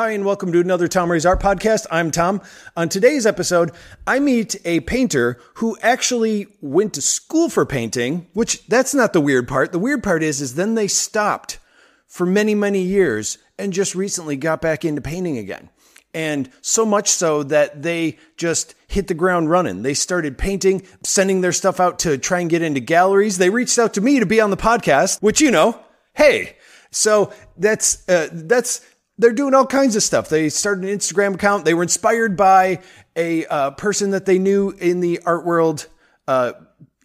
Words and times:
Hi, 0.00 0.12
and 0.12 0.24
welcome 0.24 0.50
to 0.52 0.60
another 0.60 0.88
Tom 0.88 1.12
Ray's 1.12 1.26
Art 1.26 1.42
Podcast. 1.42 1.84
I'm 1.90 2.10
Tom. 2.10 2.40
On 2.74 2.88
today's 2.88 3.26
episode, 3.26 3.70
I 4.06 4.18
meet 4.18 4.56
a 4.64 4.80
painter 4.80 5.38
who 5.56 5.76
actually 5.82 6.46
went 6.62 6.94
to 6.94 7.02
school 7.02 7.50
for 7.50 7.66
painting, 7.66 8.26
which 8.32 8.66
that's 8.66 8.94
not 8.94 9.12
the 9.12 9.20
weird 9.20 9.46
part. 9.46 9.72
The 9.72 9.78
weird 9.78 10.02
part 10.02 10.22
is, 10.22 10.40
is 10.40 10.54
then 10.54 10.74
they 10.74 10.88
stopped 10.88 11.58
for 12.06 12.24
many, 12.24 12.54
many 12.54 12.80
years 12.80 13.36
and 13.58 13.74
just 13.74 13.94
recently 13.94 14.36
got 14.36 14.62
back 14.62 14.86
into 14.86 15.02
painting 15.02 15.36
again. 15.36 15.68
And 16.14 16.48
so 16.62 16.86
much 16.86 17.10
so 17.10 17.42
that 17.42 17.82
they 17.82 18.16
just 18.38 18.74
hit 18.86 19.06
the 19.06 19.12
ground 19.12 19.50
running. 19.50 19.82
They 19.82 19.92
started 19.92 20.38
painting, 20.38 20.82
sending 21.04 21.42
their 21.42 21.52
stuff 21.52 21.78
out 21.78 21.98
to 21.98 22.16
try 22.16 22.40
and 22.40 22.48
get 22.48 22.62
into 22.62 22.80
galleries. 22.80 23.36
They 23.36 23.50
reached 23.50 23.78
out 23.78 23.92
to 23.92 24.00
me 24.00 24.18
to 24.18 24.24
be 24.24 24.40
on 24.40 24.48
the 24.48 24.56
podcast, 24.56 25.20
which, 25.20 25.42
you 25.42 25.50
know, 25.50 25.78
hey, 26.14 26.56
so 26.90 27.34
that's, 27.58 28.08
uh, 28.08 28.28
that's, 28.32 28.80
they're 29.20 29.32
doing 29.32 29.54
all 29.54 29.66
kinds 29.66 29.96
of 29.96 30.02
stuff. 30.02 30.30
They 30.30 30.48
started 30.48 30.84
an 30.84 30.90
Instagram 30.90 31.34
account. 31.34 31.66
They 31.66 31.74
were 31.74 31.82
inspired 31.82 32.36
by 32.36 32.80
a 33.14 33.44
uh, 33.46 33.70
person 33.72 34.10
that 34.12 34.24
they 34.24 34.38
knew 34.38 34.70
in 34.70 35.00
the 35.00 35.20
art 35.26 35.44
world 35.44 35.86
uh, 36.26 36.52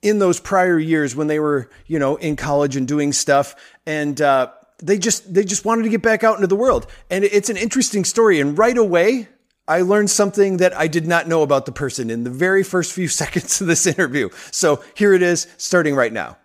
in 0.02 0.20
those 0.20 0.40
prior 0.40 0.80
years 0.80 1.14
when 1.16 1.28
they 1.28 1.40
were, 1.40 1.70
you 1.88 2.00
know, 2.00 2.16
in 2.16 2.38
college 2.38 2.78
and 2.78 2.88
doing 2.88 3.12
stuff. 3.12 3.56
And 3.86 4.20
uh, 4.22 4.52
they 4.82 4.98
just 4.98 5.34
they 5.34 5.44
just 5.44 5.66
wanted 5.66 5.84
to 5.84 5.90
get 5.90 6.02
back 6.02 6.24
out 6.24 6.36
into 6.36 6.48
the 6.48 6.56
world. 6.56 6.88
And 7.10 7.26
it's 7.26 7.50
an 7.50 7.58
interesting 7.58 8.06
story. 8.06 8.40
And 8.40 8.58
right 8.58 8.78
away, 8.78 9.28
I 9.68 9.82
learned 9.82 10.10
something 10.10 10.58
that 10.58 10.74
I 10.74 10.88
did 10.88 11.06
not 11.06 11.28
know 11.28 11.42
about 11.42 11.66
the 11.66 11.74
person 11.74 12.10
in 12.10 12.24
the 12.24 12.30
very 12.30 12.64
first 12.64 12.94
few 12.94 13.08
seconds 13.10 13.60
of 13.60 13.68
this 13.68 13.86
interview. 13.86 14.30
So 14.52 14.82
here 14.94 15.14
it 15.14 15.22
is, 15.22 15.48
starting 15.58 15.96
right 15.96 16.14
now. 16.14 16.38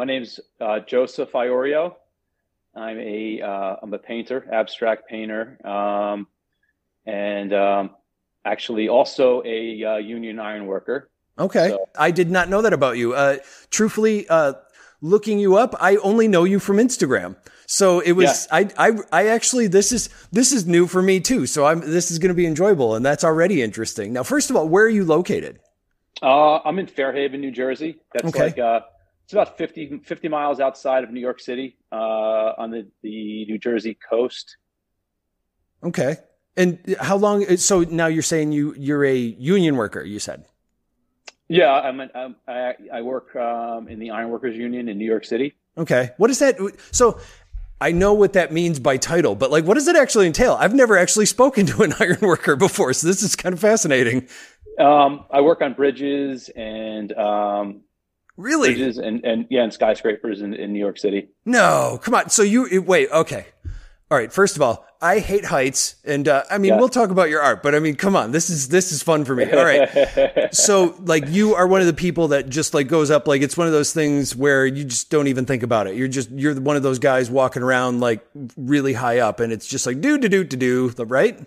My 0.00 0.06
name's 0.06 0.40
uh, 0.62 0.80
Joseph 0.80 1.30
Iorio. 1.32 1.94
I'm 2.74 2.98
a 2.98 3.42
am 3.42 3.92
uh, 3.92 3.96
a 3.96 3.98
painter, 3.98 4.48
abstract 4.50 5.06
painter, 5.06 5.58
um, 5.62 6.26
and 7.04 7.52
um, 7.52 7.90
actually 8.42 8.88
also 8.88 9.42
a 9.44 9.84
uh, 9.84 9.96
union 9.96 10.40
iron 10.40 10.64
worker. 10.64 11.10
Okay, 11.38 11.68
so. 11.68 11.86
I 11.98 12.12
did 12.12 12.30
not 12.30 12.48
know 12.48 12.62
that 12.62 12.72
about 12.72 12.96
you. 12.96 13.12
Uh, 13.12 13.40
truthfully, 13.68 14.26
uh, 14.30 14.54
looking 15.02 15.38
you 15.38 15.56
up, 15.56 15.74
I 15.78 15.96
only 15.96 16.28
know 16.28 16.44
you 16.44 16.60
from 16.60 16.78
Instagram. 16.78 17.36
So 17.66 18.00
it 18.00 18.12
was 18.12 18.48
yeah. 18.50 18.70
I, 18.78 18.88
I 18.88 18.92
I 19.12 19.26
actually 19.26 19.66
this 19.66 19.92
is 19.92 20.08
this 20.32 20.50
is 20.52 20.66
new 20.66 20.86
for 20.86 21.02
me 21.02 21.20
too. 21.20 21.44
So 21.44 21.66
I'm 21.66 21.80
this 21.80 22.10
is 22.10 22.18
going 22.18 22.30
to 22.30 22.34
be 22.34 22.46
enjoyable, 22.46 22.94
and 22.94 23.04
that's 23.04 23.22
already 23.22 23.60
interesting. 23.60 24.14
Now, 24.14 24.22
first 24.22 24.48
of 24.48 24.56
all, 24.56 24.66
where 24.66 24.86
are 24.86 24.88
you 24.88 25.04
located? 25.04 25.60
Uh, 26.22 26.60
I'm 26.60 26.78
in 26.78 26.86
Fair 26.86 27.12
Haven, 27.12 27.42
New 27.42 27.50
Jersey. 27.50 27.98
That's 28.14 28.28
okay. 28.28 28.44
like 28.44 28.58
uh, 28.58 28.80
it's 29.30 29.34
about 29.34 29.56
50, 29.56 30.00
50 30.04 30.28
miles 30.28 30.58
outside 30.58 31.04
of 31.04 31.12
New 31.12 31.20
York 31.20 31.38
City 31.38 31.76
uh, 31.92 32.52
on 32.58 32.72
the, 32.72 32.88
the 33.02 33.44
New 33.46 33.58
Jersey 33.58 33.96
coast. 34.08 34.56
Okay. 35.84 36.16
And 36.56 36.96
how 36.98 37.16
long? 37.16 37.56
So 37.56 37.82
now 37.82 38.08
you're 38.08 38.24
saying 38.24 38.50
you 38.50 38.74
you're 38.76 39.04
a 39.04 39.16
union 39.16 39.76
worker. 39.76 40.02
You 40.02 40.18
said. 40.18 40.46
Yeah, 41.46 41.72
I'm, 41.72 42.00
an, 42.00 42.10
I'm 42.12 42.36
I, 42.48 42.74
I 42.92 43.02
work 43.02 43.34
um, 43.36 43.86
in 43.86 44.00
the 44.00 44.10
Ironworkers 44.10 44.56
Union 44.56 44.88
in 44.88 44.98
New 44.98 45.06
York 45.06 45.24
City. 45.24 45.54
Okay, 45.78 46.10
what 46.16 46.28
is 46.30 46.40
that? 46.40 46.58
So 46.90 47.20
I 47.80 47.92
know 47.92 48.14
what 48.14 48.32
that 48.32 48.52
means 48.52 48.80
by 48.80 48.96
title, 48.96 49.36
but 49.36 49.52
like, 49.52 49.64
what 49.64 49.74
does 49.74 49.86
it 49.86 49.94
actually 49.94 50.26
entail? 50.26 50.56
I've 50.58 50.74
never 50.74 50.98
actually 50.98 51.26
spoken 51.26 51.66
to 51.66 51.82
an 51.82 51.94
iron 52.00 52.18
worker 52.20 52.56
before, 52.56 52.92
so 52.94 53.06
this 53.06 53.22
is 53.22 53.36
kind 53.36 53.52
of 53.52 53.60
fascinating. 53.60 54.28
Um, 54.78 55.24
I 55.30 55.40
work 55.40 55.62
on 55.62 55.74
bridges 55.74 56.50
and 56.56 57.12
um, 57.12 57.82
Really? 58.40 58.70
Bridges 58.70 58.96
and, 58.96 59.22
and 59.24 59.46
yeah, 59.50 59.64
and 59.64 59.72
skyscrapers 59.72 60.40
in, 60.40 60.54
in 60.54 60.72
New 60.72 60.78
York 60.78 60.98
City. 60.98 61.28
No, 61.44 62.00
come 62.02 62.14
on. 62.14 62.30
So 62.30 62.42
you 62.42 62.80
wait. 62.80 63.10
Okay. 63.10 63.46
All 64.10 64.16
right. 64.16 64.32
First 64.32 64.56
of 64.56 64.62
all, 64.62 64.86
I 65.02 65.18
hate 65.18 65.44
heights, 65.44 65.96
and 66.04 66.26
uh, 66.26 66.44
I 66.50 66.58
mean, 66.58 66.70
yeah. 66.70 66.78
we'll 66.78 66.88
talk 66.88 67.10
about 67.10 67.30
your 67.30 67.40
art, 67.40 67.62
but 67.62 67.74
I 67.74 67.78
mean, 67.78 67.96
come 67.96 68.16
on, 68.16 68.32
this 68.32 68.50
is 68.50 68.68
this 68.68 68.92
is 68.92 69.02
fun 69.02 69.24
for 69.24 69.34
me. 69.34 69.50
All 69.50 69.64
right. 69.64 70.48
so, 70.54 70.94
like, 71.00 71.28
you 71.28 71.54
are 71.54 71.66
one 71.66 71.80
of 71.80 71.86
the 71.86 71.94
people 71.94 72.28
that 72.28 72.48
just 72.48 72.74
like 72.74 72.88
goes 72.88 73.10
up, 73.10 73.28
like 73.28 73.42
it's 73.42 73.56
one 73.56 73.66
of 73.66 73.72
those 73.72 73.92
things 73.92 74.34
where 74.34 74.66
you 74.66 74.84
just 74.84 75.10
don't 75.10 75.26
even 75.28 75.46
think 75.46 75.62
about 75.62 75.86
it. 75.86 75.96
You're 75.96 76.08
just 76.08 76.30
you're 76.30 76.58
one 76.58 76.76
of 76.76 76.82
those 76.82 76.98
guys 76.98 77.30
walking 77.30 77.62
around 77.62 78.00
like 78.00 78.26
really 78.56 78.94
high 78.94 79.18
up, 79.18 79.40
and 79.40 79.52
it's 79.52 79.66
just 79.66 79.86
like 79.86 80.00
do 80.00 80.18
do 80.18 80.28
do 80.28 80.44
do 80.44 80.90
do, 80.90 81.04
right? 81.04 81.38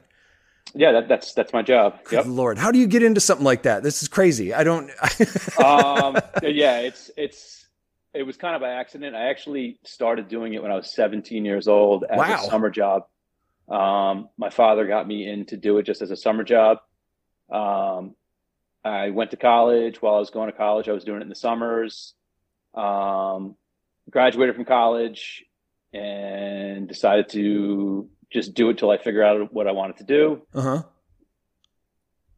Yeah, 0.76 0.92
that, 0.94 1.08
that's 1.08 1.34
that's 1.34 1.54
my 1.54 1.62
job. 1.62 2.04
Good 2.06 2.26
Lord, 2.26 2.58
how 2.58 2.72
do 2.72 2.80
you 2.80 2.88
get 2.88 3.04
into 3.04 3.22
something 3.22 3.46
like 3.46 3.64
that? 3.64 3.84
This 3.84 4.02
is 4.02 4.08
crazy. 4.08 4.54
I 4.54 4.64
don't. 4.64 4.90
um, 5.64 6.18
yeah, 6.42 6.80
it's 6.80 7.12
it's 7.16 7.68
it 8.14 8.24
was 8.24 8.38
kind 8.38 8.56
of 8.56 8.62
by 8.62 8.70
accident. 8.70 9.16
I 9.16 9.30
actually 9.30 9.80
started 9.84 10.28
doing 10.28 10.54
it 10.54 10.62
when 10.62 10.72
I 10.72 10.76
was 10.76 10.94
17 10.94 11.46
years 11.46 11.68
old 11.68 12.06
as 12.10 12.18
wow. 12.18 12.36
a 12.36 12.50
summer 12.50 12.70
job. 12.70 13.04
Um, 13.70 14.30
my 14.38 14.50
father 14.50 14.86
got 14.88 15.08
me 15.08 15.28
in 15.28 15.46
to 15.48 15.58
do 15.58 15.78
it 15.78 15.84
just 15.84 16.02
as 16.02 16.12
a 16.12 16.18
summer 16.18 16.44
job. 16.44 16.80
Um, 17.52 18.16
I 18.84 19.12
went 19.12 19.32
to 19.32 19.38
college. 19.38 20.02
While 20.02 20.16
I 20.16 20.20
was 20.20 20.30
going 20.30 20.52
to 20.52 20.58
college, 20.58 20.90
I 20.90 20.92
was 20.92 21.04
doing 21.04 21.20
it 21.20 21.24
in 21.24 21.30
the 21.30 21.36
summers. 21.36 22.14
Um, 22.74 23.56
graduated 24.10 24.56
from 24.56 24.66
college 24.66 25.46
and 25.94 26.88
decided 26.88 27.30
to 27.30 28.10
just 28.34 28.54
do 28.56 28.70
it 28.70 28.78
till 28.78 28.90
I 28.90 28.98
figure 28.98 29.24
out 29.24 29.54
what 29.54 29.68
I 29.68 29.72
wanted 29.72 29.98
to 29.98 30.04
do. 30.04 30.42
Uh-huh. 30.54 30.84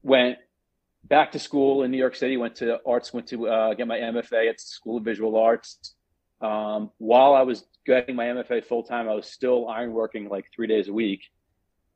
Went 0.04 0.38
back 1.06 1.32
to 1.32 1.40
school 1.40 1.84
in 1.84 1.92
New 1.92 1.98
York 1.98 2.16
City. 2.16 2.38
Went 2.38 2.56
to 2.58 2.80
arts. 2.86 3.14
Went 3.14 3.28
to 3.28 3.48
uh, 3.48 3.74
get 3.74 3.88
my 3.88 3.98
MFA 3.98 4.50
at 4.50 4.58
the 4.58 4.64
School 4.64 4.98
of 4.98 5.04
Visual 5.04 5.38
Arts. 5.38 5.96
Um, 6.42 6.92
while 6.98 7.34
I 7.34 7.44
was 7.44 7.66
getting 7.86 8.16
my 8.16 8.26
MFA 8.26 8.64
full 8.66 8.84
time, 8.84 9.08
I 9.08 9.14
was 9.14 9.28
still 9.28 9.66
ironworking 9.66 10.30
like 10.30 10.46
three 10.54 10.68
days 10.68 10.90
a 10.90 10.94
week. 10.94 11.22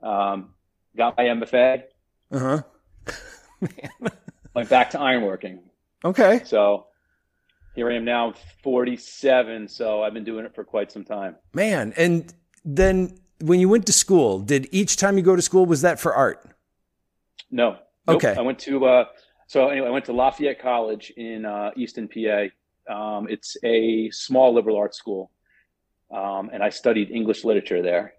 Um, 0.01 0.53
got 0.95 1.17
my 1.17 1.25
MFA. 1.25 1.83
Uh 2.31 2.39
huh. 2.39 2.61
went 4.53 4.69
back 4.69 4.91
to 4.91 4.97
ironworking. 4.97 5.59
Okay. 6.05 6.41
So 6.45 6.87
here 7.75 7.91
I 7.91 7.95
am 7.95 8.05
now, 8.05 8.33
47. 8.63 9.67
So 9.67 10.03
I've 10.03 10.13
been 10.13 10.23
doing 10.23 10.45
it 10.45 10.55
for 10.55 10.63
quite 10.63 10.91
some 10.91 11.03
time. 11.03 11.35
Man, 11.53 11.93
and 11.97 12.33
then 12.63 13.17
when 13.41 13.59
you 13.59 13.69
went 13.69 13.85
to 13.87 13.93
school, 13.93 14.39
did 14.39 14.67
each 14.71 14.97
time 14.97 15.17
you 15.17 15.23
go 15.23 15.35
to 15.35 15.41
school 15.41 15.65
was 15.65 15.81
that 15.81 15.99
for 15.99 16.13
art? 16.13 16.45
No. 17.51 17.77
Nope. 18.07 18.17
Okay. 18.17 18.35
I 18.37 18.41
went 18.41 18.59
to 18.59 18.85
uh, 18.85 19.05
so 19.49 19.69
anyway, 19.69 19.87
I 19.87 19.89
went 19.89 20.05
to 20.05 20.13
Lafayette 20.13 20.61
College 20.61 21.11
in 21.17 21.43
uh, 21.43 21.71
Easton, 21.75 22.07
PA. 22.07 22.49
Um, 22.87 23.27
it's 23.29 23.57
a 23.63 24.11
small 24.11 24.53
liberal 24.53 24.77
arts 24.77 24.97
school, 24.97 25.31
um, 26.11 26.51
and 26.53 26.61
I 26.61 26.69
studied 26.69 27.09
English 27.09 27.43
literature 27.43 27.81
there. 27.81 28.13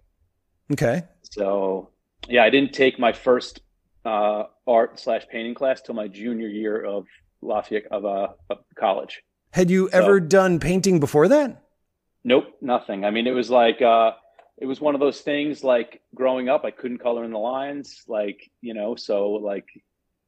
Okay. 0.73 1.03
So 1.21 1.89
yeah, 2.27 2.43
I 2.43 2.49
didn't 2.49 2.73
take 2.73 2.99
my 2.99 3.13
first 3.13 3.61
uh, 4.03 4.43
art 4.67 4.99
slash 4.99 5.25
painting 5.31 5.53
class 5.53 5.81
till 5.81 5.95
my 5.95 6.09
junior 6.09 6.47
year 6.47 6.83
of 6.83 7.05
Lafayette 7.41 7.87
of, 7.91 8.05
uh, 8.05 8.27
of 8.49 8.57
college. 8.77 9.23
Had 9.51 9.69
you 9.69 9.89
so, 9.89 9.97
ever 9.97 10.19
done 10.19 10.59
painting 10.59 10.99
before 10.99 11.29
that? 11.29 11.63
Nope, 12.25 12.45
nothing. 12.61 13.05
I 13.05 13.11
mean, 13.11 13.25
it 13.25 13.31
was 13.31 13.49
like 13.49 13.81
uh, 13.81 14.11
it 14.57 14.65
was 14.65 14.79
one 14.79 14.93
of 14.93 15.01
those 15.01 15.21
things 15.21 15.63
like 15.63 16.01
growing 16.13 16.49
up, 16.49 16.65
I 16.65 16.71
couldn't 16.71 16.99
color 16.99 17.23
in 17.23 17.31
the 17.31 17.39
lines, 17.39 18.03
like, 18.07 18.49
you 18.61 18.73
know, 18.73 18.95
so 18.95 19.31
like 19.31 19.65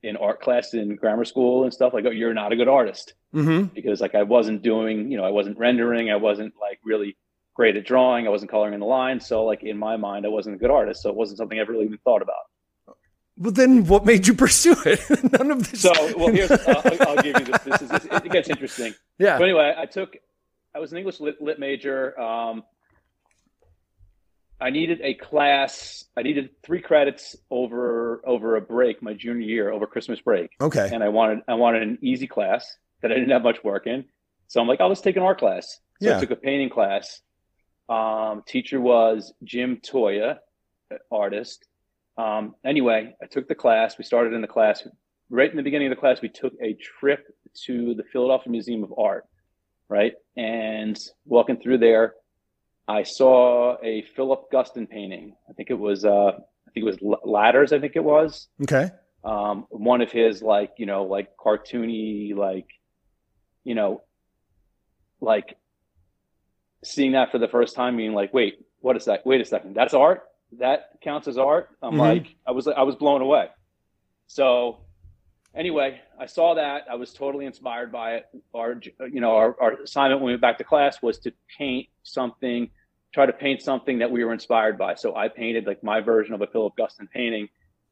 in 0.02 0.18
art 0.18 0.42
class 0.42 0.74
in 0.74 0.96
grammar 0.96 1.26
school 1.26 1.64
and 1.64 1.74
stuff, 1.74 1.94
like, 1.94 2.06
oh, 2.06 2.12
you're 2.12 2.34
not 2.34 2.52
a 2.52 2.56
good 2.56 2.68
artist 2.68 3.14
mm-hmm. 3.34 3.66
because 3.74 4.02
like 4.02 4.16
I 4.16 4.24
wasn't 4.24 4.62
doing, 4.62 5.12
you 5.12 5.18
know, 5.18 5.24
I 5.24 5.32
wasn't 5.32 5.58
rendering, 5.58 6.10
I 6.10 6.16
wasn't 6.16 6.54
like 6.60 6.80
really 6.84 7.16
great 7.54 7.78
at 7.78 7.86
drawing, 7.86 8.26
I 8.28 8.30
wasn't 8.30 8.52
coloring 8.52 8.74
in 8.74 8.80
the 8.80 8.86
lines. 8.86 9.28
So, 9.28 9.44
like, 9.46 9.64
in 9.64 9.78
my 9.78 9.98
mind, 9.98 10.26
I 10.26 10.30
wasn't 10.30 10.56
a 10.56 10.60
good 10.60 10.72
artist. 10.72 11.02
So, 11.02 11.10
it 11.10 11.16
wasn't 11.16 11.38
something 11.38 11.58
I 11.58 11.62
ever 11.62 11.74
really 11.74 11.86
even 11.86 12.00
thought 12.00 12.22
about. 12.22 12.36
Well, 13.38 13.52
then 13.52 13.86
what 13.86 14.06
made 14.06 14.28
you 14.28 14.34
pursue 14.46 14.76
it? 14.86 15.02
None 15.40 15.52
of 15.52 15.70
this. 15.70 15.82
So, 15.82 15.92
well, 16.18 16.30
here's, 16.30 16.52
I'll, 16.52 17.08
I'll 17.08 17.22
give 17.22 17.40
you 17.40 17.46
this. 17.46 17.62
This 17.62 17.81
is, 17.81 17.92
it 17.92 18.31
gets 18.31 18.50
interesting. 18.50 18.94
Yeah. 19.18 19.38
So, 19.38 19.44
anyway, 19.44 19.74
I 19.78 19.86
took, 19.86 20.16
I 20.76 20.80
was 20.80 20.92
an 20.92 20.98
English 20.98 21.19
lit, 21.19 21.42
lit 21.42 21.60
major. 21.60 22.19
Um, 22.19 22.64
I 24.60 24.70
needed 24.70 25.02
a 25.02 25.14
class. 25.16 26.06
I 26.16 26.22
needed 26.22 26.50
three 26.64 26.82
credits 26.82 27.36
over 27.50 28.22
over 28.26 28.56
a 28.56 28.62
break, 28.62 29.02
my 29.02 29.14
junior 29.14 29.46
year, 29.46 29.72
over 29.72 29.86
Christmas 29.88 30.22
break. 30.22 30.52
Okay. 30.62 30.90
And 30.92 31.04
I 31.04 31.10
wanted 31.10 31.40
I 31.48 31.56
wanted 31.56 31.84
an 31.84 31.98
easy 32.02 32.28
class 32.28 32.78
that 33.02 33.12
I 33.12 33.16
didn't 33.16 33.32
have 33.32 33.44
much 33.44 33.64
work 33.64 33.88
in. 33.88 34.06
So 34.48 34.62
I'm 34.62 34.68
like, 34.68 34.80
oh, 34.82 34.88
let's 34.88 35.02
take 35.02 35.18
an 35.18 35.24
art 35.24 35.40
class. 35.40 35.80
So 36.02 36.10
yeah. 36.10 36.18
I 36.18 36.20
took 36.20 36.32
a 36.32 36.36
painting 36.36 36.70
class. 36.70 37.22
Um, 37.90 38.44
teacher 38.48 38.80
was 38.80 39.34
Jim 39.44 39.78
Toia, 39.78 40.38
artist. 41.12 41.66
Um, 42.18 42.56
anyway, 42.64 43.16
I 43.22 43.26
took 43.26 43.48
the 43.48 43.56
class. 43.56 43.98
We 43.98 44.04
started 44.04 44.34
in 44.34 44.42
the 44.42 44.48
class. 44.48 44.88
Right 45.30 45.50
in 45.50 45.58
the 45.58 45.64
beginning 45.64 45.88
of 45.88 45.96
the 45.96 46.00
class, 46.00 46.22
we 46.22 46.30
took 46.30 46.54
a 46.62 46.74
trip 46.74 47.26
to 47.66 47.96
the 47.96 48.04
Philadelphia 48.04 48.52
Museum 48.52 48.84
of 48.84 48.94
Art, 48.98 49.26
right? 49.90 50.14
And 50.38 51.00
walking 51.26 51.58
through 51.58 51.80
there, 51.80 52.14
I 52.88 53.03
saw 53.03 53.77
a 53.81 54.03
Philip 54.15 54.51
Guston 54.51 54.89
painting. 54.89 55.35
I 55.50 55.53
think 55.53 55.69
it 55.69 55.80
was 55.80 56.06
uh, 56.06 56.31
I 56.31 56.71
think 56.74 56.85
it 56.88 57.01
was 57.01 57.19
Ladders. 57.24 57.74
I 57.74 57.80
think 57.80 57.95
it 57.95 58.03
was. 58.03 58.47
Okay. 58.62 58.91
Um, 59.24 59.68
one 59.69 60.01
of 60.01 60.12
his 60.12 60.41
like 60.41 60.74
you 60.77 60.85
know 60.85 61.03
like 61.03 61.38
cartoony 61.38 62.35
like 62.35 62.68
you 63.63 63.75
know 63.75 64.03
like 65.21 65.57
seeing 66.83 67.13
that 67.13 67.31
for 67.31 67.39
the 67.39 67.47
first 67.47 67.75
time, 67.75 67.97
being 67.97 68.13
like, 68.13 68.33
wait, 68.33 68.65
what 68.80 68.95
is 68.95 69.06
that? 69.06 69.25
Wait 69.25 69.41
a 69.41 69.45
second, 69.45 69.75
that's 69.75 69.94
art. 69.94 70.24
That 70.59 71.00
counts 71.01 71.27
as 71.27 71.38
art. 71.38 71.69
I'm 71.81 71.94
mm-hmm. 71.94 72.00
like, 72.00 72.35
I 72.45 72.51
was, 72.51 72.68
I 72.68 72.83
was 72.83 72.95
blown 72.95 73.21
away. 73.21 73.47
So 74.27 74.82
anyway, 75.56 76.02
I 76.20 76.26
saw 76.26 76.56
that. 76.56 76.86
I 76.90 76.96
was 76.96 77.14
totally 77.14 77.46
inspired 77.46 77.92
by 77.92 78.16
it. 78.16 78.26
Our, 78.54 78.80
you 79.12 79.22
know, 79.22 79.36
our, 79.36 79.56
our 79.62 79.74
assignment 79.82 80.22
when 80.22 80.28
we 80.28 80.32
went 80.34 80.42
back 80.42 80.58
to 80.60 80.64
class 80.64 81.02
was 81.02 81.20
to 81.20 81.34
paint 81.58 81.88
something, 82.04 82.70
try 83.14 83.26
to 83.26 83.34
paint 83.34 83.62
something 83.62 84.00
that 84.00 84.12
we 84.12 84.24
were 84.24 84.34
inspired 84.34 84.78
by. 84.78 84.96
So 84.96 85.16
I 85.16 85.28
painted 85.28 85.66
like 85.66 85.84
my 85.84 86.02
version 86.02 86.34
of 86.34 86.42
a 86.42 86.48
Philip 86.48 86.74
Guston 86.78 87.10
painting, 87.10 87.50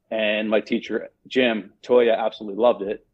and 0.10 0.50
my 0.50 0.60
teacher 0.60 1.10
Jim 1.28 1.72
Toia 1.84 2.18
absolutely 2.18 2.62
loved 2.62 2.82
it, 2.82 3.06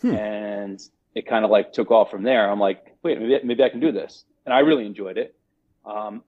hmm. 0.00 0.14
and 0.14 0.80
it 1.14 1.26
kind 1.26 1.44
of 1.44 1.50
like 1.50 1.72
took 1.72 1.90
off 1.90 2.10
from 2.10 2.22
there. 2.22 2.50
I'm 2.50 2.60
like, 2.60 2.96
wait, 3.02 3.20
maybe, 3.20 3.40
maybe 3.44 3.62
I 3.62 3.68
can 3.68 3.80
do 3.80 3.92
this, 3.92 4.24
and 4.44 4.54
I 4.54 4.60
really 4.60 4.86
enjoyed 4.86 5.18
it. 5.18 5.34
Um, 5.84 6.22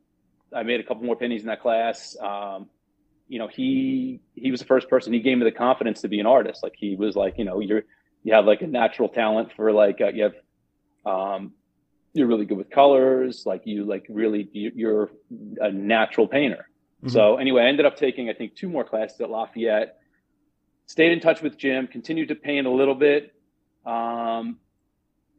I 0.55 0.63
made 0.63 0.81
a 0.81 0.85
couple 0.85 1.05
more 1.05 1.17
paintings 1.17 1.43
in 1.43 1.49
that 1.49 1.61
class. 1.61 2.17
Um, 2.21 2.69
you 3.29 3.39
know, 3.39 3.49
he 3.49 4.21
he 4.35 4.51
was 4.51 4.61
the 4.61 4.67
first 4.67 4.89
person. 4.89 5.13
He 5.13 5.21
gave 5.21 5.39
me 5.39 5.45
the 5.45 5.53
confidence 5.53 6.03
to 6.03 6.09
be 6.09 6.21
an 6.21 6.27
artist. 6.27 6.63
Like 6.63 6.75
he 6.77 6.97
was 6.97 7.17
like, 7.17 7.39
you 7.39 7.45
know, 7.45 7.61
you're 7.61 7.83
you 8.23 8.35
have 8.35 8.45
like 8.45 8.63
a 8.63 8.67
natural 8.67 9.09
talent 9.09 9.53
for 9.57 9.73
like 9.73 10.01
uh, 10.01 10.09
you 10.09 10.25
have 10.25 10.35
um, 11.07 11.53
you're 12.13 12.27
really 12.27 12.45
good 12.45 12.59
with 12.59 12.71
colors. 12.71 13.45
Like 13.47 13.63
you 13.65 13.85
like 13.85 14.07
really 14.09 14.49
you're 14.53 15.11
a 15.61 15.71
natural 15.71 16.29
painter. 16.29 16.69
Mm-hmm. 16.99 17.09
So 17.09 17.37
anyway, 17.37 17.63
I 17.65 17.69
ended 17.69 17.87
up 17.87 17.97
taking 17.97 18.29
I 18.29 18.35
think 18.35 18.57
two 18.57 18.69
more 18.69 18.85
classes 18.85 19.21
at 19.21 19.31
Lafayette. 19.31 19.99
Stayed 20.87 21.13
in 21.13 21.21
touch 21.21 21.41
with 21.41 21.57
Jim. 21.57 21.87
Continued 21.87 22.29
to 22.29 22.35
paint 22.35 22.67
a 22.67 22.71
little 22.71 22.95
bit, 22.95 23.35
um, 23.87 24.59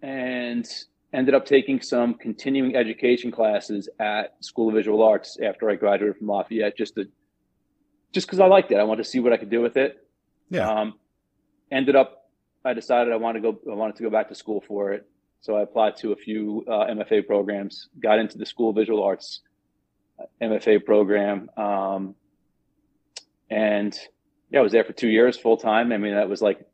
and 0.02 0.68
ended 1.14 1.36
up 1.36 1.46
taking 1.46 1.82
some 1.82 2.16
continuing 2.16 2.76
education 2.76 3.32
classes 3.32 3.88
at 4.00 4.44
School 4.44 4.70
of 4.70 4.76
Visual 4.76 5.04
Arts 5.04 5.38
after 5.42 5.70
I 5.70 5.76
graduated 5.76 6.18
from 6.18 6.28
Lafayette, 6.28 6.76
just 6.76 6.96
to 6.96 7.08
just 8.15 8.27
because 8.27 8.39
I 8.39 8.47
liked 8.47 8.71
it. 8.71 8.77
I 8.77 8.83
wanted 8.85 9.03
to 9.03 9.09
see 9.09 9.19
what 9.19 9.33
I 9.33 9.38
could 9.38 9.50
do 9.50 9.62
with 9.62 9.75
it. 9.75 10.07
Yeah. 10.50 10.69
Um, 10.69 10.94
ended 11.69 11.97
up, 11.97 12.29
I 12.63 12.73
decided 12.73 13.12
I 13.12 13.17
wanted 13.17 13.41
to 13.44 13.51
go. 13.51 13.71
I 13.71 13.75
wanted 13.75 13.97
to 13.97 14.03
go 14.03 14.09
back 14.09 14.29
to 14.29 14.35
school 14.35 14.63
for 14.65 14.94
it. 14.94 15.06
So 15.41 15.57
I 15.57 15.62
applied 15.62 15.97
to 15.97 16.13
a 16.13 16.15
few 16.15 16.63
uh, 16.65 16.85
MFA 16.85 17.27
programs. 17.27 17.89
Got 18.00 18.19
into 18.19 18.38
the 18.38 18.45
School 18.45 18.69
of 18.69 18.77
Visual 18.77 19.03
Arts 19.03 19.41
uh, 20.17 20.23
MFA 20.41 20.83
program, 20.83 21.50
um, 21.57 22.15
and 23.51 23.94
yeah, 24.50 24.59
I 24.59 24.63
was 24.63 24.71
there 24.71 24.85
for 24.85 24.94
two 24.94 25.09
years 25.09 25.38
full 25.38 25.57
time. 25.57 25.91
I 25.91 25.97
mean, 25.97 26.15
that 26.15 26.29
was 26.29 26.41
like 26.41 26.65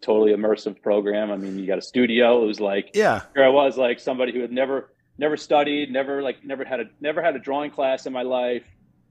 totally 0.00 0.32
immersive 0.32 0.82
program. 0.82 1.30
I 1.30 1.36
mean, 1.36 1.60
you 1.60 1.66
got 1.66 1.78
a 1.78 1.82
studio. 1.82 2.42
It 2.42 2.46
was 2.46 2.60
like 2.60 2.90
yeah, 2.92 3.22
here 3.34 3.44
I 3.44 3.50
was 3.50 3.78
like 3.78 4.00
somebody 4.00 4.32
who 4.32 4.40
had 4.40 4.52
never 4.52 4.92
never 5.16 5.36
studied, 5.36 5.92
never 5.92 6.22
like 6.22 6.44
never 6.44 6.64
had 6.64 6.80
a 6.80 6.84
never 7.00 7.22
had 7.22 7.36
a 7.36 7.38
drawing 7.38 7.70
class 7.70 8.04
in 8.04 8.12
my 8.12 8.22
life 8.22 8.64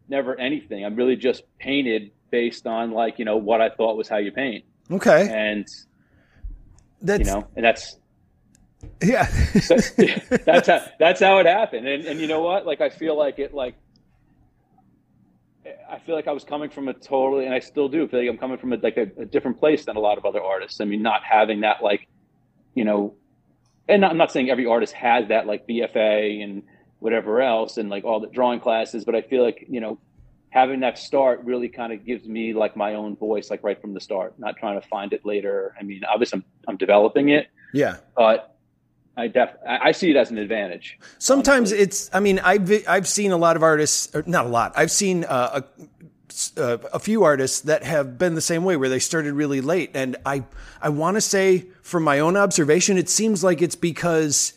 never 0.09 0.39
anything. 0.39 0.86
I'm 0.86 0.95
really 0.95 1.15
just 1.15 1.44
painted 1.59 2.12
based 2.30 2.68
on 2.68 2.92
like 2.92 3.19
you 3.19 3.25
know 3.25 3.38
what 3.38 3.62
I 3.62 3.69
thought 3.69 3.98
was 3.98 4.07
how 4.07 4.18
you 4.18 4.31
paint. 4.31 4.65
Okay. 4.92 5.30
And 5.30 5.65
that's 7.01 7.19
you 7.19 7.25
know, 7.25 7.48
and 7.56 7.65
that's 7.65 7.98
yeah. 9.04 9.27
that's 10.45 10.68
how 10.68 10.81
that's 11.00 11.19
how 11.19 11.39
it 11.39 11.45
happened. 11.45 11.88
And 11.88 12.06
and 12.06 12.19
you 12.19 12.27
know 12.27 12.42
what? 12.42 12.65
Like 12.65 12.81
I 12.81 12.89
feel 12.89 13.18
like 13.18 13.39
it 13.39 13.54
like 13.54 13.75
I 15.89 16.00
feel 16.00 16.15
like 16.15 16.27
I 16.27 16.31
was 16.31 16.44
coming 16.44 16.69
from 16.69 16.88
a 16.88 16.94
totally, 16.94 17.45
and 17.45 17.54
I 17.54 17.59
still 17.59 17.89
do 17.89 18.07
feel 18.07 18.19
like 18.19 18.30
I'm 18.30 18.38
coming 18.38 18.57
from 18.57 18.74
a, 18.74 18.77
like 18.77 18.98
a, 18.98 19.07
a 19.21 19.25
different 19.25 19.59
place 19.59 19.86
than 19.86 19.95
a 19.95 20.00
lot 20.00 20.18
of 20.18 20.25
other 20.25 20.42
artists. 20.42 20.81
I 20.81 20.86
mean, 20.86 21.01
not 21.01 21.24
having 21.24 21.62
that 21.62 21.81
like, 21.81 22.07
you 22.74 22.86
know, 22.86 23.15
and 23.88 24.01
not, 24.01 24.12
I'm 24.12 24.18
not 24.18 24.31
saying 24.31 24.50
every 24.50 24.65
artist 24.65 24.94
has 24.94 25.27
that 25.30 25.48
like 25.48 25.68
BFA 25.68 26.44
and 26.44 26.63
whatever 26.99 27.41
else 27.41 27.77
and 27.77 27.89
like 27.89 28.03
all 28.03 28.19
the 28.19 28.27
drawing 28.27 28.59
classes 28.59 29.05
but 29.05 29.15
i 29.15 29.21
feel 29.21 29.44
like 29.44 29.65
you 29.69 29.79
know 29.79 29.97
having 30.49 30.79
that 30.79 30.97
start 30.97 31.41
really 31.44 31.67
kind 31.67 31.91
of 31.94 32.05
gives 32.05 32.27
me 32.27 32.53
like 32.53 32.75
my 32.75 32.95
own 32.95 33.15
voice 33.15 33.49
like 33.49 33.63
right 33.63 33.79
from 33.81 33.94
the 33.94 33.99
start 33.99 34.33
not 34.39 34.57
trying 34.57 34.79
to 34.79 34.88
find 34.88 35.13
it 35.13 35.25
later 35.25 35.75
i 35.79 35.83
mean 35.83 36.01
obviously 36.11 36.38
i'm, 36.38 36.45
I'm 36.67 36.77
developing 36.77 37.29
it 37.29 37.47
yeah 37.73 37.97
but 38.15 38.53
I 39.17 39.27
def 39.27 39.49
I 39.67 39.94
see 39.94 40.11
it 40.11 40.15
as 40.15 40.29
an 40.29 40.38
advantage. 40.38 40.99
Sometimes 41.17 41.71
honestly. 41.71 41.79
it's. 41.79 42.09
I 42.13 42.19
mean, 42.19 42.38
I've 42.38 42.88
I've 42.88 43.07
seen 43.07 43.31
a 43.31 43.38
lot 43.38 43.55
of 43.55 43.63
artists, 43.63 44.15
not 44.27 44.45
a 44.45 44.47
lot. 44.47 44.73
I've 44.75 44.91
seen 44.91 45.23
uh, 45.23 45.61
a, 46.57 46.61
uh, 46.61 46.77
a 46.94 46.99
few 46.99 47.23
artists 47.23 47.61
that 47.61 47.83
have 47.83 48.19
been 48.19 48.35
the 48.35 48.41
same 48.41 48.63
way, 48.63 48.77
where 48.77 48.89
they 48.89 48.99
started 48.99 49.33
really 49.33 49.59
late, 49.59 49.89
and 49.95 50.17
I 50.23 50.44
I 50.81 50.89
want 50.89 51.15
to 51.15 51.21
say, 51.21 51.65
from 51.81 52.03
my 52.03 52.19
own 52.19 52.38
observation, 52.38 52.97
it 52.97 53.09
seems 53.09 53.44
like 53.44 53.59
it's 53.61 53.75
because 53.75 54.53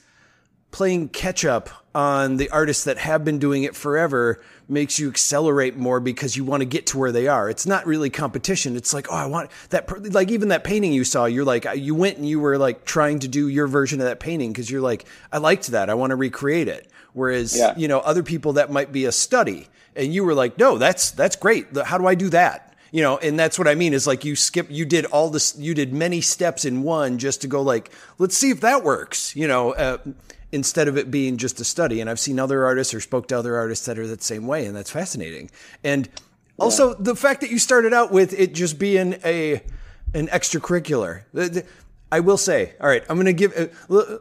playing 0.72 1.08
catch 1.08 1.44
up 1.44 1.70
on 1.94 2.36
the 2.36 2.48
artists 2.50 2.84
that 2.84 2.98
have 2.98 3.24
been 3.24 3.38
doing 3.38 3.64
it 3.64 3.74
forever 3.74 4.40
makes 4.68 4.98
you 4.98 5.08
accelerate 5.08 5.76
more 5.76 5.98
because 5.98 6.36
you 6.36 6.44
want 6.44 6.60
to 6.60 6.64
get 6.64 6.86
to 6.86 6.98
where 6.98 7.10
they 7.10 7.26
are. 7.26 7.50
It's 7.50 7.66
not 7.66 7.86
really 7.86 8.08
competition. 8.08 8.76
It's 8.76 8.94
like, 8.94 9.08
oh, 9.10 9.16
I 9.16 9.26
want 9.26 9.50
that. 9.70 10.12
Like 10.12 10.30
even 10.30 10.48
that 10.48 10.62
painting 10.62 10.92
you 10.92 11.02
saw, 11.02 11.24
you're 11.24 11.44
like, 11.44 11.66
you 11.74 11.94
went 11.94 12.18
and 12.18 12.28
you 12.28 12.38
were 12.38 12.56
like 12.56 12.84
trying 12.84 13.18
to 13.20 13.28
do 13.28 13.48
your 13.48 13.66
version 13.66 14.00
of 14.00 14.06
that 14.06 14.20
painting 14.20 14.52
because 14.52 14.70
you're 14.70 14.80
like, 14.80 15.06
I 15.32 15.38
liked 15.38 15.66
that. 15.68 15.90
I 15.90 15.94
want 15.94 16.10
to 16.10 16.16
recreate 16.16 16.68
it. 16.68 16.88
Whereas, 17.12 17.58
yeah. 17.58 17.74
you 17.76 17.88
know, 17.88 17.98
other 17.98 18.22
people 18.22 18.52
that 18.52 18.70
might 18.70 18.92
be 18.92 19.06
a 19.06 19.12
study 19.12 19.68
and 19.96 20.14
you 20.14 20.24
were 20.24 20.34
like, 20.34 20.56
no, 20.56 20.78
that's, 20.78 21.10
that's 21.10 21.34
great. 21.34 21.76
How 21.76 21.98
do 21.98 22.06
I 22.06 22.14
do 22.14 22.28
that? 22.30 22.68
you 22.92 23.02
know 23.02 23.18
and 23.18 23.38
that's 23.38 23.56
what 23.56 23.68
i 23.68 23.74
mean 23.76 23.92
is 23.92 24.04
like 24.04 24.24
you 24.24 24.34
skip 24.34 24.66
you 24.68 24.84
did 24.84 25.04
all 25.06 25.30
this 25.30 25.56
you 25.56 25.74
did 25.74 25.92
many 25.92 26.20
steps 26.20 26.64
in 26.64 26.82
one 26.82 27.18
just 27.18 27.42
to 27.42 27.46
go 27.46 27.62
like 27.62 27.92
let's 28.18 28.36
see 28.36 28.50
if 28.50 28.60
that 28.62 28.82
works 28.82 29.36
you 29.36 29.46
know 29.46 29.72
uh, 29.74 29.98
instead 30.52 30.88
of 30.88 30.96
it 30.96 31.10
being 31.10 31.36
just 31.36 31.60
a 31.60 31.64
study. 31.64 32.00
And 32.00 32.10
I've 32.10 32.20
seen 32.20 32.38
other 32.38 32.64
artists 32.64 32.92
or 32.94 33.00
spoke 33.00 33.28
to 33.28 33.38
other 33.38 33.56
artists 33.56 33.86
that 33.86 33.98
are 33.98 34.06
that 34.06 34.22
same 34.22 34.46
way, 34.46 34.66
and 34.66 34.74
that's 34.74 34.90
fascinating. 34.90 35.50
And 35.84 36.08
also 36.58 36.90
yeah. 36.90 36.96
the 37.00 37.16
fact 37.16 37.40
that 37.40 37.50
you 37.50 37.58
started 37.58 37.92
out 37.92 38.12
with 38.12 38.38
it 38.38 38.54
just 38.54 38.78
being 38.78 39.14
a 39.24 39.62
an 40.14 40.26
extracurricular. 40.28 41.22
I 42.12 42.20
will 42.20 42.36
say, 42.36 42.72
all 42.80 42.88
right, 42.88 43.04
I'm 43.08 43.16
going 43.16 43.26
to 43.26 43.32
give 43.32 43.56
a, 43.56 43.70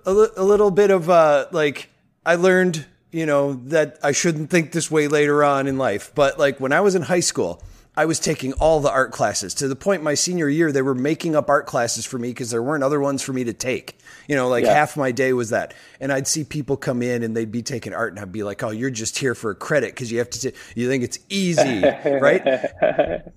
a, 0.07 0.27
a, 0.37 0.43
little 0.43 0.69
bit 0.69 0.91
of 0.91 1.09
uh, 1.09 1.47
like 1.51 1.89
I 2.23 2.35
learned, 2.35 2.85
you 3.11 3.25
know, 3.25 3.53
that 3.53 3.97
I 4.03 4.11
shouldn't 4.11 4.51
think 4.51 4.71
this 4.71 4.91
way 4.91 5.07
later 5.07 5.43
on 5.43 5.65
in 5.65 5.79
life. 5.79 6.11
But 6.13 6.37
like 6.37 6.59
when 6.59 6.71
I 6.71 6.81
was 6.81 6.93
in 6.93 7.01
high 7.01 7.21
school, 7.21 7.63
I 7.95 8.05
was 8.05 8.19
taking 8.19 8.53
all 8.53 8.79
the 8.79 8.91
art 8.91 9.11
classes 9.11 9.53
to 9.55 9.67
the 9.67 9.75
point 9.75 10.03
my 10.03 10.13
senior 10.13 10.47
year 10.47 10.71
they 10.71 10.81
were 10.81 10.95
making 10.95 11.35
up 11.35 11.49
art 11.49 11.65
classes 11.65 12.05
for 12.05 12.17
me 12.17 12.29
because 12.29 12.49
there 12.49 12.63
weren't 12.63 12.83
other 12.83 12.99
ones 12.99 13.21
for 13.21 13.33
me 13.33 13.43
to 13.43 13.53
take. 13.53 13.97
You 14.27 14.35
know, 14.35 14.47
like 14.47 14.63
yeah. 14.63 14.73
half 14.73 14.95
my 14.95 15.11
day 15.11 15.33
was 15.33 15.49
that. 15.49 15.73
And 15.99 16.11
I'd 16.11 16.27
see 16.27 16.43
people 16.43 16.77
come 16.77 17.01
in 17.01 17.23
and 17.23 17.35
they'd 17.35 17.51
be 17.51 17.61
taking 17.61 17.93
art 17.93 18.13
and 18.13 18.19
I'd 18.19 18.31
be 18.31 18.43
like, 18.43 18.63
"Oh, 18.63 18.69
you're 18.69 18.89
just 18.89 19.17
here 19.17 19.35
for 19.35 19.51
a 19.51 19.55
credit 19.55 19.93
because 19.93 20.11
you 20.11 20.19
have 20.19 20.29
to 20.29 20.51
t- 20.51 20.57
you 20.75 20.87
think 20.87 21.03
it's 21.03 21.19
easy, 21.29 21.81
right?" 22.05 22.41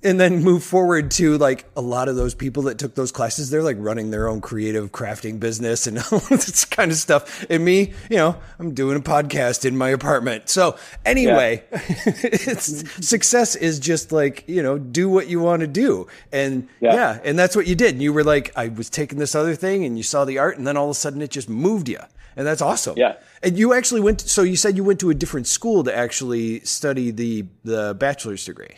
and 0.03 0.21
then 0.21 0.43
move 0.43 0.63
forward 0.63 1.11
to 1.13 1.39
like 1.39 1.65
a 1.77 1.81
lot 1.81 2.09
of 2.09 2.17
those 2.17 2.35
people 2.35 2.65
that 2.65 2.79
took 2.79 2.95
those 2.95 3.11
classes, 3.11 3.51
they're 3.51 3.63
like 3.63 3.77
running 3.81 4.11
their 4.11 4.29
own 4.29 4.41
creative 4.41 4.93
crafting 4.93 5.41
business 5.41 5.87
and 5.87 5.99
all 6.13 6.21
this 6.31 6.65
kind 6.65 6.91
of 6.91 6.97
stuff. 6.97 7.45
And 7.51 7.65
me, 7.65 7.93
you 8.11 8.17
know, 8.17 8.37
I'm 8.59 8.75
doing 8.75 8.97
a 8.97 9.01
podcast 9.01 9.65
in 9.65 9.77
my 9.77 9.89
apartment. 9.91 10.49
So, 10.49 10.77
anyway, 11.05 11.65
yeah. 11.73 12.59
success 12.59 13.57
is 13.57 13.79
just 13.79 14.13
like, 14.13 14.45
you 14.53 14.63
know, 14.63 14.79
do 14.79 15.09
what 15.09 15.29
you 15.29 15.41
want 15.41 15.61
to 15.61 15.67
do. 15.67 16.07
And 16.33 16.69
yeah. 16.81 16.95
yeah, 16.95 17.21
and 17.25 17.39
that's 17.39 17.57
what 17.57 17.67
you 17.67 17.75
did. 17.75 17.95
And 17.95 18.03
you 18.03 18.13
were 18.13 18.25
like, 18.25 18.53
I 18.57 18.69
was 18.69 18.91
taking 18.91 19.19
this 19.19 19.35
other 19.35 19.55
thing 19.55 19.85
and 19.85 19.97
you 19.97 20.03
saw 20.03 20.25
the 20.25 20.39
art 20.39 20.59
and 20.59 20.67
then 20.67 20.77
all 20.77 20.85
of 20.85 20.91
a 20.91 20.95
sudden 20.95 21.23
it 21.23 21.31
just 21.31 21.49
moved 21.49 21.89
you. 21.89 22.01
And 22.37 22.47
that's 22.47 22.63
awesome. 22.63 22.97
Yeah. 22.97 23.17
And 23.43 23.59
you 23.59 23.75
actually 23.75 24.01
went, 24.01 24.21
to, 24.21 24.29
so 24.29 24.43
you 24.43 24.57
said 24.57 24.77
you 24.77 24.85
went 24.85 25.01
to 25.01 25.11
a 25.11 25.15
different 25.15 25.47
school 25.47 25.85
to 25.85 25.95
actually 25.95 26.61
study 26.61 27.11
the, 27.11 27.45
the 27.65 27.95
bachelor's 27.99 28.45
degree. 28.45 28.77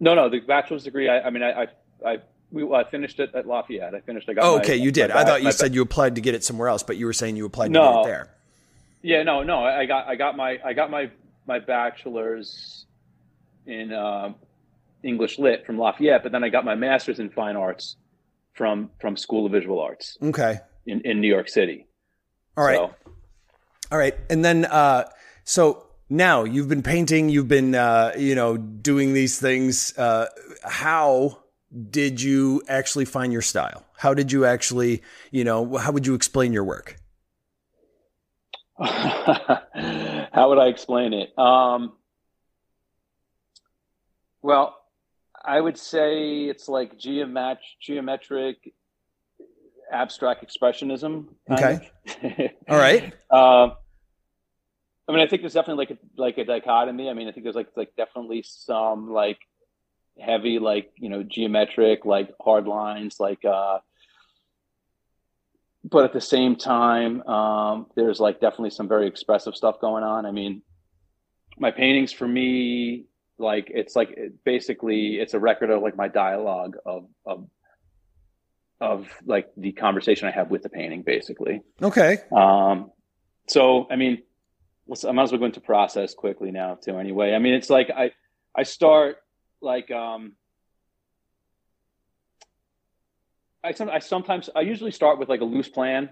No, 0.00 0.14
no, 0.14 0.28
the 0.28 0.40
bachelor's 0.40 0.84
degree. 0.84 1.08
I, 1.08 1.20
I 1.20 1.30
mean, 1.30 1.42
I, 1.42 1.62
I, 1.62 1.66
I 2.04 2.18
we 2.50 2.64
I 2.72 2.84
finished 2.84 3.20
it 3.20 3.34
at 3.34 3.46
Lafayette. 3.46 3.94
I 3.94 4.00
finished. 4.00 4.28
I 4.28 4.34
got. 4.34 4.44
Oh, 4.44 4.56
okay, 4.58 4.78
my, 4.78 4.84
you 4.84 4.90
did. 4.90 5.10
I 5.10 5.24
thought 5.24 5.42
you 5.42 5.52
said 5.52 5.74
you 5.74 5.82
applied 5.82 6.14
to 6.14 6.20
get 6.20 6.34
it 6.34 6.44
somewhere 6.44 6.68
else, 6.68 6.82
but 6.82 6.96
you 6.96 7.06
were 7.06 7.12
saying 7.12 7.36
you 7.36 7.44
applied 7.44 7.70
no, 7.70 7.82
to 7.82 7.88
get 7.88 8.00
it 8.00 8.04
there. 8.04 8.28
Yeah, 9.02 9.22
no, 9.22 9.42
no. 9.42 9.64
I 9.64 9.86
got 9.86 10.06
I 10.06 10.16
got 10.16 10.36
my 10.36 10.58
I 10.64 10.72
got 10.72 10.90
my 10.90 11.10
my 11.46 11.58
bachelor's 11.58 12.86
in 13.68 13.92
uh, 13.92 14.32
English 15.02 15.38
Lit 15.38 15.64
from 15.66 15.78
Lafayette, 15.78 16.22
but 16.22 16.32
then 16.32 16.42
I 16.42 16.48
got 16.48 16.64
my 16.64 16.74
master's 16.74 17.20
in 17.20 17.30
fine 17.30 17.56
arts 17.56 17.96
from 18.54 18.90
from 19.00 19.16
School 19.16 19.46
of 19.46 19.52
Visual 19.52 19.80
Arts. 19.80 20.18
Okay. 20.22 20.58
In 20.86 21.00
in 21.02 21.20
New 21.20 21.28
York 21.28 21.48
City. 21.48 21.86
All 22.56 22.64
right. 22.64 22.76
So, 22.76 22.94
All 23.92 23.98
right. 23.98 24.14
And 24.28 24.44
then 24.44 24.64
uh 24.64 25.04
so 25.44 25.86
now 26.10 26.44
you've 26.44 26.68
been 26.68 26.82
painting, 26.82 27.28
you've 27.28 27.48
been 27.48 27.74
uh 27.74 28.12
you 28.18 28.34
know 28.34 28.56
doing 28.56 29.14
these 29.14 29.38
things 29.38 29.96
uh 29.96 30.26
how 30.64 31.38
did 31.90 32.20
you 32.20 32.62
actually 32.68 33.04
find 33.04 33.32
your 33.32 33.42
style? 33.42 33.84
How 33.96 34.14
did 34.14 34.32
you 34.32 34.44
actually, 34.44 35.02
you 35.30 35.44
know, 35.44 35.76
how 35.76 35.92
would 35.92 36.06
you 36.06 36.14
explain 36.14 36.52
your 36.52 36.64
work? 36.64 36.96
how 38.80 40.48
would 40.48 40.58
I 40.58 40.66
explain 40.66 41.12
it? 41.12 41.38
Um 41.38 41.92
well, 44.42 44.76
I 45.44 45.60
would 45.60 45.78
say 45.78 46.44
it's 46.44 46.68
like 46.68 46.98
geomet- 46.98 47.58
geometric 47.80 48.72
abstract 49.90 50.44
expressionism. 50.46 51.26
Okay. 51.50 51.90
All 52.68 52.78
right. 52.78 53.04
Um, 53.30 53.72
I 55.08 55.12
mean, 55.12 55.20
I 55.20 55.26
think 55.26 55.42
there's 55.42 55.54
definitely 55.54 55.86
like 55.86 55.98
a 55.98 56.20
like 56.20 56.38
a 56.38 56.44
dichotomy. 56.44 57.08
I 57.08 57.14
mean, 57.14 57.28
I 57.28 57.32
think 57.32 57.44
there's 57.44 57.56
like 57.56 57.68
like 57.76 57.96
definitely 57.96 58.42
some 58.46 59.10
like 59.10 59.38
heavy 60.20 60.58
like 60.58 60.92
you 60.96 61.08
know 61.08 61.22
geometric 61.22 62.04
like 62.04 62.30
hard 62.40 62.66
lines 62.66 63.20
like 63.20 63.44
uh 63.44 63.78
but 65.84 66.04
at 66.04 66.12
the 66.12 66.20
same 66.20 66.56
time 66.56 67.22
um 67.22 67.86
there's 67.94 68.18
like 68.18 68.40
definitely 68.40 68.70
some 68.70 68.88
very 68.88 69.06
expressive 69.06 69.54
stuff 69.54 69.80
going 69.80 70.02
on 70.02 70.26
i 70.26 70.30
mean 70.30 70.62
my 71.58 71.70
paintings 71.70 72.12
for 72.12 72.26
me 72.26 73.04
like 73.38 73.70
it's 73.74 73.94
like 73.96 74.10
it, 74.10 74.44
basically 74.44 75.18
it's 75.18 75.34
a 75.34 75.38
record 75.38 75.70
of 75.70 75.82
like 75.82 75.96
my 75.96 76.08
dialogue 76.08 76.76
of 76.84 77.06
of 77.24 77.48
of 78.80 79.08
like 79.24 79.48
the 79.56 79.72
conversation 79.72 80.28
i 80.28 80.30
have 80.30 80.50
with 80.50 80.62
the 80.62 80.68
painting 80.68 81.02
basically 81.02 81.60
okay 81.82 82.18
um 82.32 82.90
so 83.48 83.86
i 83.90 83.96
mean 83.96 84.22
let's 84.86 85.04
i 85.04 85.12
might 85.12 85.24
as 85.24 85.32
well 85.32 85.40
go 85.40 85.46
into 85.46 85.60
process 85.60 86.14
quickly 86.14 86.50
now 86.50 86.74
too 86.74 86.96
anyway 86.98 87.32
i 87.32 87.38
mean 87.38 87.54
it's 87.54 87.70
like 87.70 87.90
i 87.90 88.10
i 88.54 88.62
start 88.62 89.16
like 89.60 89.90
um 89.90 90.32
I, 93.64 93.72
some, 93.72 93.90
I 93.90 93.98
sometimes 93.98 94.48
I 94.54 94.60
usually 94.60 94.92
start 94.92 95.18
with 95.18 95.28
like 95.28 95.40
a 95.40 95.44
loose 95.44 95.68
plan 95.68 96.10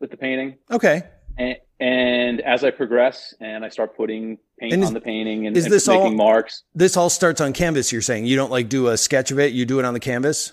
with 0.00 0.10
the 0.10 0.18
painting. 0.18 0.58
Okay. 0.70 1.02
And, 1.38 1.56
and 1.80 2.40
as 2.40 2.62
I 2.64 2.70
progress 2.70 3.34
and 3.40 3.64
I 3.64 3.68
start 3.68 3.96
putting 3.96 4.38
paint 4.58 4.74
is, 4.74 4.86
on 4.86 4.94
the 4.94 5.00
painting 5.00 5.46
and, 5.46 5.56
is 5.56 5.64
and 5.64 5.72
this 5.72 5.88
making 5.88 6.02
all, 6.02 6.10
marks. 6.12 6.62
This 6.74 6.96
all 6.96 7.10
starts 7.10 7.40
on 7.40 7.52
canvas. 7.52 7.92
You're 7.92 8.02
saying 8.02 8.26
you 8.26 8.36
don't 8.36 8.50
like 8.50 8.68
do 8.68 8.88
a 8.88 8.96
sketch 8.96 9.30
of 9.30 9.38
it. 9.38 9.52
You 9.52 9.66
do 9.66 9.78
it 9.78 9.84
on 9.84 9.94
the 9.94 10.00
canvas. 10.00 10.52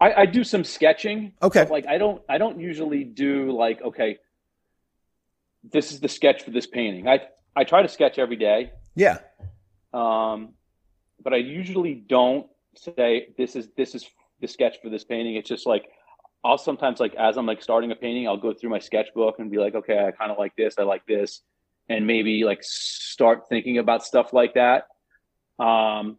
I, 0.00 0.12
I 0.12 0.26
do 0.26 0.44
some 0.44 0.64
sketching. 0.64 1.32
Okay. 1.42 1.66
Like 1.68 1.86
I 1.86 1.98
don't 1.98 2.22
I 2.28 2.38
don't 2.38 2.60
usually 2.60 3.04
do 3.04 3.52
like 3.52 3.80
okay. 3.82 4.18
This 5.62 5.92
is 5.92 6.00
the 6.00 6.08
sketch 6.08 6.42
for 6.42 6.50
this 6.50 6.66
painting. 6.66 7.08
I 7.08 7.20
I 7.56 7.64
try 7.64 7.82
to 7.82 7.88
sketch 7.88 8.18
every 8.18 8.36
day. 8.36 8.72
Yeah. 8.94 9.18
Um, 9.92 10.54
but 11.22 11.32
I 11.32 11.36
usually 11.36 11.94
don't 11.94 12.46
say 12.76 13.28
this 13.36 13.56
is 13.56 13.68
this 13.76 13.94
is 13.94 14.08
the 14.40 14.48
sketch 14.48 14.76
for 14.82 14.88
this 14.88 15.04
painting. 15.04 15.36
It's 15.36 15.48
just 15.48 15.66
like 15.66 15.84
I'll 16.42 16.58
sometimes 16.58 17.00
like 17.00 17.14
as 17.14 17.36
I'm 17.36 17.46
like 17.46 17.62
starting 17.62 17.90
a 17.92 17.96
painting, 17.96 18.26
I'll 18.26 18.36
go 18.36 18.54
through 18.54 18.70
my 18.70 18.78
sketchbook 18.78 19.38
and 19.38 19.50
be 19.50 19.58
like, 19.58 19.74
okay, 19.74 19.98
I 20.06 20.10
kind 20.10 20.30
of 20.30 20.38
like 20.38 20.56
this, 20.56 20.74
I 20.78 20.82
like 20.82 21.06
this, 21.06 21.42
and 21.88 22.06
maybe 22.06 22.44
like 22.44 22.62
start 22.62 23.48
thinking 23.48 23.78
about 23.78 24.04
stuff 24.04 24.32
like 24.32 24.54
that. 24.54 24.86
Um, 25.58 26.16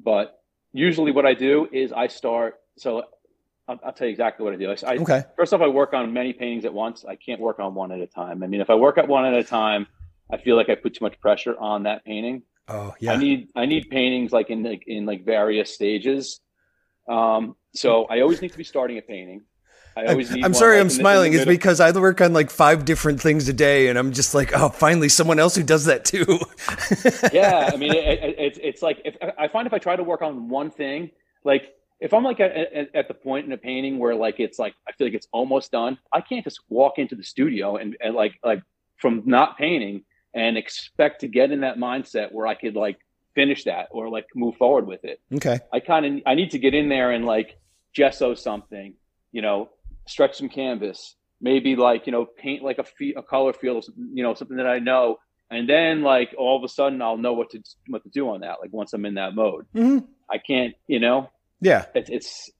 but 0.00 0.40
usually, 0.72 1.12
what 1.12 1.26
I 1.26 1.34
do 1.34 1.68
is 1.72 1.92
I 1.92 2.08
start. 2.08 2.56
So 2.76 3.04
I'll, 3.68 3.78
I'll 3.84 3.92
tell 3.92 4.06
you 4.06 4.12
exactly 4.12 4.44
what 4.44 4.52
I 4.52 4.56
do. 4.56 4.70
I, 4.70 4.92
I, 4.92 4.96
okay. 4.96 5.22
First 5.36 5.54
off, 5.54 5.60
I 5.60 5.68
work 5.68 5.94
on 5.94 6.12
many 6.12 6.32
paintings 6.32 6.64
at 6.64 6.74
once. 6.74 7.04
I 7.04 7.16
can't 7.16 7.40
work 7.40 7.60
on 7.60 7.74
one 7.74 7.92
at 7.92 8.00
a 8.00 8.06
time. 8.06 8.42
I 8.42 8.46
mean, 8.46 8.60
if 8.60 8.70
I 8.70 8.74
work 8.74 8.98
at 8.98 9.08
one 9.08 9.24
at 9.24 9.34
a 9.34 9.44
time, 9.44 9.86
I 10.30 10.38
feel 10.38 10.56
like 10.56 10.68
I 10.68 10.74
put 10.74 10.94
too 10.94 11.04
much 11.04 11.20
pressure 11.20 11.56
on 11.58 11.84
that 11.84 12.04
painting. 12.04 12.42
Oh 12.68 12.94
yeah. 12.98 13.12
I 13.12 13.16
need 13.16 13.48
I 13.54 13.66
need 13.66 13.90
paintings 13.90 14.32
like 14.32 14.50
in 14.50 14.62
like 14.62 14.84
in 14.86 15.06
like 15.06 15.24
various 15.24 15.72
stages. 15.72 16.40
Um, 17.08 17.56
so 17.74 18.04
I 18.06 18.20
always 18.20 18.40
need 18.40 18.52
to 18.52 18.58
be 18.58 18.64
starting 18.64 18.98
a 18.98 19.02
painting. 19.02 19.42
I 19.96 20.06
always 20.06 20.30
need. 20.30 20.44
I'm 20.44 20.54
sorry, 20.54 20.76
like 20.76 20.82
I'm 20.82 20.90
smiling. 20.90 21.34
It's 21.34 21.44
because 21.44 21.80
I 21.80 21.90
work 21.92 22.20
on 22.20 22.32
like 22.32 22.50
five 22.50 22.84
different 22.84 23.20
things 23.20 23.48
a 23.48 23.52
day, 23.52 23.88
and 23.88 23.98
I'm 23.98 24.12
just 24.12 24.34
like, 24.34 24.52
oh, 24.56 24.68
finally, 24.68 25.08
someone 25.08 25.38
else 25.38 25.54
who 25.54 25.62
does 25.62 25.84
that 25.84 26.04
too. 26.04 26.40
yeah, 27.32 27.70
I 27.72 27.76
mean, 27.76 27.92
it, 27.92 28.18
it, 28.22 28.34
it's 28.38 28.58
it's 28.60 28.82
like 28.82 29.00
if 29.04 29.16
I 29.38 29.46
find 29.48 29.66
if 29.66 29.72
I 29.72 29.78
try 29.78 29.94
to 29.94 30.02
work 30.02 30.22
on 30.22 30.48
one 30.48 30.70
thing, 30.70 31.10
like 31.44 31.74
if 32.00 32.12
I'm 32.12 32.24
like 32.24 32.40
at, 32.40 32.52
at, 32.56 32.94
at, 32.94 33.08
the 33.08 33.14
point 33.14 33.46
in 33.46 33.52
a 33.52 33.56
painting 33.56 33.98
where 33.98 34.14
like 34.16 34.40
it's 34.40 34.58
like 34.58 34.74
I 34.88 34.92
feel 34.92 35.06
like 35.06 35.14
it's 35.14 35.28
almost 35.32 35.70
done, 35.70 35.98
I 36.12 36.20
can't 36.20 36.44
just 36.44 36.60
walk 36.68 36.98
into 36.98 37.14
the 37.14 37.22
studio 37.22 37.76
and, 37.76 37.96
and 38.00 38.14
like 38.14 38.34
like 38.42 38.62
from 38.96 39.22
not 39.26 39.56
painting 39.56 40.04
and 40.34 40.58
expect 40.58 41.20
to 41.20 41.28
get 41.28 41.52
in 41.52 41.60
that 41.60 41.78
mindset 41.78 42.32
where 42.32 42.46
I 42.46 42.54
could 42.54 42.74
like 42.74 42.98
finish 43.34 43.64
that 43.64 43.88
or 43.90 44.08
like 44.08 44.26
move 44.34 44.56
forward 44.56 44.86
with 44.86 45.04
it. 45.04 45.20
Okay. 45.34 45.60
I 45.72 45.80
kind 45.80 46.04
of 46.04 46.22
I 46.26 46.34
need 46.34 46.50
to 46.50 46.58
get 46.58 46.74
in 46.74 46.88
there 46.88 47.12
and 47.12 47.24
like 47.24 47.58
gesso 47.94 48.34
something, 48.34 48.94
you 49.32 49.42
know, 49.42 49.70
stretch 50.06 50.36
some 50.36 50.48
canvas, 50.48 51.16
maybe 51.40 51.76
like 51.76 52.06
you 52.06 52.12
know 52.12 52.26
paint 52.26 52.62
like 52.62 52.78
a 52.78 52.84
fe- 52.84 53.14
a 53.16 53.22
color 53.22 53.52
field, 53.52 53.84
you 54.12 54.22
know, 54.22 54.34
something 54.34 54.56
that 54.56 54.66
I 54.66 54.78
know, 54.78 55.18
and 55.50 55.68
then 55.68 56.02
like 56.02 56.34
all 56.38 56.56
of 56.56 56.64
a 56.64 56.68
sudden 56.68 57.00
I'll 57.02 57.16
know 57.16 57.32
what 57.32 57.50
to 57.50 57.60
what 57.88 58.02
to 58.04 58.10
do 58.10 58.28
on 58.30 58.40
that. 58.40 58.56
Like 58.60 58.72
once 58.72 58.92
I'm 58.92 59.04
in 59.04 59.14
that 59.14 59.34
mode, 59.34 59.66
mm-hmm. 59.74 60.06
I 60.30 60.38
can't, 60.38 60.74
you 60.86 61.00
know. 61.00 61.30
Yeah. 61.60 61.86
It, 61.94 62.10
it's 62.10 62.50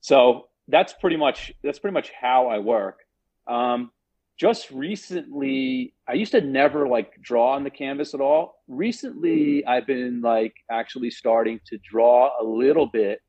so 0.00 0.48
that's 0.68 0.92
pretty 0.92 1.16
much 1.16 1.52
that's 1.62 1.78
pretty 1.78 1.94
much 1.94 2.10
how 2.20 2.48
I 2.48 2.58
work. 2.58 2.98
Um, 3.46 3.90
just 4.38 4.70
recently 4.70 5.94
i 6.08 6.12
used 6.12 6.32
to 6.32 6.40
never 6.40 6.88
like 6.88 7.20
draw 7.22 7.54
on 7.54 7.64
the 7.64 7.70
canvas 7.70 8.14
at 8.14 8.20
all 8.20 8.62
recently 8.66 9.64
i've 9.66 9.86
been 9.86 10.20
like 10.20 10.54
actually 10.70 11.10
starting 11.10 11.60
to 11.66 11.78
draw 11.78 12.30
a 12.40 12.44
little 12.44 12.86
bit 12.86 13.20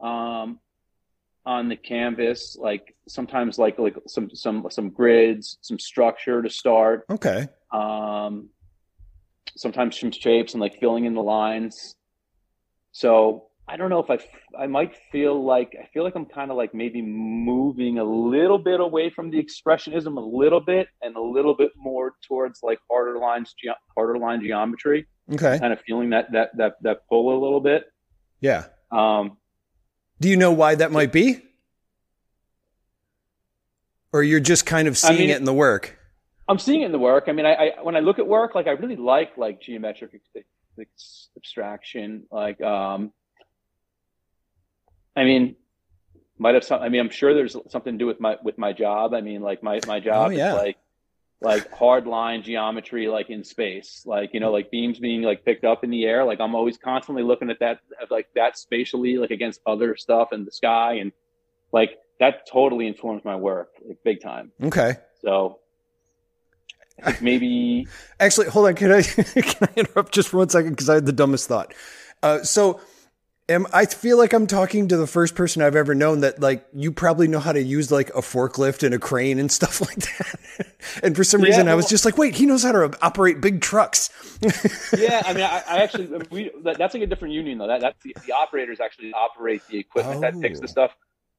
um 0.00 0.58
on 1.44 1.68
the 1.68 1.76
canvas 1.76 2.56
like 2.60 2.94
sometimes 3.08 3.58
like 3.58 3.78
like 3.78 3.96
some 4.06 4.30
some 4.34 4.66
some 4.70 4.90
grids 4.90 5.58
some 5.60 5.78
structure 5.78 6.40
to 6.40 6.48
start 6.48 7.04
okay 7.10 7.48
um 7.72 8.48
sometimes 9.56 9.98
some 9.98 10.12
shapes 10.12 10.54
and 10.54 10.60
like 10.60 10.78
filling 10.78 11.04
in 11.04 11.14
the 11.14 11.22
lines 11.22 11.96
so 12.92 13.48
I 13.68 13.76
don't 13.76 13.90
know 13.90 14.00
if 14.00 14.10
I, 14.10 14.18
I 14.60 14.66
might 14.66 14.96
feel 15.12 15.44
like 15.44 15.74
I 15.80 15.86
feel 15.94 16.02
like 16.02 16.14
I'm 16.16 16.26
kind 16.26 16.50
of 16.50 16.56
like 16.56 16.74
maybe 16.74 17.00
moving 17.00 17.98
a 17.98 18.04
little 18.04 18.58
bit 18.58 18.80
away 18.80 19.08
from 19.08 19.30
the 19.30 19.42
expressionism 19.42 20.16
a 20.16 20.20
little 20.20 20.60
bit 20.60 20.88
and 21.00 21.16
a 21.16 21.20
little 21.20 21.54
bit 21.54 21.70
more 21.76 22.14
towards 22.26 22.60
like 22.62 22.78
harder 22.90 23.18
lines, 23.18 23.54
ge- 23.54 23.70
harder 23.96 24.18
line 24.18 24.42
geometry. 24.42 25.06
Okay. 25.32 25.58
Kind 25.58 25.72
of 25.72 25.80
feeling 25.86 26.10
that 26.10 26.32
that 26.32 26.50
that 26.56 26.74
that 26.82 27.08
pull 27.08 27.32
a 27.32 27.38
little 27.40 27.60
bit. 27.60 27.84
Yeah. 28.40 28.66
Um, 28.90 29.38
Do 30.20 30.28
you 30.28 30.36
know 30.36 30.52
why 30.52 30.74
that 30.74 30.92
might 30.92 31.12
be? 31.12 31.42
Or 34.12 34.22
you're 34.22 34.40
just 34.40 34.66
kind 34.66 34.88
of 34.88 34.96
seeing 34.98 35.14
I 35.14 35.18
mean, 35.18 35.30
it 35.30 35.38
in 35.38 35.44
the 35.44 35.54
work? 35.54 35.98
I'm 36.48 36.58
seeing 36.58 36.82
it 36.82 36.86
in 36.86 36.92
the 36.92 36.98
work. 36.98 37.24
I 37.28 37.32
mean, 37.32 37.46
I, 37.46 37.54
I 37.54 37.82
when 37.82 37.96
I 37.96 38.00
look 38.00 38.18
at 38.18 38.26
work, 38.26 38.54
like 38.54 38.66
I 38.66 38.72
really 38.72 38.96
like 38.96 39.36
like 39.36 39.60
geometric 39.60 40.20
abstraction, 41.36 42.24
like 42.30 42.60
um 42.60 43.12
I 45.16 45.24
mean, 45.24 45.56
might 46.38 46.54
have 46.54 46.64
some. 46.64 46.82
I 46.82 46.88
mean, 46.88 47.00
I'm 47.00 47.10
sure 47.10 47.34
there's 47.34 47.56
something 47.68 47.94
to 47.94 47.98
do 47.98 48.06
with 48.06 48.20
my 48.20 48.36
with 48.42 48.58
my 48.58 48.72
job. 48.72 49.14
I 49.14 49.20
mean, 49.20 49.42
like 49.42 49.62
my 49.62 49.80
my 49.86 50.00
job 50.00 50.28
oh, 50.28 50.34
yeah. 50.34 50.50
is 50.50 50.58
like 50.58 50.76
like 51.42 51.72
hard 51.72 52.06
line 52.06 52.42
geometry, 52.42 53.08
like 53.08 53.30
in 53.30 53.44
space, 53.44 54.02
like 54.06 54.32
you 54.32 54.40
know, 54.40 54.52
like 54.52 54.70
beams 54.70 54.98
being 54.98 55.22
like 55.22 55.44
picked 55.44 55.64
up 55.64 55.84
in 55.84 55.90
the 55.90 56.04
air. 56.04 56.24
Like 56.24 56.40
I'm 56.40 56.54
always 56.54 56.76
constantly 56.76 57.22
looking 57.22 57.50
at 57.50 57.58
that, 57.60 57.80
like 58.10 58.28
that 58.34 58.58
spatially, 58.58 59.16
like 59.18 59.30
against 59.30 59.60
other 59.66 59.96
stuff 59.96 60.32
in 60.32 60.44
the 60.44 60.52
sky, 60.52 60.94
and 60.94 61.12
like 61.72 61.98
that 62.20 62.46
totally 62.46 62.86
informs 62.86 63.24
my 63.24 63.36
work, 63.36 63.70
like 63.86 63.98
big 64.04 64.20
time. 64.20 64.52
Okay. 64.62 64.94
So 65.20 65.58
like, 67.04 67.20
maybe 67.22 67.88
actually, 68.20 68.48
hold 68.48 68.66
on. 68.66 68.74
Can 68.74 68.92
I 68.92 69.02
can 69.02 69.68
I 69.68 69.80
interrupt 69.80 70.12
just 70.12 70.28
for 70.28 70.38
one 70.38 70.48
second 70.48 70.70
because 70.70 70.88
I 70.88 70.94
had 70.94 71.06
the 71.06 71.12
dumbest 71.12 71.48
thought. 71.48 71.74
Uh, 72.22 72.42
so 72.42 72.80
am 73.48 73.66
I 73.72 73.86
feel 73.86 74.18
like 74.18 74.32
I'm 74.32 74.46
talking 74.46 74.88
to 74.88 74.96
the 74.96 75.06
first 75.06 75.34
person 75.34 75.62
I've 75.62 75.76
ever 75.76 75.94
known 75.94 76.20
that 76.20 76.40
like 76.40 76.66
you 76.72 76.92
probably 76.92 77.28
know 77.28 77.40
how 77.40 77.52
to 77.52 77.62
use 77.62 77.90
like 77.90 78.10
a 78.10 78.20
forklift 78.20 78.82
and 78.82 78.94
a 78.94 78.98
crane 78.98 79.38
and 79.38 79.50
stuff 79.60 79.80
like 79.80 79.96
that. 79.96 80.74
and 81.02 81.16
for 81.16 81.24
some 81.24 81.40
yeah, 81.40 81.48
reason 81.48 81.66
well, 81.66 81.72
I 81.72 81.76
was 81.76 81.88
just 81.88 82.04
like, 82.04 82.18
wait, 82.18 82.34
he 82.34 82.46
knows 82.46 82.62
how 82.62 82.72
to 82.72 82.96
operate 83.02 83.40
big 83.40 83.60
trucks. 83.60 84.10
yeah, 84.96 85.22
I 85.24 85.32
mean, 85.32 85.44
I, 85.44 85.62
I 85.68 85.82
actually 85.82 86.08
we 86.30 86.50
that's 86.62 86.94
like 86.94 87.02
a 87.02 87.06
different 87.06 87.34
union 87.34 87.58
though. 87.58 87.68
That 87.68 87.80
that's 87.80 88.02
the, 88.02 88.16
the 88.26 88.32
operators 88.32 88.80
actually 88.80 89.12
operate 89.12 89.62
the 89.68 89.78
equipment 89.78 90.18
oh. 90.18 90.20
that 90.20 90.40
picks 90.40 90.60
the 90.60 90.68
stuff. 90.68 90.96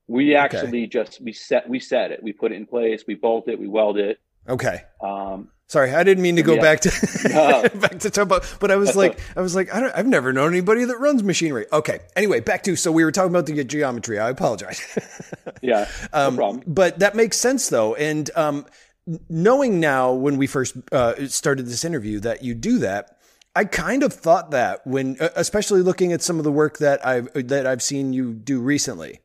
We 0.08 0.36
actually 0.36 0.84
okay. 0.84 0.88
just 0.88 1.22
we 1.22 1.32
set 1.32 1.68
we 1.70 1.80
set 1.80 2.12
it, 2.12 2.22
we 2.22 2.34
put 2.34 2.52
it 2.52 2.56
in 2.56 2.66
place, 2.66 3.06
we 3.08 3.16
bolt 3.16 3.48
it, 3.48 3.60
we 3.60 3.68
weld 3.68 3.98
it. 3.98 4.20
Okay. 4.48 4.82
Um, 5.02 5.50
Sorry, 5.74 5.92
I 5.92 6.04
didn't 6.04 6.22
mean 6.22 6.36
to 6.36 6.44
go 6.44 6.54
yeah. 6.54 6.62
back 6.62 6.82
to 6.82 7.30
no. 7.30 7.68
back 7.80 7.98
to 8.02 8.12
talk 8.12 8.26
about, 8.26 8.58
but 8.60 8.70
I 8.70 8.76
was 8.76 8.96
like, 8.96 9.20
I 9.36 9.42
was 9.42 9.56
like, 9.56 9.74
I 9.74 9.80
don't, 9.80 9.92
I've 9.96 10.06
never 10.06 10.32
known 10.32 10.52
anybody 10.52 10.86
that 10.86 11.00
runs 11.00 11.24
machinery. 11.24 11.66
Okay, 11.74 11.98
anyway, 12.16 12.42
back 12.42 12.62
to 12.66 12.76
so 12.76 12.92
we 12.92 13.04
were 13.04 13.12
talking 13.12 13.32
about 13.32 13.48
the 13.48 13.64
geometry. 13.64 14.20
I 14.20 14.30
apologize. 14.30 14.80
yeah, 15.64 15.90
um, 16.14 16.36
problem. 16.36 16.64
But 16.68 17.00
that 17.00 17.16
makes 17.16 17.38
sense 17.38 17.70
though, 17.70 17.96
and 17.96 18.30
um, 18.36 18.68
knowing 19.30 19.80
now 19.80 20.14
when 20.14 20.38
we 20.38 20.46
first 20.46 20.76
uh, 20.92 21.28
started 21.28 21.66
this 21.66 21.84
interview 21.84 22.20
that 22.20 22.44
you 22.44 22.54
do 22.54 22.78
that, 22.78 23.18
I 23.56 23.66
kind 23.66 24.04
of 24.04 24.14
thought 24.14 24.52
that 24.52 24.86
when, 24.86 25.18
especially 25.36 25.82
looking 25.82 26.14
at 26.14 26.22
some 26.22 26.38
of 26.38 26.44
the 26.44 26.52
work 26.52 26.78
that 26.78 27.04
I've 27.04 27.34
that 27.48 27.66
I've 27.66 27.82
seen 27.82 28.14
you 28.14 28.34
do 28.34 28.60
recently, 28.60 29.22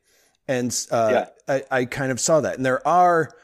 and 0.47 0.75
uh, 0.89 1.25
yeah. 1.47 1.61
I, 1.71 1.81
I 1.81 1.85
kind 1.85 2.11
of 2.11 2.19
saw 2.19 2.41
that, 2.41 2.57
and 2.57 2.65
there 2.65 2.87
are 2.87 3.35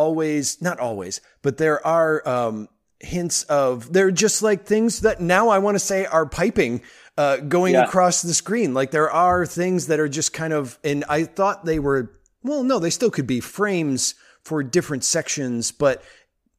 always, 0.00 0.62
not 0.62 0.78
always, 0.78 1.20
but 1.42 1.58
there 1.58 1.84
are 1.86 2.26
um, 2.26 2.68
hints 3.00 3.44
of, 3.44 3.92
they're 3.92 4.10
just 4.10 4.42
like 4.42 4.64
things 4.64 5.00
that 5.00 5.20
now 5.20 5.50
I 5.50 5.58
want 5.58 5.74
to 5.74 5.84
say 5.90 6.06
are 6.06 6.26
piping 6.26 6.80
uh, 7.18 7.36
going 7.36 7.74
yeah. 7.74 7.84
across 7.84 8.22
the 8.22 8.34
screen. 8.34 8.72
Like 8.72 8.90
there 8.90 9.10
are 9.10 9.44
things 9.44 9.86
that 9.88 10.00
are 10.00 10.08
just 10.08 10.32
kind 10.32 10.52
of, 10.52 10.78
and 10.82 11.04
I 11.08 11.24
thought 11.24 11.64
they 11.64 11.78
were 11.78 12.12
Well, 12.42 12.62
no, 12.62 12.78
they 12.78 12.90
still 12.90 13.10
could 13.10 13.26
be 13.26 13.40
frames 13.40 14.14
for 14.42 14.62
different 14.62 15.04
sections, 15.04 15.72
but 15.72 16.02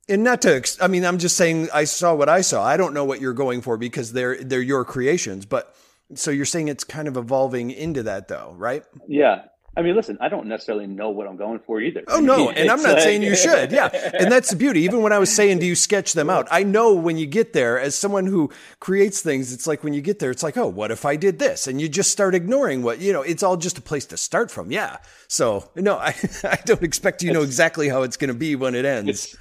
and 0.08 0.24
not 0.24 0.42
to 0.42 0.62
I 0.80 0.88
mean, 0.88 1.06
I'm 1.06 1.18
just 1.18 1.38
saying 1.38 1.70
I 1.74 1.86
saw 1.86 2.14
what 2.14 2.30
I 2.30 2.42
saw. 2.42 2.64
I 2.64 2.78
don't 2.78 2.94
know 2.94 3.06
what 3.06 3.22
you're 3.22 3.34
going 3.34 3.62
for 3.62 3.78
because 3.78 4.14
they're 4.14 4.38
they're 4.44 4.62
your 4.62 4.86
creations, 4.86 5.46
but 5.46 5.74
so 6.16 6.32
you're 6.32 6.46
saying 6.46 6.68
it's 6.68 6.84
kind 6.84 7.08
of 7.08 7.18
evolving 7.18 7.72
into 7.72 8.04
that 8.04 8.28
though, 8.28 8.54
right? 8.58 8.84
Yeah. 9.08 9.46
I 9.76 9.82
mean, 9.82 9.96
listen, 9.96 10.18
I 10.20 10.28
don't 10.28 10.48
necessarily 10.48 10.86
know 10.86 11.12
what 11.12 11.28
I'm 11.28 11.38
going 11.38 11.60
for 11.60 11.80
either. 11.80 12.04
Oh 12.10 12.20
no, 12.20 12.50
and 12.56 12.70
I'm 12.70 12.82
not 12.82 12.96
like... 12.96 13.04
saying 13.04 13.24
you 13.24 13.36
should. 13.36 13.72
Yeah, 13.72 13.90
and 14.14 14.30
that's 14.30 14.50
the 14.50 14.58
beauty. 14.58 14.82
Even 14.82 15.02
when 15.02 15.14
I 15.14 15.20
was 15.20 15.34
saying, 15.34 15.60
do 15.60 15.66
you 15.66 15.76
sketch 15.76 16.12
them 16.14 16.30
out? 16.30 16.48
I 16.52 16.64
know 16.64 16.94
when 16.94 17.18
you 17.18 17.26
get 17.26 17.54
there, 17.54 17.80
as 17.80 17.96
someone 17.96 18.26
who 18.26 18.52
creates 18.80 19.22
things, 19.22 19.54
it's 19.54 19.68
like 19.68 19.84
when 19.84 19.94
you 19.94 20.02
get 20.02 20.20
there, 20.20 20.30
it's 20.30 20.44
like, 20.44 20.58
oh, 20.58 20.68
what 20.68 20.92
if 20.92 21.06
I 21.06 21.16
did 21.16 21.40
this? 21.40 21.68
And 21.68 21.80
you 21.80 21.88
just 21.88 22.12
start 22.12 22.36
ignoring 22.36 22.84
what 22.84 23.00
you 23.00 23.14
know. 23.14 23.22
It's 23.22 23.44
all 23.44 23.56
just 23.56 23.78
a 23.78 23.82
place 23.82 24.06
to 24.08 24.18
start 24.18 24.52
from. 24.52 24.72
Yeah. 24.72 24.98
So 25.28 25.70
no, 25.76 25.98
I 25.98 26.16
I 26.44 26.60
don't 26.66 26.84
expect 26.84 27.24
you 27.24 27.30
to 27.30 27.34
know 27.34 27.44
exactly 27.44 27.88
how 27.88 28.04
it's 28.04 28.18
going 28.18 28.28
to 28.28 28.34
be 28.34 28.56
when 28.56 28.76
it 28.76 28.84
ends. 28.84 29.10
It's, 29.10 29.38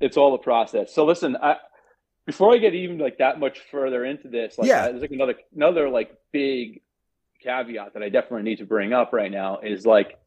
it's 0.00 0.16
all 0.16 0.34
a 0.34 0.38
process. 0.38 0.94
So 0.94 1.04
listen, 1.04 1.36
I 1.36 1.56
before 2.26 2.54
I 2.54 2.58
get 2.58 2.74
even 2.74 2.98
like 2.98 3.18
that 3.18 3.38
much 3.38 3.60
further 3.70 4.04
into 4.04 4.28
this, 4.28 4.56
like, 4.58 4.68
yeah, 4.68 4.84
uh, 4.84 4.88
there's 4.88 5.02
like 5.02 5.10
another 5.10 5.34
another 5.54 5.88
like 5.90 6.16
big 6.32 6.80
caveat 7.46 7.94
that 7.94 8.02
I 8.02 8.08
definitely 8.08 8.42
need 8.42 8.58
to 8.58 8.66
bring 8.66 8.92
up 8.92 9.12
right 9.12 9.30
now 9.30 9.60
is 9.62 9.86
like 9.86 10.18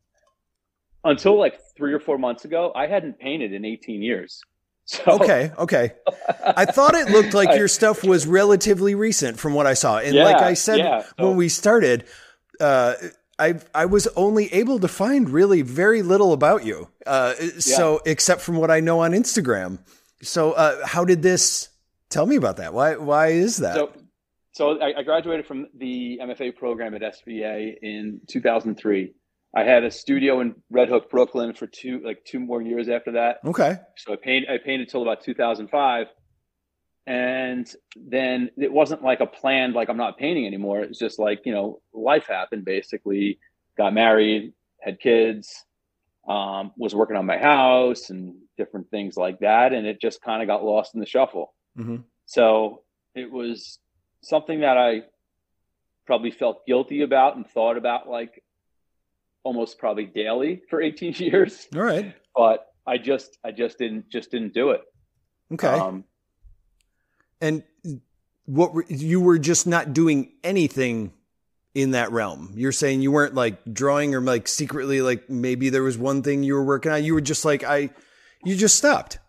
until 1.03 1.37
like 1.37 1.59
three 1.77 1.93
or 1.93 1.99
four 1.99 2.17
months 2.17 2.45
ago, 2.45 2.71
I 2.75 2.87
hadn't 2.87 3.19
painted 3.19 3.53
in 3.53 3.65
18 3.65 4.01
years. 4.01 4.41
So, 4.91 5.03
okay, 5.21 5.51
okay. 5.55 5.91
I 6.43 6.65
thought 6.65 6.95
it 6.95 7.09
looked 7.09 7.35
like 7.35 7.55
your 7.55 7.67
stuff 7.67 8.03
was 8.03 8.25
relatively 8.25 8.95
recent 8.95 9.37
from 9.39 9.53
what 9.53 9.67
I 9.67 9.75
saw. 9.75 9.99
And 9.99 10.15
yeah, 10.15 10.23
like 10.23 10.37
I 10.37 10.55
said 10.55 10.79
yeah, 10.79 11.03
so, 11.03 11.27
when 11.27 11.37
we 11.37 11.47
started, 11.47 12.05
uh, 12.59 12.95
I 13.37 13.59
I 13.75 13.85
was 13.85 14.07
only 14.15 14.51
able 14.51 14.79
to 14.79 14.87
find 14.87 15.29
really 15.29 15.61
very 15.61 16.01
little 16.01 16.33
about 16.33 16.65
you. 16.65 16.89
Uh, 17.05 17.35
yeah. 17.39 17.49
So 17.59 18.01
except 18.03 18.41
from 18.41 18.55
what 18.55 18.71
I 18.71 18.79
know 18.79 19.01
on 19.01 19.11
Instagram. 19.11 19.77
So 20.23 20.53
uh, 20.53 20.83
how 20.87 21.05
did 21.05 21.21
this? 21.21 21.69
Tell 22.09 22.25
me 22.25 22.35
about 22.35 22.57
that. 22.57 22.73
Why 22.73 22.95
why 22.95 23.27
is 23.27 23.57
that? 23.57 23.75
So 23.75 23.91
so 24.59 24.77
I, 24.77 24.99
I 24.99 25.03
graduated 25.03 25.45
from 25.45 25.67
the 25.73 26.19
MFA 26.21 26.53
program 26.53 26.93
at 26.93 27.01
SVA 27.01 27.77
in 27.81 28.19
2003. 28.27 29.13
I 29.55 29.63
had 29.63 29.85
a 29.85 29.89
studio 29.89 30.41
in 30.41 30.53
Red 30.69 30.89
Hook, 30.89 31.09
Brooklyn, 31.09 31.53
for 31.53 31.65
two 31.65 32.01
like 32.03 32.25
two 32.25 32.41
more 32.41 32.61
years 32.61 32.89
after 32.89 33.13
that. 33.13 33.37
Okay. 33.45 33.77
So 33.95 34.11
I 34.11 34.17
painted 34.17 34.49
I 34.49 34.57
painted 34.57 34.89
till 34.89 35.01
about 35.01 35.21
2005, 35.21 36.07
and 37.07 37.73
then 37.95 38.49
it 38.57 38.73
wasn't 38.73 39.01
like 39.01 39.21
a 39.21 39.25
planned 39.25 39.75
like 39.75 39.87
I'm 39.87 39.95
not 39.95 40.17
painting 40.17 40.45
anymore. 40.45 40.81
It's 40.81 40.99
just 40.99 41.19
like 41.19 41.43
you 41.45 41.53
know 41.53 41.81
life 41.93 42.27
happened. 42.27 42.65
Basically, 42.65 43.39
got 43.77 43.93
married, 43.93 44.51
had 44.81 44.99
kids, 44.99 45.63
um, 46.27 46.73
was 46.75 46.93
working 46.93 47.15
on 47.15 47.25
my 47.25 47.37
house 47.37 48.09
and 48.09 48.35
different 48.57 48.91
things 48.91 49.15
like 49.15 49.39
that, 49.39 49.71
and 49.71 49.87
it 49.87 50.01
just 50.01 50.21
kind 50.21 50.41
of 50.41 50.49
got 50.49 50.65
lost 50.65 50.95
in 50.95 50.99
the 50.99 51.07
shuffle. 51.07 51.53
Mm-hmm. 51.77 52.01
So 52.25 52.83
it 53.15 53.31
was 53.31 53.79
something 54.21 54.61
that 54.61 54.77
I 54.77 55.03
probably 56.05 56.31
felt 56.31 56.65
guilty 56.65 57.01
about 57.01 57.35
and 57.35 57.47
thought 57.47 57.77
about 57.77 58.09
like 58.09 58.43
almost 59.43 59.77
probably 59.77 60.05
daily 60.05 60.61
for 60.69 60.81
18 60.81 61.13
years. 61.17 61.67
All 61.75 61.81
right. 61.81 62.15
But 62.35 62.67
I 62.85 62.97
just 62.97 63.37
I 63.43 63.51
just 63.51 63.77
didn't 63.77 64.09
just 64.09 64.31
didn't 64.31 64.53
do 64.53 64.71
it. 64.71 64.81
Okay. 65.53 65.67
Um, 65.67 66.03
and 67.41 67.63
what 68.45 68.73
were, 68.73 68.85
you 68.87 69.21
were 69.21 69.39
just 69.39 69.67
not 69.67 69.93
doing 69.93 70.31
anything 70.43 71.13
in 71.75 71.91
that 71.91 72.11
realm. 72.11 72.51
You're 72.55 72.71
saying 72.71 73.01
you 73.01 73.11
weren't 73.11 73.35
like 73.35 73.57
drawing 73.71 74.15
or 74.15 74.21
like 74.21 74.47
secretly 74.47 75.01
like 75.01 75.29
maybe 75.29 75.69
there 75.69 75.83
was 75.83 75.97
one 75.97 76.23
thing 76.23 76.43
you 76.43 76.55
were 76.55 76.63
working 76.63 76.91
on. 76.91 77.03
You 77.03 77.13
were 77.13 77.21
just 77.21 77.45
like 77.45 77.63
I 77.63 77.91
you 78.43 78.55
just 78.55 78.75
stopped. 78.75 79.19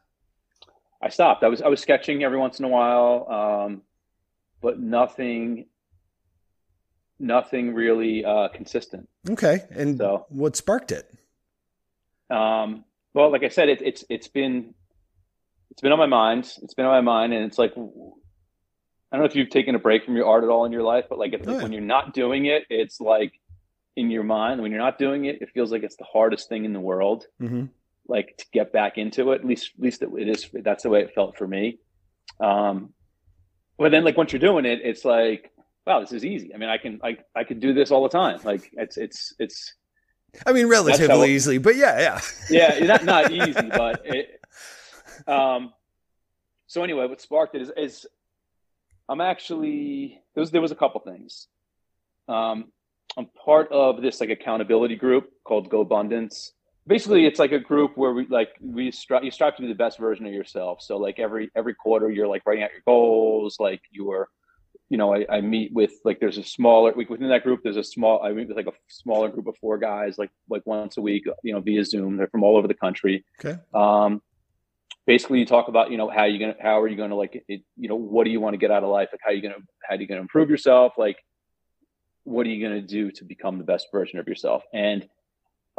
I 1.03 1.09
stopped. 1.09 1.45
I 1.45 1.49
was 1.49 1.63
I 1.63 1.69
was 1.69 1.81
sketching 1.81 2.23
every 2.23 2.39
once 2.39 2.59
in 2.59 2.65
a 2.65 2.69
while. 2.69 3.27
Um, 3.29 3.83
but 4.61 4.79
nothing 4.79 5.67
nothing 7.19 7.75
really 7.75 8.25
uh, 8.25 8.49
consistent. 8.49 9.09
Okay, 9.29 9.65
and 9.71 9.99
so 9.99 10.27
what 10.29 10.57
sparked 10.57 10.93
it? 10.93 11.13
Um, 12.31 12.85
well, 13.15 13.31
like 13.31 13.43
I 13.43 13.49
said, 13.49 13.69
it, 13.69 13.83
it's 13.83 14.05
it's 14.09 14.29
been 14.29 14.75
it's 15.71 15.83
been 15.83 15.93
on 15.93 15.99
my 15.99 16.07
mind. 16.07 16.53
It's 16.63 16.75
been 16.75 16.87
on 16.87 16.93
my 16.93 17.01
mind, 17.01 17.33
and 17.33 17.45
it's 17.45 17.59
like 17.59 17.73
I 17.73 19.17
don't 19.17 19.25
know 19.25 19.25
if 19.25 19.35
you've 19.35 19.51
taken 19.51 19.75
a 19.75 19.79
break 19.79 20.05
from 20.05 20.17
your 20.17 20.27
art 20.27 20.45
at 20.45 20.51
all 20.51 20.65
in 20.65 20.73
your 20.73 20.83
life, 20.83 21.07
but 21.09 21.19
like, 21.19 21.35
oh, 21.47 21.53
yeah. 21.53 21.63
when 21.63 21.73
you're 21.73 21.83
not 21.83 22.15
doing 22.15 22.47
it, 22.47 22.65
it's 22.71 23.01
like 23.01 23.33
in 23.97 24.11
your 24.11 24.23
mind. 24.23 24.63
When 24.63 24.71
you're 24.71 24.81
not 24.81 24.99
doing 24.99 25.25
it, 25.25 25.43
it 25.43 25.51
feels 25.51 25.73
like 25.73 25.83
it's 25.83 25.97
the 25.97 26.05
hardest 26.05 26.49
thing 26.49 26.65
in 26.65 26.73
the 26.73 26.81
world. 26.81 27.27
Mm-hmm. 27.43 27.67
Like 28.07 28.37
to 28.39 28.47
get 28.53 28.73
back 28.73 28.99
into 28.99 29.33
it. 29.33 29.41
At 29.41 29.45
least, 29.45 29.73
at 29.77 29.83
least 29.83 30.03
it, 30.03 30.11
it 30.17 30.29
is. 30.29 30.49
That's 30.53 30.85
the 30.85 30.91
way 30.91 31.01
it 31.01 31.13
felt 31.15 31.37
for 31.37 31.47
me. 31.47 31.79
Um, 32.41 32.93
but 33.81 33.91
then 33.91 34.05
like 34.05 34.19
once 34.19 34.31
you're 34.31 34.41
doing 34.41 34.67
it, 34.67 34.81
it's 34.85 35.07
like, 35.07 35.51
wow, 35.87 36.01
this 36.01 36.13
is 36.13 36.23
easy. 36.23 36.55
I 36.55 36.59
mean, 36.59 36.69
I 36.69 36.77
can 36.77 37.01
I 37.03 37.17
I 37.35 37.45
can 37.45 37.61
do 37.61 37.73
this 37.73 37.91
all 37.91 38.03
the 38.03 38.11
time. 38.11 38.39
Like 38.45 38.71
it's 38.75 38.99
it's 38.99 39.33
it's. 39.39 39.75
I 40.47 40.53
mean, 40.53 40.67
relatively 40.67 41.33
easily, 41.33 41.57
but 41.57 41.77
yeah, 41.77 41.99
yeah, 41.99 42.21
yeah, 42.79 42.87
not 42.87 43.05
not 43.07 43.33
easy, 43.33 43.71
but 43.71 44.03
it. 44.05 44.39
Um, 45.27 45.73
so 46.67 46.85
anyway, 46.85 47.07
what 47.07 47.23
sparked 47.23 47.55
it 47.55 47.63
is, 47.63 47.73
is 47.75 48.07
I'm 49.09 49.23
actually 49.23 50.21
there 50.35 50.43
was 50.43 50.51
there 50.51 50.61
was 50.61 50.73
a 50.73 50.77
couple 50.77 51.01
things. 51.01 51.49
Um, 52.29 52.67
I'm 53.17 53.29
part 53.45 53.73
of 53.73 54.03
this 54.03 54.21
like 54.21 54.29
accountability 54.29 54.97
group 54.97 55.31
called 55.43 55.71
GoBundance, 55.71 56.51
basically 56.87 57.27
it's 57.27 57.39
like 57.39 57.53
a 57.53 57.59
group 57.59 57.97
where 57.97 58.13
we 58.13 58.27
like 58.27 58.51
we 58.61 58.91
strive 58.91 59.25
you 59.25 59.31
strive 59.31 59.57
to 59.57 59.63
be 59.63 59.69
the 59.69 59.75
best 59.75 59.99
version 59.99 60.27
of 60.27 60.33
yourself. 60.33 60.83
So 60.83 60.97
like 60.97 61.19
every 61.19 61.51
every 61.55 61.75
quarter 61.75 62.11
you're 62.11 62.29
like 62.29 62.43
writing 62.47 62.65
out 62.65 62.73
your 62.73 62.83
goals. 62.87 63.59
Like 63.59 63.81
you 63.91 64.11
are 64.11 64.29
you 64.89 64.99
know 64.99 65.15
I, 65.15 65.25
I 65.31 65.41
meet 65.41 65.73
with 65.73 65.93
like 66.05 66.21
there's 66.21 66.39
a 66.39 66.45
smaller 66.45 66.93
within 66.93 67.29
that 67.29 67.45
group 67.45 67.61
there's 67.63 67.77
a 67.77 67.85
small 67.85 68.23
i 68.25 68.33
meet 68.33 68.49
with 68.49 68.57
like 68.57 68.67
a 68.67 68.73
smaller 68.89 69.29
group 69.29 69.47
of 69.47 69.57
four 69.59 69.79
guys 69.79 70.19
like 70.19 70.31
like 70.49 70.67
once 70.67 70.97
a 70.97 71.01
week 71.01 71.27
you 71.43 71.55
know 71.55 71.61
via 71.61 71.85
zoom. 71.85 72.17
They're 72.17 72.27
from 72.27 72.43
all 72.43 72.57
over 72.57 72.69
the 72.69 72.75
country. 72.75 73.25
Okay. 73.43 73.59
Um 73.73 74.21
basically 75.07 75.39
you 75.39 75.47
talk 75.47 75.69
about 75.69 75.91
you 75.91 75.97
know 75.97 76.11
how 76.11 76.25
you 76.25 76.39
gonna 76.39 76.57
how 76.61 76.81
are 76.81 76.89
you 76.89 76.97
gonna 76.97 77.15
like 77.15 77.43
it, 77.49 77.63
you 77.77 77.89
know 77.89 77.97
what 77.97 78.25
do 78.25 78.31
you 78.31 78.41
want 78.41 78.55
to 78.55 78.59
get 78.59 78.71
out 78.71 78.83
of 78.83 78.91
life? 78.91 79.09
Like 79.13 79.21
how 79.23 79.31
are 79.31 79.35
you 79.35 79.43
gonna 79.43 79.63
how 79.83 79.95
are 79.95 80.01
you 80.01 80.07
gonna 80.07 80.21
improve 80.21 80.51
yourself? 80.51 80.95
Like 80.99 81.19
what 82.25 82.47
are 82.47 82.51
you 82.51 82.63
gonna 82.63 82.83
do 82.83 83.11
to 83.13 83.25
become 83.25 83.59
the 83.59 83.65
best 83.65 83.89
version 83.93 84.19
of 84.19 84.29
yourself? 84.29 84.63
And 84.75 85.09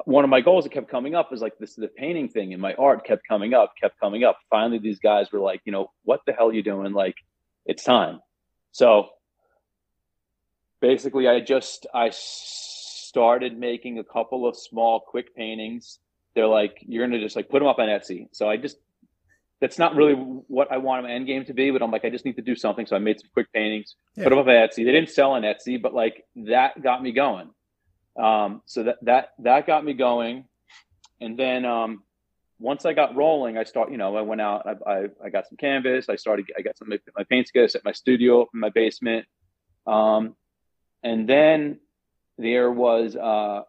one 0.05 0.23
of 0.23 0.29
my 0.29 0.41
goals 0.41 0.63
that 0.63 0.71
kept 0.71 0.89
coming 0.89 1.15
up 1.15 1.31
was 1.31 1.41
like 1.41 1.57
this 1.57 1.75
the 1.75 1.87
painting 1.87 2.29
thing 2.29 2.53
and 2.53 2.61
my 2.61 2.73
art 2.75 3.05
kept 3.05 3.27
coming 3.27 3.53
up 3.53 3.73
kept 3.79 3.99
coming 3.99 4.23
up. 4.23 4.37
Finally 4.49 4.79
these 4.79 4.99
guys 4.99 5.31
were 5.31 5.39
like 5.39 5.61
you 5.65 5.71
know 5.71 5.91
what 6.03 6.21
the 6.25 6.33
hell 6.33 6.49
are 6.49 6.53
you 6.53 6.63
doing? 6.63 6.93
Like 6.93 7.15
it's 7.65 7.83
time. 7.83 8.19
So 8.71 9.09
basically 10.79 11.27
i 11.27 11.39
just 11.39 11.85
i 11.93 12.09
started 12.11 13.57
making 13.57 13.99
a 13.99 14.03
couple 14.03 14.47
of 14.47 14.57
small 14.57 14.99
quick 14.99 15.35
paintings. 15.35 15.99
They're 16.33 16.47
like 16.47 16.77
you're 16.81 17.05
gonna 17.05 17.19
just 17.19 17.35
like 17.35 17.49
put 17.49 17.59
them 17.59 17.67
up 17.67 17.79
on 17.79 17.87
etsy. 17.87 18.27
So 18.31 18.49
i 18.49 18.57
just 18.57 18.77
that's 19.59 19.77
not 19.77 19.95
really 19.95 20.13
what 20.13 20.71
i 20.71 20.77
want 20.77 21.03
my 21.03 21.11
end 21.11 21.27
game 21.27 21.45
to 21.45 21.53
be 21.53 21.69
but 21.69 21.83
i'm 21.83 21.91
like 21.91 22.05
i 22.05 22.09
just 22.09 22.25
need 22.25 22.37
to 22.37 22.41
do 22.41 22.55
something. 22.55 22.85
So 22.85 22.95
i 22.95 22.99
made 22.99 23.19
some 23.19 23.29
quick 23.33 23.51
paintings 23.53 23.95
yeah. 24.15 24.23
put 24.23 24.31
them 24.31 24.39
up 24.39 24.47
on 24.47 24.53
etsy. 24.53 24.77
They 24.77 24.91
didn't 24.91 25.09
sell 25.09 25.31
on 25.31 25.43
etsy 25.43 25.79
but 25.81 25.93
like 25.93 26.25
that 26.35 26.81
got 26.81 27.03
me 27.03 27.11
going 27.11 27.49
um, 28.17 28.61
so 28.65 28.83
that 28.83 28.97
that 29.03 29.29
that 29.39 29.67
got 29.67 29.85
me 29.85 29.93
going, 29.93 30.45
and 31.19 31.37
then 31.37 31.65
um, 31.65 32.03
once 32.59 32.85
I 32.85 32.93
got 32.93 33.15
rolling, 33.15 33.57
I 33.57 33.63
start. 33.63 33.91
You 33.91 33.97
know, 33.97 34.15
I 34.15 34.21
went 34.21 34.41
out. 34.41 34.67
I, 34.67 34.91
I, 34.91 35.05
I 35.25 35.29
got 35.29 35.47
some 35.47 35.57
canvas. 35.57 36.09
I 36.09 36.15
started. 36.15 36.51
I 36.57 36.61
got 36.61 36.77
some 36.77 36.89
my 36.89 37.23
paint 37.23 37.47
sketches 37.47 37.75
at 37.75 37.85
my 37.85 37.91
studio 37.91 38.47
in 38.53 38.59
my 38.59 38.69
basement, 38.69 39.25
um, 39.87 40.35
and 41.03 41.27
then 41.27 41.79
there 42.37 42.71
was. 42.71 43.15
Uh, 43.15 43.61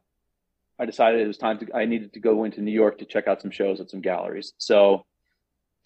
I 0.79 0.87
decided 0.87 1.21
it 1.21 1.27
was 1.27 1.39
time 1.39 1.59
to. 1.59 1.75
I 1.75 1.85
needed 1.85 2.13
to 2.15 2.21
go 2.21 2.45
into 2.45 2.61
New 2.61 2.73
York 2.73 2.99
to 2.99 3.05
check 3.05 3.29
out 3.29 3.41
some 3.41 3.51
shows 3.51 3.81
at 3.81 3.91
some 3.91 4.01
galleries. 4.01 4.53
So, 4.59 5.07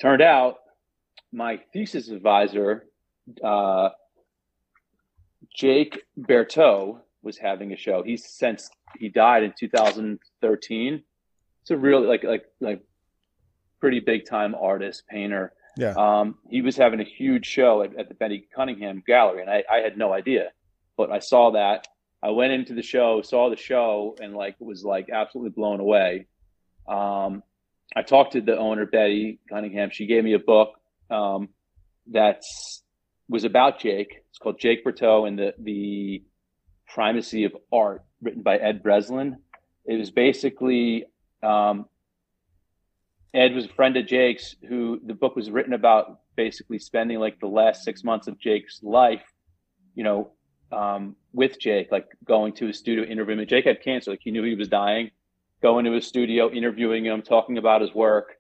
turned 0.01 0.23
out, 0.23 0.57
my 1.33 1.61
thesis 1.73 2.09
advisor, 2.09 2.87
uh, 3.43 3.91
Jake 5.55 6.03
Berthot, 6.19 7.01
was 7.27 7.37
having 7.37 7.73
a 7.73 7.77
show. 7.77 8.03
He's 8.03 8.25
since 8.27 8.71
he 8.99 9.11
died 9.11 9.43
in 9.43 9.53
2013. 9.59 11.03
It's 11.63 11.71
a 11.71 11.77
really 11.77 12.07
like 12.07 12.25
like 12.25 12.45
like 12.61 12.83
pretty 13.81 14.01
big 14.01 14.27
time 14.27 14.55
artist 14.55 15.03
painter. 15.11 15.53
Yeah. 15.77 15.93
Um, 15.99 16.37
he 16.49 16.63
was 16.63 16.77
having 16.77 17.01
a 17.01 17.05
huge 17.05 17.45
show 17.45 17.83
at, 17.83 17.95
at 17.99 18.09
the 18.09 18.15
Betty 18.15 18.49
Cunningham 18.55 19.03
Gallery, 19.07 19.43
and 19.43 19.51
I, 19.51 19.63
I 19.71 19.81
had 19.81 19.99
no 19.99 20.11
idea, 20.11 20.53
but 20.97 21.11
I 21.11 21.19
saw 21.19 21.51
that. 21.51 21.87
I 22.23 22.31
went 22.31 22.55
into 22.55 22.73
the 22.73 22.83
show, 22.83 23.21
saw 23.21 23.51
the 23.51 23.57
show, 23.57 24.17
and 24.23 24.35
like 24.35 24.57
was 24.59 24.83
like 24.85 25.11
absolutely 25.11 25.51
blown 25.51 25.81
away. 25.81 26.29
Um, 26.89 27.43
I 27.95 28.03
talked 28.03 28.33
to 28.33 28.41
the 28.41 28.57
owner 28.57 28.87
Betty 28.87 29.41
Cunningham. 29.51 29.91
She 29.91 30.07
gave 30.07 30.25
me 30.25 30.33
a 30.33 30.39
book 30.39 30.71
um, 31.11 31.51
that's 32.07 32.83
was 33.29 33.45
about 33.45 33.81
Jake. 33.81 34.23
It's 34.31 34.39
called 34.39 34.59
Jake 34.59 34.85
Berthot 34.85 35.29
and 35.29 35.39
the 35.39 35.55
the 35.59 36.23
Primacy 36.87 37.45
of 37.45 37.57
Art, 37.73 38.05
written 38.23 38.43
by 38.43 38.57
Ed 38.57 38.83
Breslin. 38.83 39.39
it 39.85 39.97
was 39.97 40.11
basically 40.11 41.07
um, 41.43 41.87
Ed 43.35 43.55
was 43.55 43.67
a 43.67 43.69
friend 43.69 43.97
of 43.97 44.07
Jake's 44.07 44.57
who 44.67 45.01
the 45.05 45.15
book 45.15 45.37
was 45.37 45.51
written 45.51 45.75
about 45.75 46.21
basically 46.37 46.79
spending 46.79 47.19
like 47.19 47.39
the 47.39 47.47
last 47.47 47.85
six 47.85 48.03
months 48.03 48.29
of 48.29 48.39
Jake's 48.39 48.81
life, 48.83 49.23
you 49.95 50.05
know, 50.05 50.33
um, 50.73 51.17
with 51.33 51.61
Jake, 51.61 51.93
like 51.93 52.07
going 52.25 52.55
to 52.55 52.67
his 52.67 52.79
studio 52.79 53.05
interviewing 53.05 53.41
him. 53.41 53.47
Jake 53.47 53.67
had 53.67 53.83
cancer, 53.83 54.11
like 54.11 54.21
he 54.23 54.31
knew 54.31 54.43
he 54.43 54.55
was 54.55 54.69
dying, 54.69 55.11
going 55.63 55.85
to 55.85 55.93
his 55.93 56.07
studio, 56.07 56.51
interviewing 56.51 57.05
him, 57.05 57.23
talking 57.23 57.59
about 57.59 57.83
his 57.83 57.95
work. 57.95 58.37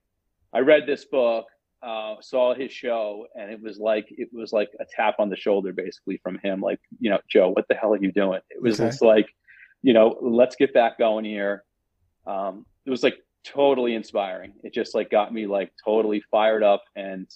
I 0.52 0.60
read 0.60 0.86
this 0.86 1.04
book, 1.04 1.46
uh, 1.82 2.16
saw 2.20 2.54
his 2.54 2.72
show, 2.72 3.26
and 3.34 3.50
it 3.50 3.60
was 3.60 3.78
like 3.78 4.06
it 4.10 4.28
was 4.32 4.52
like 4.52 4.70
a 4.80 4.84
tap 4.84 5.16
on 5.18 5.28
the 5.28 5.36
shoulder, 5.36 5.72
basically 5.72 6.18
from 6.18 6.38
him, 6.42 6.60
like 6.60 6.80
you 6.98 7.10
know, 7.10 7.20
Joe, 7.28 7.50
what 7.50 7.66
the 7.68 7.74
hell 7.74 7.92
are 7.92 8.02
you 8.02 8.12
doing? 8.12 8.40
It 8.50 8.62
was 8.62 8.80
okay. 8.80 8.88
just 8.90 9.02
like, 9.02 9.28
you 9.82 9.92
know, 9.92 10.16
let's 10.20 10.56
get 10.56 10.74
back 10.74 10.98
going 10.98 11.24
here. 11.24 11.64
Um, 12.26 12.66
it 12.84 12.90
was 12.90 13.02
like 13.02 13.18
totally 13.44 13.94
inspiring. 13.94 14.52
It 14.62 14.74
just 14.74 14.94
like 14.94 15.10
got 15.10 15.32
me 15.32 15.46
like 15.46 15.72
totally 15.84 16.22
fired 16.30 16.62
up 16.62 16.84
and 16.96 17.28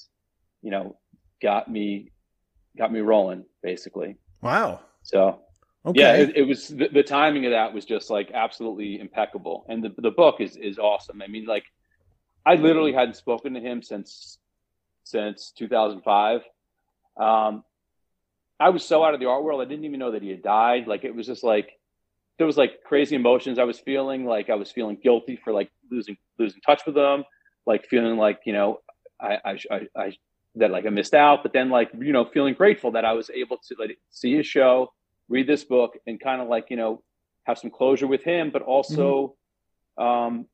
you 0.63 0.71
know 0.71 0.97
got 1.41 1.71
me 1.71 2.11
got 2.77 2.93
me 2.93 3.01
rolling 3.01 3.45
basically. 3.63 4.17
Wow. 4.43 4.81
So 5.03 5.41
okay. 5.87 6.01
yeah, 6.01 6.13
it, 6.15 6.37
it 6.37 6.43
was 6.43 6.69
the, 6.69 6.89
the, 6.89 7.03
timing 7.03 7.47
of 7.47 7.53
that 7.53 7.73
was 7.73 7.85
just 7.85 8.11
like 8.11 8.31
absolutely 8.35 9.01
impeccable, 9.01 9.65
and 9.69 9.83
the 9.83 9.95
the 9.99 10.11
book 10.11 10.41
is 10.41 10.57
is 10.57 10.79
awesome. 10.79 11.23
I 11.23 11.27
mean, 11.27 11.47
like 11.47 11.65
I 12.45 12.55
literally 12.55 12.93
hadn't 12.93 13.17
spoken 13.17 13.55
to 13.55 13.61
him 13.61 13.83
since 13.83 14.39
since 15.05 15.53
2005. 15.57 16.43
Um, 17.17 17.65
I 18.59 18.71
was 18.71 18.85
so 18.85 19.03
out 19.05 19.15
of 19.15 19.21
the 19.21 19.27
art 19.27 19.43
world, 19.43 19.61
I 19.61 19.65
didn't 19.65 19.85
even 19.85 19.99
know 19.99 20.13
that 20.13 20.23
he 20.23 20.31
had 20.31 20.43
died. 20.43 20.87
Like 20.87 21.05
it 21.05 21.15
was 21.15 21.27
just 21.27 21.43
like 21.43 21.71
there 22.39 22.47
was 22.47 22.57
like 22.57 22.83
crazy 22.85 23.17
emotions 23.17 23.59
I 23.59 23.65
was 23.65 23.79
feeling. 23.79 24.25
Like 24.25 24.51
I 24.51 24.55
was 24.55 24.71
feeling 24.71 24.99
guilty 25.03 25.37
for 25.43 25.53
like 25.53 25.71
losing 25.91 26.17
losing 26.39 26.61
touch 26.63 26.83
with 26.87 26.95
them, 26.95 27.25
like 27.67 27.87
feeling 27.87 28.17
like 28.17 28.41
you 28.45 28.53
know 28.53 28.81
I 29.21 29.39
I, 29.45 29.59
I, 29.71 29.81
I 29.97 30.13
that 30.57 30.71
like 30.71 30.87
I 30.87 30.91
missed 30.91 31.15
out, 31.15 31.43
but 31.43 31.53
then 31.53 31.71
like 31.71 31.91
you 31.99 32.13
know 32.13 32.25
feeling 32.25 32.55
grateful 32.55 32.93
that 32.93 33.05
I 33.05 33.13
was 33.13 33.31
able 33.31 33.59
to 33.69 33.77
like 33.79 33.99
see 34.11 34.37
his 34.37 34.47
show, 34.47 34.93
read 35.29 35.47
this 35.47 35.65
book, 35.65 35.99
and 36.07 36.21
kind 36.21 36.41
of 36.41 36.49
like 36.49 36.67
you 36.71 36.77
know 36.77 37.03
have 37.45 37.59
some 37.59 37.71
closure 37.71 38.07
with 38.07 38.23
him, 38.23 38.51
but 38.51 38.63
also, 38.63 39.37
mm-hmm. 39.99 40.05
um, 40.05 40.47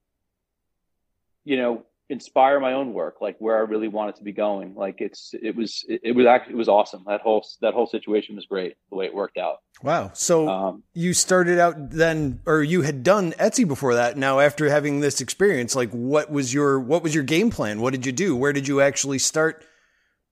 you 1.47 1.57
know 1.57 1.87
inspire 2.09 2.61
my 2.61 2.73
own 2.73 2.93
work 2.93 3.17
like 3.21 3.37
where 3.41 3.57
i 3.57 3.61
really 3.61 3.89
want 3.89 4.11
it 4.11 4.17
to 4.17 4.23
be 4.23 4.33
going. 4.33 4.75
Like 4.75 5.01
it's 5.01 5.35
it 5.43 5.57
was 5.57 5.85
it, 5.89 6.01
it, 6.05 6.13
was 6.13 6.27
actually 6.27 6.55
it 6.55 6.57
was 6.57 6.69
awesome. 6.69 7.03
That 7.07 7.21
whole 7.21 7.45
that 7.63 7.75
whole 7.75 7.87
situation 7.87 8.37
was 8.37 8.47
great 8.47 8.75
the 8.91 8.97
way 8.97 9.07
it 9.07 9.15
worked 9.15 9.39
out. 9.39 9.57
Wow. 9.83 10.11
So 10.15 10.49
um, 10.49 10.83
you 10.93 11.15
started 11.15 11.59
out 11.59 11.91
then 11.91 12.41
or 12.47 12.63
you 12.63 12.83
had 12.83 13.03
done 13.03 13.33
etsy 13.33 13.67
before 13.67 13.95
that. 13.95 14.17
Now 14.17 14.41
after 14.41 14.69
having 14.69 15.01
this 15.01 15.21
experience 15.21 15.75
like 15.75 15.91
what 15.91 16.31
was 16.31 16.53
your 16.53 16.79
what 16.79 17.03
was 17.03 17.15
your 17.15 17.25
game 17.25 17.51
plan? 17.51 17.81
What 17.81 17.93
did 17.93 18.05
you 18.07 18.13
do? 18.13 18.37
Where 18.37 18.53
did 18.53 18.69
you 18.69 18.81
actually 18.81 19.19
start 19.19 19.65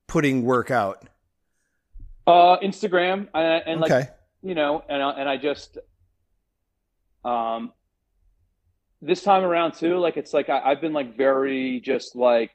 putting 0.06 0.44
work 0.44 0.70
out? 0.70 1.08
Uh 2.26 2.58
instagram 2.58 3.28
and, 3.34 3.62
and 3.66 3.84
okay. 3.84 3.94
like 3.94 4.16
you 4.42 4.54
know 4.54 4.82
and 4.88 5.02
I, 5.02 5.10
and 5.10 5.28
i 5.28 5.36
just 5.36 5.76
um 7.22 7.72
this 9.04 9.22
time 9.22 9.42
around 9.42 9.74
too, 9.74 9.98
like 9.98 10.16
it's 10.16 10.32
like 10.32 10.48
I, 10.48 10.70
have 10.70 10.80
been 10.80 10.92
like 10.92 11.16
very 11.16 11.80
just 11.80 12.16
like 12.16 12.50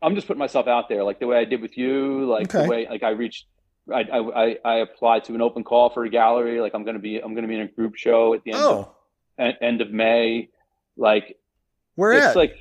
I'm 0.00 0.14
just 0.14 0.26
putting 0.26 0.38
myself 0.38 0.66
out 0.66 0.88
there, 0.88 1.04
like 1.04 1.20
the 1.20 1.26
way 1.26 1.38
I 1.38 1.44
did 1.44 1.60
with 1.60 1.76
you, 1.76 2.26
like 2.26 2.54
okay. 2.54 2.64
the 2.64 2.70
way 2.70 2.88
like 2.88 3.02
I 3.02 3.10
reached. 3.10 3.46
I, 3.92 4.00
I 4.00 4.56
I 4.64 4.74
applied 4.78 5.24
to 5.24 5.34
an 5.34 5.40
open 5.40 5.62
call 5.62 5.90
for 5.90 6.04
a 6.04 6.08
gallery. 6.08 6.60
Like 6.60 6.74
I'm 6.74 6.84
gonna 6.84 6.98
be 6.98 7.18
I'm 7.18 7.34
gonna 7.34 7.46
be 7.46 7.54
in 7.54 7.60
a 7.60 7.68
group 7.68 7.94
show 7.96 8.34
at 8.34 8.42
the 8.42 8.52
end 8.52 8.60
oh. 8.62 8.94
of 9.38 9.54
end 9.60 9.80
of 9.80 9.92
May. 9.92 10.48
Like 10.96 11.38
where 11.94 12.12
it's 12.12 12.26
at? 12.26 12.36
like 12.36 12.56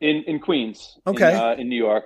in 0.00 0.22
in 0.24 0.38
Queens. 0.40 0.98
Okay. 1.06 1.30
In, 1.30 1.36
uh, 1.36 1.54
in 1.58 1.68
New 1.68 1.76
York. 1.76 2.04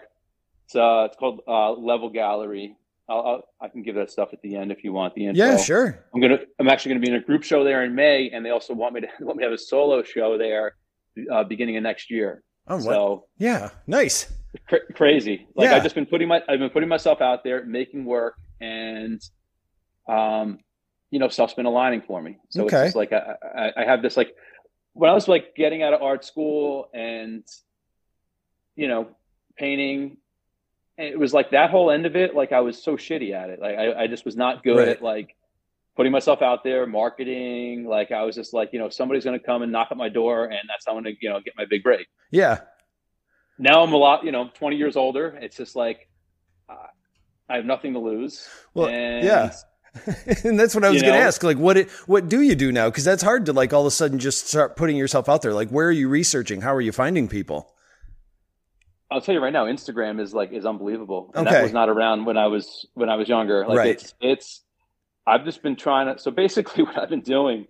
It's 0.64 0.75
uh 0.75 1.05
it's 1.07 1.16
called 1.16 1.42
uh, 1.46 1.73
Level 1.73 2.11
Gallery. 2.11 2.77
I'll, 3.11 3.27
I'll, 3.27 3.42
i 3.61 3.68
can 3.68 3.83
give 3.83 3.96
that 3.96 4.11
stuff 4.11 4.29
at 4.33 4.40
the 4.40 4.55
end 4.57 4.70
if 4.70 4.85
you 4.85 4.92
want 4.92 5.14
the 5.14 5.27
info. 5.27 5.38
Yeah, 5.38 5.57
sure. 5.57 6.07
I'm 6.14 6.20
gonna. 6.20 6.38
I'm 6.61 6.68
actually 6.68 6.90
gonna 6.90 7.01
be 7.01 7.09
in 7.09 7.16
a 7.16 7.20
group 7.20 7.42
show 7.42 7.64
there 7.64 7.85
in 7.85 7.94
May, 7.94 8.31
and 8.31 8.46
they 8.46 8.51
also 8.51 8.73
want 8.73 8.94
me 8.94 9.01
to 9.01 9.09
want 9.20 9.37
me 9.37 9.42
to 9.42 9.51
have 9.51 9.55
a 9.55 9.59
solo 9.59 10.03
show 10.05 10.38
there, 10.38 10.77
uh, 11.31 11.42
beginning 11.44 11.77
of 11.77 11.83
next 11.83 12.11
year. 12.11 12.42
Oh, 12.68 12.79
so 12.79 13.27
yeah, 13.37 13.70
nice. 13.87 14.33
Cr- 14.68 14.92
crazy. 14.94 15.49
Like 15.57 15.68
yeah. 15.68 15.77
I've 15.77 15.83
just 15.83 15.96
been 15.96 16.07
putting 16.07 16.29
my 16.29 16.40
I've 16.49 16.61
been 16.61 16.70
putting 16.70 16.88
myself 16.88 17.20
out 17.20 17.42
there, 17.42 17.64
making 17.64 18.05
work, 18.05 18.37
and 18.61 19.20
um, 20.09 20.61
you 21.11 21.18
know, 21.18 21.29
stuff's 21.29 21.55
been 21.55 21.66
aligning 21.66 22.03
for 22.03 22.23
me. 22.23 22.38
So 22.51 22.64
okay. 22.64 22.77
it's 22.77 22.85
just 22.87 22.96
like 22.96 23.12
I, 23.12 23.35
I, 23.57 23.73
I 23.79 23.85
have 23.85 24.03
this 24.03 24.16
like 24.16 24.37
when 24.92 25.11
I 25.11 25.14
was 25.14 25.27
like 25.27 25.57
getting 25.57 25.83
out 25.83 25.94
of 25.94 26.01
art 26.01 26.25
school 26.25 26.88
and 26.94 27.42
you 28.77 28.87
know 28.87 29.09
painting 29.57 30.18
it 31.01 31.19
was 31.19 31.33
like 31.33 31.51
that 31.51 31.71
whole 31.71 31.91
end 31.91 32.07
of 32.07 32.17
it 32.17 32.35
like 32.35 32.53
i 32.53 32.61
was 32.61 32.81
so 32.83 32.97
shitty 32.97 33.33
at 33.33 33.51
it 33.51 33.61
like 33.61 33.77
i, 33.77 34.03
I 34.03 34.07
just 34.07 34.25
was 34.25 34.37
not 34.37 34.63
good 34.63 34.77
right. 34.77 34.89
at 34.89 35.03
like 35.03 35.35
putting 35.97 36.13
myself 36.13 36.43
out 36.43 36.63
there 36.63 36.87
marketing 36.87 37.87
like 37.87 38.13
i 38.13 38.23
was 38.23 38.35
just 38.35 38.53
like 38.53 38.71
you 38.73 38.79
know 38.79 38.89
somebody's 38.89 39.25
going 39.25 39.39
to 39.39 39.45
come 39.45 39.63
and 39.63 39.73
knock 39.73 39.89
at 39.91 39.97
my 39.97 40.09
door 40.09 40.45
and 40.45 40.61
that's 40.69 40.87
how 40.87 40.97
i'm 40.97 41.03
going 41.03 41.15
to 41.15 41.21
you 41.21 41.31
know 41.31 41.41
get 41.41 41.55
my 41.57 41.65
big 41.69 41.83
break 41.83 42.07
yeah 42.31 42.61
now 43.59 43.83
i'm 43.83 43.93
a 43.93 43.97
lot 43.97 44.25
you 44.25 44.33
know 44.33 44.49
20 44.55 44.77
years 44.77 44.97
older 44.97 45.39
it's 45.41 45.57
just 45.57 45.75
like 45.75 46.09
uh, 46.69 46.87
i 47.49 47.57
have 47.57 47.65
nothing 47.65 47.95
to 47.95 47.99
lose 47.99 48.49
well 48.75 48.89
and, 48.89 49.25
yeah 49.25 49.53
and 50.45 50.57
that's 50.57 50.73
what 50.73 50.85
I 50.85 50.91
was 50.91 51.03
going 51.03 51.15
to 51.15 51.21
ask. 51.21 51.43
Like, 51.43 51.57
what 51.57 51.77
it, 51.77 51.91
what 52.07 52.29
do 52.29 52.43
you 52.43 52.55
do 52.55 52.71
now? 52.71 52.89
Because 52.89 53.03
that's 53.03 53.25
hard 53.25 53.47
to 53.47 53.53
like 53.53 53.73
all 53.73 53.81
of 53.81 53.87
a 53.87 53.91
sudden 53.91 54.21
just 54.21 54.47
start 54.47 54.77
putting 54.77 54.97
yourself 54.97 55.29
out 55.29 55.43
there. 55.43 55.53
Like, 55.53 55.71
where 55.71 55.89
are 55.89 55.91
you 55.91 56.09
researching? 56.09 56.61
How 56.61 56.73
are 56.73 56.81
you 56.81 56.93
finding 56.93 57.27
people? 57.27 57.75
I'll 59.11 59.20
tell 59.20 59.35
you 59.35 59.40
right 59.40 59.53
now, 59.53 59.66
Instagram 59.66 60.20
is 60.20 60.33
like 60.33 60.53
is 60.53 60.64
unbelievable. 60.64 61.33
And 61.35 61.46
okay. 61.46 61.57
that 61.57 61.62
was 61.64 61.73
not 61.73 61.88
around 61.88 62.25
when 62.27 62.37
I 62.37 62.46
was 62.46 62.87
when 62.94 63.09
I 63.09 63.16
was 63.16 63.29
younger. 63.29 63.66
Like 63.66 63.79
right. 63.79 63.88
it's 63.88 64.14
it's 64.20 64.62
I've 65.27 65.44
just 65.44 65.62
been 65.62 65.77
trying 65.77 66.14
to 66.14 66.20
so 66.20 66.31
basically 66.31 66.83
what 66.85 66.99
I've 66.99 67.09
been 67.09 67.20
doing 67.20 67.66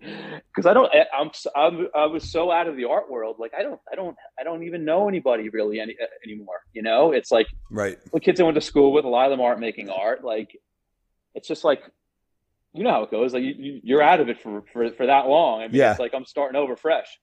because 0.47 0.65
I 0.65 0.73
don't 0.73 0.91
I'm, 1.17 1.31
I'm 1.55 1.87
I 1.95 2.05
was 2.05 2.31
so 2.31 2.51
out 2.51 2.67
of 2.67 2.75
the 2.75 2.85
art 2.85 3.09
world 3.09 3.37
like 3.39 3.53
I 3.57 3.63
don't 3.63 3.79
I 3.91 3.95
don't 3.95 4.15
I 4.39 4.43
don't 4.43 4.63
even 4.63 4.85
know 4.85 5.07
anybody 5.07 5.49
really 5.49 5.79
any 5.79 5.95
anymore, 6.25 6.61
you 6.73 6.83
know? 6.83 7.11
It's 7.11 7.31
like 7.31 7.47
right. 7.69 7.97
The 8.11 8.19
kids 8.19 8.39
I 8.39 8.43
went 8.43 8.55
to 8.55 8.61
school 8.61 8.93
with 8.93 9.05
a 9.05 9.09
lot 9.09 9.25
of 9.25 9.31
them 9.31 9.41
aren't 9.41 9.59
making 9.59 9.89
art 9.89 10.23
like 10.23 10.57
it's 11.33 11.47
just 11.47 11.63
like 11.63 11.81
you 12.73 12.83
know 12.83 12.91
how 12.91 13.03
it 13.03 13.11
goes 13.11 13.33
like 13.33 13.43
you, 13.43 13.81
you're 13.83 14.01
out 14.01 14.21
of 14.21 14.29
it 14.29 14.39
for 14.39 14.63
for 14.73 14.91
for 14.91 15.05
that 15.07 15.27
long. 15.27 15.61
I 15.61 15.67
mean 15.67 15.75
yeah. 15.75 15.91
it's 15.91 15.99
like 15.99 16.13
I'm 16.13 16.25
starting 16.25 16.55
over 16.55 16.75
fresh. 16.75 17.19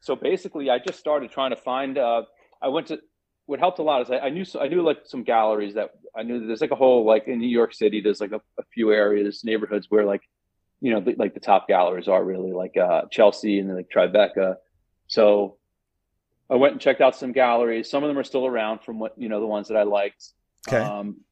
So 0.00 0.16
basically 0.16 0.70
I 0.70 0.78
just 0.78 0.98
started 0.98 1.30
trying 1.30 1.50
to 1.50 1.56
find 1.56 1.98
uh 1.98 2.22
I 2.60 2.68
went 2.68 2.88
to 2.88 2.98
what 3.48 3.60
helped 3.60 3.78
a 3.78 3.82
lot 3.82 4.02
is 4.02 4.10
I, 4.10 4.18
I, 4.18 4.28
knew 4.28 4.44
I 4.60 4.68
knew 4.68 4.82
like 4.82 4.98
some 5.06 5.22
galleries 5.22 5.72
that 5.72 5.92
I 6.14 6.22
knew 6.22 6.46
there's 6.46 6.60
like 6.60 6.70
a 6.70 6.76
whole 6.76 7.06
like 7.06 7.28
in 7.28 7.38
New 7.38 7.48
York 7.48 7.72
City 7.72 8.02
there's 8.02 8.20
like 8.20 8.32
a, 8.32 8.42
a 8.58 8.62
few 8.74 8.92
areas 8.92 9.42
neighborhoods 9.42 9.86
where 9.88 10.04
like 10.04 10.20
you 10.82 10.92
know 10.92 11.00
the, 11.00 11.14
like 11.14 11.32
the 11.32 11.40
top 11.40 11.66
galleries 11.66 12.08
are 12.08 12.22
really 12.22 12.52
like 12.52 12.76
uh, 12.76 13.02
Chelsea 13.10 13.58
and 13.58 13.70
then 13.70 13.76
like 13.76 13.88
Tribeca. 13.88 14.56
So 15.06 15.56
I 16.50 16.56
went 16.56 16.72
and 16.72 16.80
checked 16.80 17.00
out 17.00 17.16
some 17.16 17.32
galleries. 17.32 17.88
Some 17.88 18.04
of 18.04 18.08
them 18.08 18.18
are 18.18 18.24
still 18.24 18.44
around 18.44 18.82
from 18.82 18.98
what 18.98 19.14
you 19.16 19.30
know 19.30 19.40
the 19.40 19.46
ones 19.46 19.68
that 19.68 19.78
I 19.78 19.84
liked. 19.84 20.26
Okay. 20.68 20.76
Um, 20.76 21.22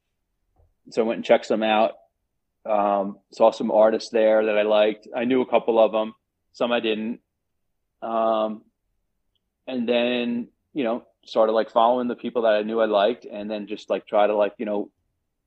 so 0.91 1.03
I 1.03 1.05
went 1.05 1.19
and 1.19 1.25
checked 1.25 1.49
them 1.49 1.63
out. 1.63 1.93
Um, 2.65 3.19
saw 3.35 3.51
some 3.51 3.71
artists 3.71 4.09
there 4.09 4.47
that 4.47 4.57
I 4.57 4.63
liked. 4.63 5.07
I 5.15 5.27
knew 5.27 5.43
a 5.43 5.47
couple 5.47 5.79
of 5.79 5.93
them. 5.93 6.15
Some 6.55 6.73
I 6.73 6.81
didn't. 6.81 7.21
Um, 8.01 8.63
and 9.67 9.87
then 9.87 10.49
you 10.73 10.85
know 10.85 11.05
started 11.27 11.53
like 11.53 11.71
following 11.71 12.09
the 12.09 12.17
people 12.17 12.43
that 12.43 12.55
I 12.55 12.63
knew 12.63 12.81
I 12.81 12.87
liked, 12.87 13.25
and 13.25 13.51
then 13.51 13.67
just 13.67 13.91
like 13.91 14.07
try 14.07 14.27
to 14.27 14.37
like 14.37 14.55
you 14.59 14.67
know, 14.67 14.91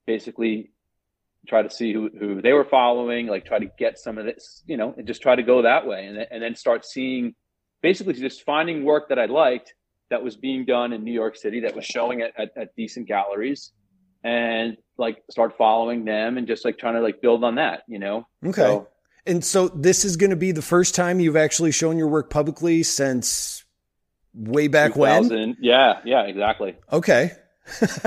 basically 0.05 0.71
try 1.47 1.61
to 1.61 1.69
see 1.69 1.93
who, 1.93 2.09
who 2.19 2.41
they 2.41 2.53
were 2.53 2.65
following, 2.65 3.27
like 3.27 3.45
try 3.45 3.59
to 3.59 3.71
get 3.77 3.97
some 3.97 4.17
of 4.17 4.25
this, 4.25 4.63
you 4.67 4.77
know, 4.77 4.93
and 4.97 5.07
just 5.07 5.21
try 5.21 5.35
to 5.35 5.43
go 5.43 5.61
that 5.61 5.87
way, 5.87 6.05
and 6.05 6.17
and 6.29 6.43
then 6.43 6.55
start 6.55 6.85
seeing, 6.85 7.33
basically 7.81 8.13
just 8.13 8.43
finding 8.43 8.83
work 8.83 9.09
that 9.09 9.19
I 9.19 9.25
liked 9.25 9.73
that 10.09 10.23
was 10.23 10.35
being 10.35 10.65
done 10.65 10.91
in 10.91 11.03
New 11.03 11.13
York 11.13 11.35
City 11.35 11.59
that 11.61 11.75
was 11.75 11.85
showing 11.85 12.21
at, 12.21 12.31
at, 12.37 12.49
at 12.57 12.75
decent 12.75 13.07
galleries, 13.07 13.71
and 14.23 14.77
like 14.97 15.23
start 15.29 15.57
following 15.57 16.03
them 16.03 16.37
and 16.37 16.47
just 16.47 16.65
like 16.65 16.77
trying 16.77 16.95
to 16.95 17.01
like 17.01 17.21
build 17.21 17.43
on 17.43 17.55
that, 17.55 17.83
you 17.87 17.99
know. 17.99 18.27
Okay. 18.45 18.61
So, 18.61 18.87
and 19.25 19.43
so 19.45 19.67
this 19.69 20.05
is 20.05 20.17
going 20.17 20.31
to 20.31 20.35
be 20.35 20.51
the 20.51 20.61
first 20.61 20.95
time 20.95 21.19
you've 21.19 21.37
actually 21.37 21.71
shown 21.71 21.97
your 21.97 22.07
work 22.07 22.29
publicly 22.29 22.83
since 22.83 23.63
way 24.33 24.67
back 24.67 24.95
when? 24.95 25.57
Yeah, 25.59 25.99
yeah, 26.05 26.23
exactly. 26.23 26.75
Okay. 26.91 27.31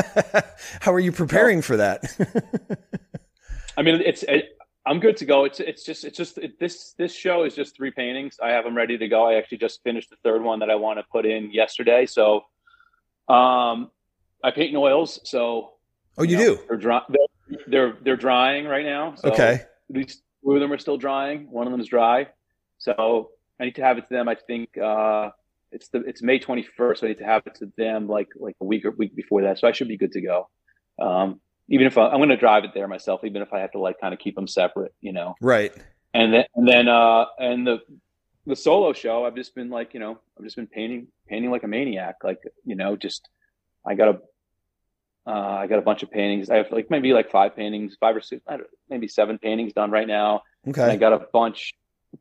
How 0.81 0.93
are 0.93 1.01
you 1.01 1.13
preparing 1.13 1.63
for 1.63 1.77
that? 1.77 2.03
I 3.77 3.83
mean, 3.83 4.03
it's 4.05 4.23
it, 4.25 4.57
I'm 4.85 5.01
good 5.01 5.17
to 5.19 5.25
go. 5.25 5.45
It's 5.45 5.61
it's 5.61 5.85
just 5.85 6.05
it's 6.05 6.17
just 6.17 6.39
it, 6.39 6.59
this 6.59 6.95
this 6.99 7.15
show 7.15 7.45
is 7.45 7.55
just 7.55 7.77
three 7.77 7.91
paintings. 7.91 8.39
I 8.43 8.51
have 8.51 8.65
them 8.65 8.77
ready 8.77 8.99
to 8.99 9.09
go. 9.09 9.29
I 9.29 9.35
actually 9.35 9.59
just 9.59 9.83
finished 9.83 10.11
the 10.11 10.17
third 10.25 10.43
one 10.43 10.59
that 10.61 10.71
I 10.71 10.75
want 10.75 10.99
to 10.99 11.05
put 11.11 11.25
in 11.25 11.53
yesterday. 11.53 12.07
So, 12.07 12.45
um, 13.29 13.91
I 14.43 14.51
paint 14.55 14.71
in 14.71 14.77
oils. 14.77 15.21
So, 15.25 15.73
oh, 16.19 16.23
you, 16.23 16.31
you 16.31 16.37
know, 16.37 16.55
do? 16.57 16.63
They're, 16.69 16.77
dry, 16.77 17.03
they're, 17.09 17.59
they're 17.69 17.97
they're 18.03 18.17
drying 18.17 18.67
right 18.67 18.85
now. 18.85 19.15
So 19.17 19.31
okay. 19.31 19.63
At 19.91 19.97
least 19.97 20.23
two 20.45 20.53
of 20.53 20.61
them 20.61 20.73
are 20.73 20.79
still 20.79 20.97
drying. 20.97 21.51
One 21.51 21.67
of 21.67 21.73
them 21.73 21.81
is 21.81 21.89
dry. 21.89 22.29
So 22.79 23.31
I 23.61 23.65
need 23.65 23.77
to 23.77 23.83
have 23.83 23.99
it 23.99 24.09
to 24.09 24.15
them. 24.15 24.29
I 24.29 24.35
think 24.35 24.77
uh, 24.77 25.31
it's 25.73 25.89
the 25.89 25.99
it's 26.01 26.23
May 26.23 26.39
21st. 26.39 26.99
So 26.99 27.07
I 27.07 27.09
need 27.09 27.19
to 27.19 27.25
have 27.25 27.43
it 27.47 27.55
to 27.57 27.73
them 27.77 28.09
like 28.09 28.29
like 28.37 28.57
a 28.61 28.65
week 28.65 28.85
or 28.85 28.91
week 28.93 29.15
before 29.15 29.43
that. 29.43 29.59
So 29.59 29.69
I 29.69 29.73
should 29.73 29.89
be 29.89 29.97
good 29.97 30.13
to 30.13 30.21
go. 30.21 30.49
Um, 31.01 31.41
even 31.69 31.87
if 31.87 31.97
I, 31.97 32.11
am 32.11 32.19
going 32.19 32.29
to 32.29 32.37
drive 32.37 32.65
it 32.65 32.73
there 32.75 32.87
myself, 32.89 33.25
even 33.25 33.41
if 33.41 33.53
I 33.53 33.61
have 33.61 33.73
to 33.73 33.79
like 33.79 34.01
kind 34.01 34.13
of 34.13 34.21
keep 34.21 34.35
them 34.35 34.47
separate, 34.47 34.95
you 35.01 35.13
know. 35.13 35.35
Right. 35.41 35.73
And 36.15 36.33
then 36.33 36.45
and 36.55 36.69
then 36.69 36.89
uh 36.89 37.25
and 37.39 37.67
the 37.67 37.79
the 38.47 38.57
solo 38.57 38.93
show, 38.93 39.25
I've 39.25 39.37
just 39.37 39.55
been 39.55 39.71
like, 39.71 39.95
you 39.95 40.01
know, 40.01 40.19
I've 40.37 40.45
just 40.45 40.57
been 40.57 40.67
painting 40.67 41.09
painting 41.29 41.51
like 41.51 41.63
a 41.63 41.69
maniac. 41.69 42.17
Like, 42.23 42.41
you 42.65 42.77
know, 42.77 42.97
just 42.97 43.29
I 43.87 43.95
got 43.95 44.09
a 44.09 44.19
uh, 45.27 45.31
I 45.31 45.67
got 45.69 45.79
a 45.79 45.83
bunch 45.83 46.03
of 46.03 46.11
paintings. 46.11 46.51
I 46.51 46.57
have 46.57 46.73
like 46.73 46.91
maybe 46.91 47.13
like 47.13 47.31
five 47.31 47.55
paintings, 47.55 47.97
five 48.01 48.17
or 48.17 48.21
six, 48.21 48.43
maybe 48.91 49.07
seven 49.07 49.39
paintings 49.39 49.73
done 49.73 49.91
right 49.91 50.07
now. 50.07 50.43
Okay. 50.67 50.83
And 50.83 50.91
I 50.91 50.97
got 50.97 51.13
a 51.13 51.27
bunch, 51.33 51.75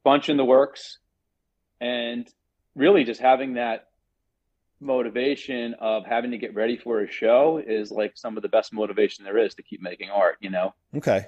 bunch 0.04 0.30
in 0.30 0.38
the 0.38 0.46
works, 0.46 1.00
and 1.80 2.28
really 2.76 3.04
just 3.04 3.22
having 3.22 3.54
that 3.56 3.88
motivation 4.82 5.76
of 5.80 6.06
having 6.06 6.32
to 6.32 6.38
get 6.38 6.56
ready 6.56 6.76
for 6.76 7.02
a 7.02 7.12
show 7.12 7.62
is 7.66 7.92
like 7.92 8.14
some 8.16 8.36
of 8.36 8.44
the 8.44 8.50
best 8.50 8.74
motivation 8.74 9.24
there 9.24 9.38
is 9.38 9.54
to 9.56 9.62
keep 9.62 9.82
making 9.82 10.10
art, 10.10 10.38
you 10.42 10.50
know? 10.50 10.74
Okay. 10.96 11.28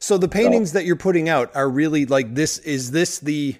So 0.00 0.18
the 0.18 0.28
paintings 0.28 0.72
so, 0.72 0.78
that 0.78 0.84
you're 0.84 0.96
putting 0.96 1.28
out 1.28 1.54
are 1.54 1.68
really 1.68 2.06
like 2.06 2.34
this 2.34 2.58
is 2.58 2.90
this 2.90 3.18
the 3.18 3.56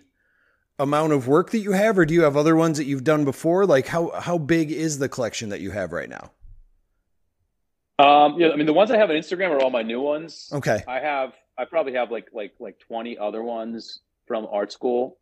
amount 0.79 1.13
of 1.13 1.29
work 1.29 1.51
that 1.51 1.59
you 1.59 1.73
have 1.73 1.99
or 1.99 2.05
do 2.05 2.15
you 2.15 2.23
have 2.23 2.37
other 2.37 2.57
ones 2.57 2.79
that 2.79 2.85
you've 2.85 3.05
done 3.05 3.25
before? 3.25 3.67
Like 3.67 3.87
how 3.87 4.11
how 4.11 4.39
big 4.39 4.73
is 4.73 4.99
the 4.99 5.09
collection 5.09 5.51
that 5.51 5.61
you 5.61 5.71
have 5.71 5.93
right 5.93 6.09
now? 6.09 6.31
Um 7.99 8.41
yeah, 8.41 8.51
I 8.51 8.57
mean 8.57 8.67
the 8.67 8.73
ones 8.73 8.91
I 8.91 8.97
have 8.97 9.11
on 9.11 9.17
Instagram 9.17 9.51
are 9.51 9.63
all 9.63 9.71
my 9.71 9.83
new 9.83 10.01
ones. 10.01 10.51
Okay. 10.53 10.83
I 10.89 11.01
have 11.01 11.35
I 11.57 11.65
probably 11.65 11.95
have 11.95 12.11
like 12.11 12.29
like 12.33 12.55
like 12.59 12.79
20 12.81 13.19
other 13.19 13.43
ones 13.43 14.01
from 14.27 14.47
art 14.51 14.73
school. 14.73 15.19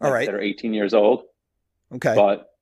All 0.00 0.10
right. 0.10 0.26
That 0.26 0.34
are 0.34 0.40
18 0.40 0.74
years 0.74 0.94
old. 0.94 1.24
Okay. 1.94 2.14
But 2.14 2.54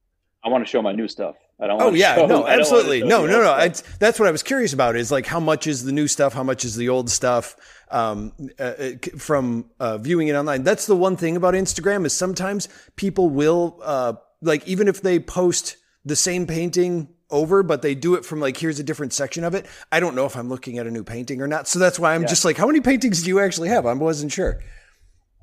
I 0.45 0.49
want 0.49 0.65
to 0.65 0.71
show 0.71 0.83
my 0.83 0.93
new 0.93 1.09
stuff. 1.09 1.37
I 1.61 1.67
don't. 1.67 1.81
Oh 1.81 1.91
yeah, 1.95 2.17
show, 2.17 2.27
no, 2.27 2.47
absolutely, 2.47 3.03
no, 3.03 3.27
no, 3.27 3.41
no. 3.41 3.53
I, 3.53 3.69
that's 3.99 4.19
what 4.19 4.29
I 4.29 4.33
was 4.33 4.43
curious 4.43 4.73
about. 4.73 4.97
Is 4.97 5.13
like 5.13 5.27
how 5.27 5.41
much 5.41 5.67
is 5.67 5.85
the 5.85 5.93
new 5.93 6.09
stuff? 6.09 6.33
How 6.33 6.43
much 6.43 6.65
is 6.65 6.77
the 6.77 6.89
old 6.89 7.11
stuff? 7.11 7.57
Um, 7.91 8.33
uh, 8.59 8.63
uh 8.63 8.91
from 9.19 9.71
uh, 9.79 9.99
viewing 9.99 10.29
it 10.29 10.35
online. 10.35 10.65
That's 10.65 10.87
the 10.87 10.97
one 10.97 11.17
thing 11.17 11.37
about 11.37 11.55
Instagram 11.55 12.05
is 12.05 12.13
sometimes 12.13 12.69
people 12.97 13.29
will 13.29 13.79
uh, 13.83 14.15
like 14.41 14.67
even 14.67 14.89
if 14.89 15.03
they 15.03 15.21
post 15.21 15.77
the 16.05 16.17
same 16.17 16.47
painting 16.47 17.09
over, 17.31 17.63
but 17.63 17.83
they 17.83 17.95
do 17.95 18.15
it 18.15 18.25
from 18.25 18.41
like 18.41 18.57
here's 18.57 18.79
a 18.81 18.85
different 18.85 19.13
section 19.13 19.45
of 19.45 19.55
it. 19.55 19.67
I 19.91 20.01
don't 20.01 20.15
know 20.15 20.27
if 20.27 20.37
I'm 20.37 20.49
looking 20.49 20.79
at 20.79 20.87
a 20.87 20.91
new 20.91 21.05
painting 21.05 21.41
or 21.41 21.47
not. 21.47 21.69
So 21.69 21.79
that's 21.79 21.99
why 21.99 22.15
I'm 22.15 22.23
yeah. 22.23 22.29
just 22.29 22.45
like, 22.45 22.57
how 22.57 22.67
many 22.67 22.81
paintings 22.81 23.23
do 23.23 23.29
you 23.29 23.41
actually 23.41 23.69
have? 23.69 23.87
I 23.87 23.93
wasn't 23.95 24.33
sure. 24.33 24.61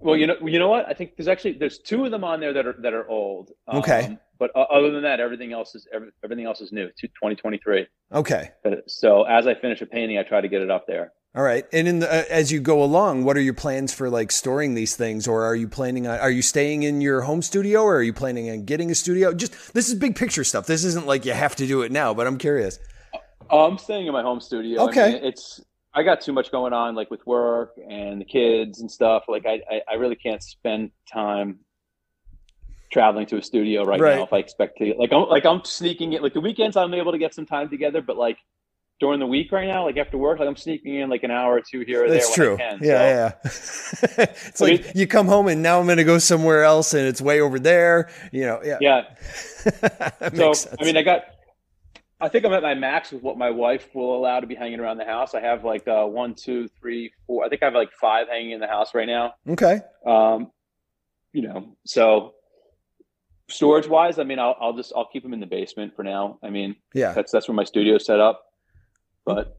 Well, 0.02 0.16
you 0.16 0.28
know, 0.28 0.36
you 0.46 0.60
know 0.60 0.70
what? 0.70 0.88
I 0.88 0.94
think 0.94 1.16
there's 1.18 1.28
actually 1.28 1.54
there's 1.54 1.80
two 1.80 2.06
of 2.06 2.12
them 2.12 2.24
on 2.24 2.40
there 2.40 2.54
that 2.54 2.66
are 2.66 2.76
that 2.82 2.94
are 2.94 3.08
old. 3.10 3.52
Okay. 3.72 4.06
Um, 4.06 4.20
but 4.38 4.52
other 4.56 4.90
than 4.92 5.04
that, 5.04 5.20
everything 5.20 5.52
else 5.52 5.76
is 5.76 5.86
everything 6.24 6.46
else 6.46 6.62
is 6.62 6.72
new. 6.72 6.88
To 6.88 7.08
2023. 7.08 7.88
Okay. 8.14 8.52
So 8.88 9.24
as 9.24 9.48
I 9.48 9.56
finish 9.56 9.82
a 9.82 9.86
painting, 9.86 10.18
I 10.18 10.24
try 10.24 10.40
to 10.40 10.48
get 10.48 10.62
it 10.62 10.72
up 10.72 10.88
there. 10.88 11.12
All 11.36 11.44
right. 11.44 11.66
And 11.72 11.88
in 11.88 12.00
the, 12.00 12.12
uh, 12.12 12.24
as 12.30 12.52
you 12.52 12.60
go 12.60 12.82
along, 12.82 13.24
what 13.24 13.38
are 13.38 13.42
your 13.42 13.54
plans 13.54 13.94
for 13.94 14.10
like 14.10 14.32
storing 14.32 14.74
these 14.74 14.96
things, 14.96 15.28
or 15.28 15.44
are 15.44 15.56
you 15.56 15.68
planning 15.68 16.08
on? 16.08 16.18
Are 16.20 16.32
you 16.32 16.42
staying 16.42 16.84
in 16.84 17.02
your 17.02 17.22
home 17.22 17.42
studio, 17.42 17.82
or 17.82 17.98
are 17.98 18.04
you 18.04 18.14
planning 18.14 18.50
on 18.50 18.66
getting 18.66 18.90
a 18.90 18.96
studio? 18.96 19.34
Just 19.34 19.74
this 19.74 19.90
is 19.90 19.96
big 19.96 20.16
picture 20.16 20.44
stuff. 20.44 20.66
This 20.66 20.84
isn't 20.84 21.06
like 21.06 21.26
you 21.26 21.34
have 21.34 21.56
to 21.58 21.68
do 21.68 21.84
it 21.84 21.92
now, 21.92 22.14
but 22.14 22.26
I'm 22.26 22.38
curious. 22.38 22.80
Uh, 23.14 23.68
I'm 23.68 23.78
staying 23.78 24.08
in 24.08 24.14
my 24.14 24.24
home 24.24 24.40
studio. 24.40 24.88
Okay. 24.90 25.04
I 25.04 25.12
mean, 25.14 25.24
it's 25.26 25.62
I 25.93 26.04
got 26.04 26.21
too 26.21 26.34
much 26.34 26.52
going 26.52 26.73
on, 26.73 26.95
like 26.95 27.10
with 27.10 27.25
work 27.25 27.71
and 27.89 28.21
the 28.21 28.25
kids 28.25 28.82
and 28.82 28.91
stuff. 28.91 29.23
Like 29.28 29.45
I, 29.45 29.62
I, 29.69 29.82
I 29.91 29.93
really 29.95 30.15
can't 30.15 30.41
spend 30.43 30.91
time 31.12 31.60
traveling 32.91 33.25
to 33.28 33.38
a 33.38 33.41
studio 33.41 33.84
right, 33.84 33.99
right, 33.99 34.17
now 34.17 34.23
if 34.23 34.34
I 34.34 34.38
expect 34.38 34.78
to. 34.80 34.93
Like 34.97 35.12
I'm 35.12 35.28
like 35.30 35.45
I'm 35.45 35.63
sneaking 35.63 36.13
it. 36.13 36.21
Like 36.21 36.34
the 36.34 36.41
weekends, 36.41 36.78
I'm 36.78 36.93
able 36.93 37.12
to 37.12 37.17
get 37.17 37.34
some 37.34 37.45
time 37.45 37.69
together, 37.69 38.02
but 38.02 38.17
like 38.17 38.38
during 38.99 39.19
the 39.19 39.25
week 39.25 39.52
right 39.52 39.67
now, 39.67 39.86
like 39.86 39.97
after 39.97 40.17
work, 40.17 40.39
like 40.39 40.47
I'm 40.47 40.58
sneaking 40.58 40.95
in 40.95 41.10
like 41.10 41.23
an 41.23 41.32
hour 41.32 41.56
or 41.56 41.62
two 41.62 41.82
here 41.82 42.04
or 42.04 42.10
That's 42.10 42.36
there. 42.36 42.58
That's 42.58 42.82
true. 42.82 42.88
yeah, 42.88 43.32
so, 43.43 44.17
yeah. 44.17 44.25
it's 44.47 44.62
like 44.62 44.84
mean, 44.84 44.91
you 44.93 45.08
come 45.08 45.28
home 45.28 45.47
and 45.47 45.63
now 45.63 45.80
I'm 45.80 45.86
going 45.86 45.97
to 45.97 46.04
go 46.04 46.17
somewhere 46.17 46.63
else 46.63 46.93
and 46.93 47.08
it's 47.08 47.21
way 47.21 47.39
over 47.39 47.60
there. 47.60 48.10
You 48.32 48.41
know, 48.41 48.60
yeah. 48.63 48.78
Yeah. 48.82 49.15
so 50.54 50.54
I 50.80 50.84
mean, 50.84 50.97
I 50.97 51.02
got 51.02 51.23
I 52.21 52.27
think 52.27 52.45
I'm 52.45 52.53
at 52.53 52.62
my 52.62 52.73
max 52.73 53.12
with 53.12 53.23
what 53.23 53.38
my 53.38 53.49
wife 53.49 53.95
will 53.95 54.15
allow 54.15 54.39
to 54.41 54.47
be 54.47 54.55
hanging 54.55 54.79
around 54.79 54.97
the 54.97 55.05
house. 55.05 55.34
I 55.34 55.39
have 55.39 55.63
like 55.63 55.88
uh, 55.88 56.05
one, 56.05 56.36
two, 56.36 56.67
three, 56.79 57.13
four. 57.25 57.45
I 57.45 57.49
think 57.49 57.63
I 57.63 57.65
have 57.65 57.73
like 57.73 57.91
five 57.93 58.27
hanging 58.27 58.51
in 58.51 58.60
the 58.60 58.67
house 58.67 58.93
right 58.93 59.08
now. 59.08 59.36
Okay. 59.47 59.79
Um, 60.05 60.51
you 61.32 61.43
know, 61.43 61.77
so 61.86 62.34
storage 63.47 63.88
wise, 63.88 64.19
I 64.19 64.23
mean, 64.23 64.39
I'll, 64.39 64.55
I'll 64.60 64.73
just 64.73 64.91
I'll 64.95 65.08
keep 65.08 65.23
them 65.23 65.34
in 65.34 65.39
the 65.39 65.45
basement 65.45 65.95
for 65.95 66.03
now. 66.03 66.39
I 66.43 66.49
mean, 66.49 66.75
yeah, 66.93 67.13
that's 67.13 67.32
that's 67.32 67.47
where 67.47 67.55
my 67.55 67.63
studio 67.63 67.95
is 67.95 68.05
set 68.05 68.19
up. 68.19 68.45
But 69.25 69.58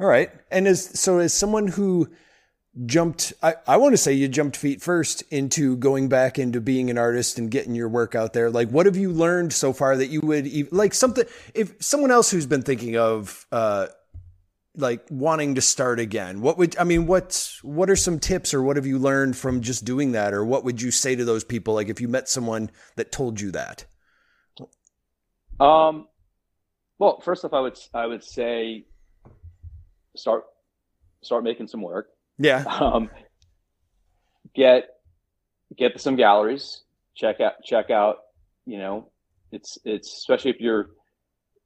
all 0.00 0.06
right, 0.06 0.30
and 0.50 0.66
as 0.66 0.98
so 0.98 1.18
as 1.18 1.32
someone 1.32 1.68
who 1.68 2.08
jumped 2.86 3.32
I, 3.42 3.54
I 3.66 3.76
want 3.76 3.92
to 3.92 3.96
say 3.96 4.12
you 4.12 4.26
jumped 4.26 4.56
feet 4.56 4.82
first 4.82 5.22
into 5.30 5.76
going 5.76 6.08
back 6.08 6.38
into 6.38 6.60
being 6.60 6.90
an 6.90 6.98
artist 6.98 7.38
and 7.38 7.50
getting 7.50 7.74
your 7.74 7.88
work 7.88 8.14
out 8.14 8.32
there. 8.32 8.50
Like 8.50 8.70
what 8.70 8.86
have 8.86 8.96
you 8.96 9.10
learned 9.10 9.52
so 9.52 9.72
far 9.72 9.96
that 9.96 10.08
you 10.08 10.20
would 10.22 10.72
like 10.72 10.94
something 10.94 11.24
if 11.54 11.74
someone 11.80 12.10
else 12.10 12.30
who's 12.30 12.46
been 12.46 12.62
thinking 12.62 12.96
of 12.96 13.46
uh 13.52 13.86
like 14.76 15.06
wanting 15.08 15.54
to 15.54 15.60
start 15.60 16.00
again 16.00 16.40
what 16.40 16.58
would 16.58 16.76
i 16.78 16.82
mean 16.82 17.06
what 17.06 17.48
what 17.62 17.88
are 17.88 17.94
some 17.94 18.18
tips 18.18 18.52
or 18.52 18.60
what 18.60 18.74
have 18.74 18.86
you 18.86 18.98
learned 18.98 19.36
from 19.36 19.60
just 19.60 19.84
doing 19.84 20.12
that? 20.12 20.34
Or 20.34 20.44
what 20.44 20.64
would 20.64 20.82
you 20.82 20.90
say 20.90 21.14
to 21.14 21.24
those 21.24 21.44
people 21.44 21.74
like 21.74 21.88
if 21.88 22.00
you 22.00 22.08
met 22.08 22.28
someone 22.28 22.70
that 22.96 23.12
told 23.12 23.40
you 23.40 23.52
that? 23.52 23.84
Um 25.60 26.08
well 26.98 27.20
first 27.20 27.44
off 27.44 27.52
i 27.52 27.60
would 27.60 27.78
i 27.92 28.06
would 28.06 28.22
say 28.22 28.84
start 30.16 30.44
start 31.22 31.44
making 31.44 31.68
some 31.68 31.82
work 31.82 32.08
yeah. 32.38 32.64
Um, 32.80 33.10
get 34.54 34.88
get 35.76 36.00
some 36.00 36.16
galleries. 36.16 36.82
Check 37.14 37.40
out 37.40 37.54
check 37.64 37.90
out. 37.90 38.18
You 38.66 38.78
know, 38.78 39.10
it's 39.52 39.78
it's 39.84 40.12
especially 40.18 40.50
if 40.50 40.60
you're, 40.60 40.90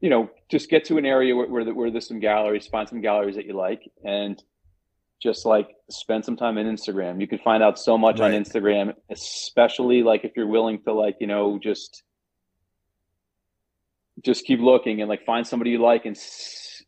you 0.01 0.11
know, 0.11 0.31
just 0.51 0.71
get 0.71 0.85
to 0.87 0.99
an 0.99 1.07
area 1.07 1.35
where 1.35 1.47
where, 1.47 1.65
where 1.73 1.91
there's 1.91 2.09
some 2.09 2.21
galleries. 2.21 2.67
Find 2.67 2.89
some 2.89 3.01
galleries 3.01 3.37
that 3.37 3.47
you 3.47 3.55
like, 3.55 3.83
and 4.05 4.43
just 5.23 5.45
like 5.47 5.69
spend 5.91 6.25
some 6.25 6.37
time 6.37 6.59
on 6.59 6.65
Instagram. 6.65 7.21
You 7.21 7.27
can 7.27 7.39
find 7.39 7.63
out 7.63 7.79
so 7.79 7.99
much 7.99 8.21
right. 8.21 8.33
on 8.33 8.43
Instagram, 8.43 8.95
especially 9.11 10.03
like 10.03 10.25
if 10.25 10.33
you're 10.37 10.47
willing 10.47 10.83
to 10.83 10.93
like 10.93 11.17
you 11.21 11.27
know 11.27 11.59
just 11.59 12.03
just 14.25 14.45
keep 14.45 14.61
looking 14.61 15.01
and 15.01 15.09
like 15.09 15.25
find 15.25 15.47
somebody 15.47 15.71
you 15.71 15.81
like 15.81 16.05
and 16.05 16.17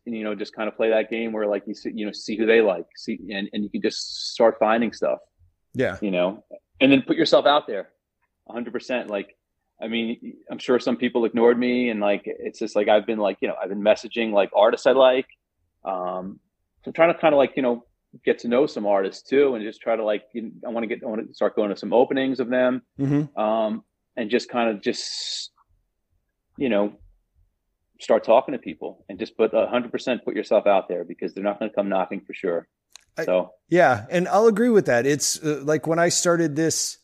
you 0.05 0.25
know 0.25 0.35
just 0.35 0.55
kind 0.55 0.69
of 0.69 0.77
play 0.77 0.91
that 0.91 1.11
game 1.11 1.33
where 1.33 1.47
like 1.47 1.63
you 1.67 1.75
see 1.75 1.93
you 1.95 2.07
know 2.07 2.13
see 2.13 2.37
who 2.37 2.47
they 2.47 2.61
like 2.61 2.87
see 2.97 3.19
and, 3.33 3.49
and 3.53 3.63
you 3.63 3.71
can 3.71 3.83
just 3.83 4.33
start 4.33 4.57
finding 4.59 4.93
stuff. 4.93 5.19
Yeah. 5.75 5.99
You 6.01 6.11
know? 6.11 6.45
And 6.81 6.91
then 6.91 7.03
put 7.03 7.17
yourself 7.17 7.47
out 7.47 7.67
there. 7.67 7.91
100% 8.49 9.09
like 9.09 9.37
i 9.81 9.87
mean 9.87 10.35
i'm 10.51 10.59
sure 10.59 10.81
some 10.81 10.97
people 10.97 11.25
ignored 11.25 11.57
me 11.57 11.91
and 11.91 12.01
like 12.01 12.23
it's 12.25 12.59
just 12.59 12.75
like 12.75 12.89
i've 12.89 13.07
been 13.07 13.19
like 13.19 13.39
you 13.41 13.47
know 13.47 13.55
i've 13.63 13.69
been 13.69 13.81
messaging 13.81 14.33
like 14.33 14.51
artists 14.57 14.87
i 14.87 14.93
like. 14.93 15.27
Um 15.85 16.41
so 16.83 16.89
i'm 16.89 16.93
trying 16.93 17.15
to 17.15 17.21
kind 17.21 17.33
of 17.33 17.39
like 17.39 17.53
you 17.55 17.63
know 17.63 17.85
get 18.25 18.41
to 18.41 18.49
know 18.49 18.67
some 18.67 18.87
artists 18.87 19.23
too 19.23 19.55
and 19.55 19.65
just 19.65 19.81
try 19.81 19.95
to 19.95 20.05
like 20.05 20.25
you 20.33 20.43
know, 20.43 20.51
i 20.67 20.69
want 20.71 20.83
to 20.83 20.89
get 20.89 21.05
i 21.05 21.07
want 21.07 21.27
to 21.27 21.33
start 21.33 21.55
going 21.55 21.71
to 21.71 21.77
some 21.77 21.93
openings 21.93 22.41
of 22.41 22.49
them. 22.49 22.83
Mm-hmm. 22.99 23.39
um 23.41 23.85
and 24.17 24.31
just 24.31 24.49
kind 24.49 24.69
of 24.69 24.83
just 24.83 25.51
you 26.57 26.69
know 26.69 26.93
start 28.01 28.25
talking 28.25 28.53
to 28.53 28.59
people 28.59 29.05
and 29.09 29.19
just 29.19 29.37
put 29.37 29.53
100% 29.53 30.25
put 30.25 30.35
yourself 30.35 30.67
out 30.67 30.89
there 30.89 31.05
because 31.05 31.35
they're 31.35 31.45
not 31.45 31.59
going 31.59 31.71
to 31.71 31.75
come 31.75 31.89
knocking 31.89 32.21
for 32.21 32.35
sure. 32.35 32.69
So, 33.25 33.39
I, 33.39 33.49
yeah, 33.69 34.07
and 34.11 34.29
I'll 34.29 34.47
agree 34.47 34.71
with 34.71 34.87
that. 34.87 35.07
It's 35.07 35.43
uh, 35.43 35.61
like 35.63 35.87
when 35.87 35.99
I 35.99 36.09
started 36.09 36.57
this 36.57 36.99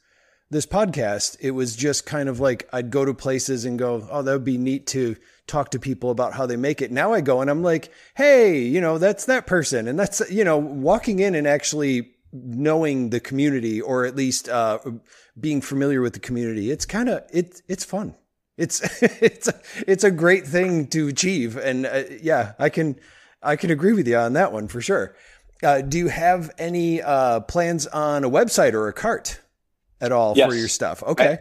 this 0.48 0.64
podcast, 0.64 1.36
it 1.40 1.50
was 1.50 1.74
just 1.74 2.06
kind 2.06 2.28
of 2.28 2.38
like 2.38 2.68
I'd 2.72 2.90
go 2.90 3.04
to 3.04 3.12
places 3.12 3.64
and 3.64 3.78
go, 3.78 4.06
"Oh, 4.10 4.22
that 4.22 4.32
would 4.32 4.44
be 4.44 4.56
neat 4.56 4.86
to 4.88 5.16
talk 5.46 5.72
to 5.72 5.80
people 5.80 6.10
about 6.10 6.32
how 6.32 6.46
they 6.46 6.56
make 6.56 6.80
it." 6.80 6.92
Now 6.92 7.12
I 7.12 7.20
go 7.20 7.40
and 7.40 7.50
I'm 7.50 7.62
like, 7.62 7.90
"Hey, 8.14 8.60
you 8.60 8.80
know, 8.80 8.98
that's 8.98 9.26
that 9.26 9.46
person." 9.46 9.88
And 9.88 9.98
that's, 9.98 10.22
you 10.30 10.44
know, 10.44 10.56
walking 10.56 11.18
in 11.18 11.34
and 11.34 11.46
actually 11.46 12.12
knowing 12.32 13.10
the 13.10 13.20
community 13.20 13.80
or 13.80 14.04
at 14.04 14.16
least 14.16 14.48
uh, 14.48 14.78
being 15.38 15.60
familiar 15.60 16.00
with 16.00 16.12
the 16.12 16.20
community. 16.20 16.70
It's 16.70 16.86
kind 16.86 17.08
of 17.08 17.24
it 17.30 17.62
it's 17.68 17.84
fun. 17.84 18.14
It's 18.56 18.80
it's 19.02 19.48
a, 19.48 19.60
it's 19.86 20.04
a 20.04 20.10
great 20.10 20.46
thing 20.46 20.86
to 20.88 21.08
achieve, 21.08 21.56
and 21.56 21.86
uh, 21.86 22.04
yeah, 22.22 22.52
I 22.58 22.68
can 22.68 22.98
I 23.42 23.56
can 23.56 23.70
agree 23.70 23.92
with 23.92 24.08
you 24.08 24.16
on 24.16 24.32
that 24.34 24.52
one 24.52 24.68
for 24.68 24.80
sure. 24.80 25.14
Uh, 25.62 25.80
do 25.80 25.98
you 25.98 26.08
have 26.08 26.50
any 26.58 27.02
uh, 27.02 27.40
plans 27.40 27.86
on 27.86 28.24
a 28.24 28.30
website 28.30 28.74
or 28.74 28.88
a 28.88 28.92
cart 28.92 29.40
at 30.00 30.12
all 30.12 30.34
yes. 30.36 30.48
for 30.48 30.54
your 30.54 30.68
stuff? 30.68 31.02
Okay, 31.02 31.38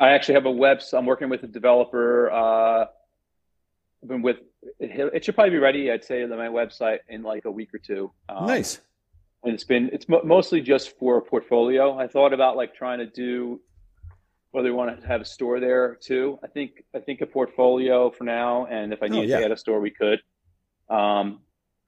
I, 0.00 0.06
I, 0.06 0.12
actually 0.12 0.34
have 0.34 0.46
a 0.46 0.50
web. 0.50 0.80
I'm 0.92 1.06
working 1.06 1.28
with 1.28 1.42
a 1.42 1.48
developer. 1.48 2.30
Uh, 2.30 2.86
I've 4.02 4.08
been 4.08 4.22
with 4.22 4.38
it, 4.78 5.10
it, 5.14 5.24
should 5.24 5.34
probably 5.34 5.50
be 5.50 5.58
ready. 5.58 5.90
I'd 5.90 6.04
say 6.04 6.22
on 6.22 6.30
my 6.30 6.48
website 6.48 6.98
in 7.08 7.22
like 7.22 7.44
a 7.44 7.50
week 7.50 7.72
or 7.74 7.78
two. 7.78 8.10
Um, 8.28 8.46
nice. 8.46 8.80
and 9.44 9.54
it's 9.54 9.64
been 9.64 9.90
it's 9.92 10.08
mo- 10.08 10.22
mostly 10.24 10.60
just 10.60 10.96
for 10.98 11.18
a 11.18 11.22
portfolio. 11.22 11.98
I 11.98 12.06
thought 12.06 12.32
about 12.32 12.56
like 12.56 12.74
trying 12.74 12.98
to 12.98 13.06
do 13.06 13.60
whether 14.52 14.68
we 14.68 14.74
want 14.74 15.00
to 15.00 15.06
have 15.06 15.20
a 15.20 15.24
store 15.24 15.58
there 15.58 15.98
too. 16.00 16.38
I 16.44 16.46
think 16.46 16.84
I 16.94 17.00
think 17.00 17.20
a 17.20 17.26
portfolio 17.26 18.10
for 18.10 18.24
now, 18.24 18.66
and 18.66 18.92
if 18.92 19.02
I 19.02 19.06
oh, 19.06 19.08
need 19.08 19.18
oh, 19.18 19.22
yeah. 19.22 19.38
to 19.40 19.44
add 19.46 19.52
a 19.52 19.56
store, 19.56 19.80
we 19.80 19.90
could. 19.90 20.20
Um, 20.88 21.40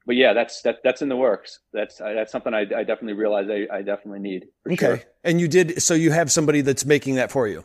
but 0.06 0.16
yeah, 0.16 0.32
that's 0.32 0.62
that 0.62 0.78
that's 0.82 1.02
in 1.02 1.08
the 1.08 1.16
works. 1.16 1.60
That's 1.72 1.98
that's 1.98 2.32
something 2.32 2.52
I, 2.52 2.60
I 2.60 2.84
definitely 2.84 3.14
realize 3.14 3.48
I, 3.48 3.66
I 3.74 3.82
definitely 3.82 4.20
need. 4.20 4.46
okay, 4.66 4.76
sure. 4.76 5.02
and 5.22 5.40
you 5.40 5.48
did 5.48 5.82
so 5.82 5.94
you 5.94 6.10
have 6.10 6.32
somebody 6.32 6.62
that's 6.62 6.84
making 6.84 7.14
that 7.14 7.30
for 7.30 7.46
you. 7.46 7.64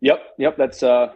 Yep, 0.00 0.20
yep. 0.38 0.56
That's 0.56 0.82
uh, 0.82 1.12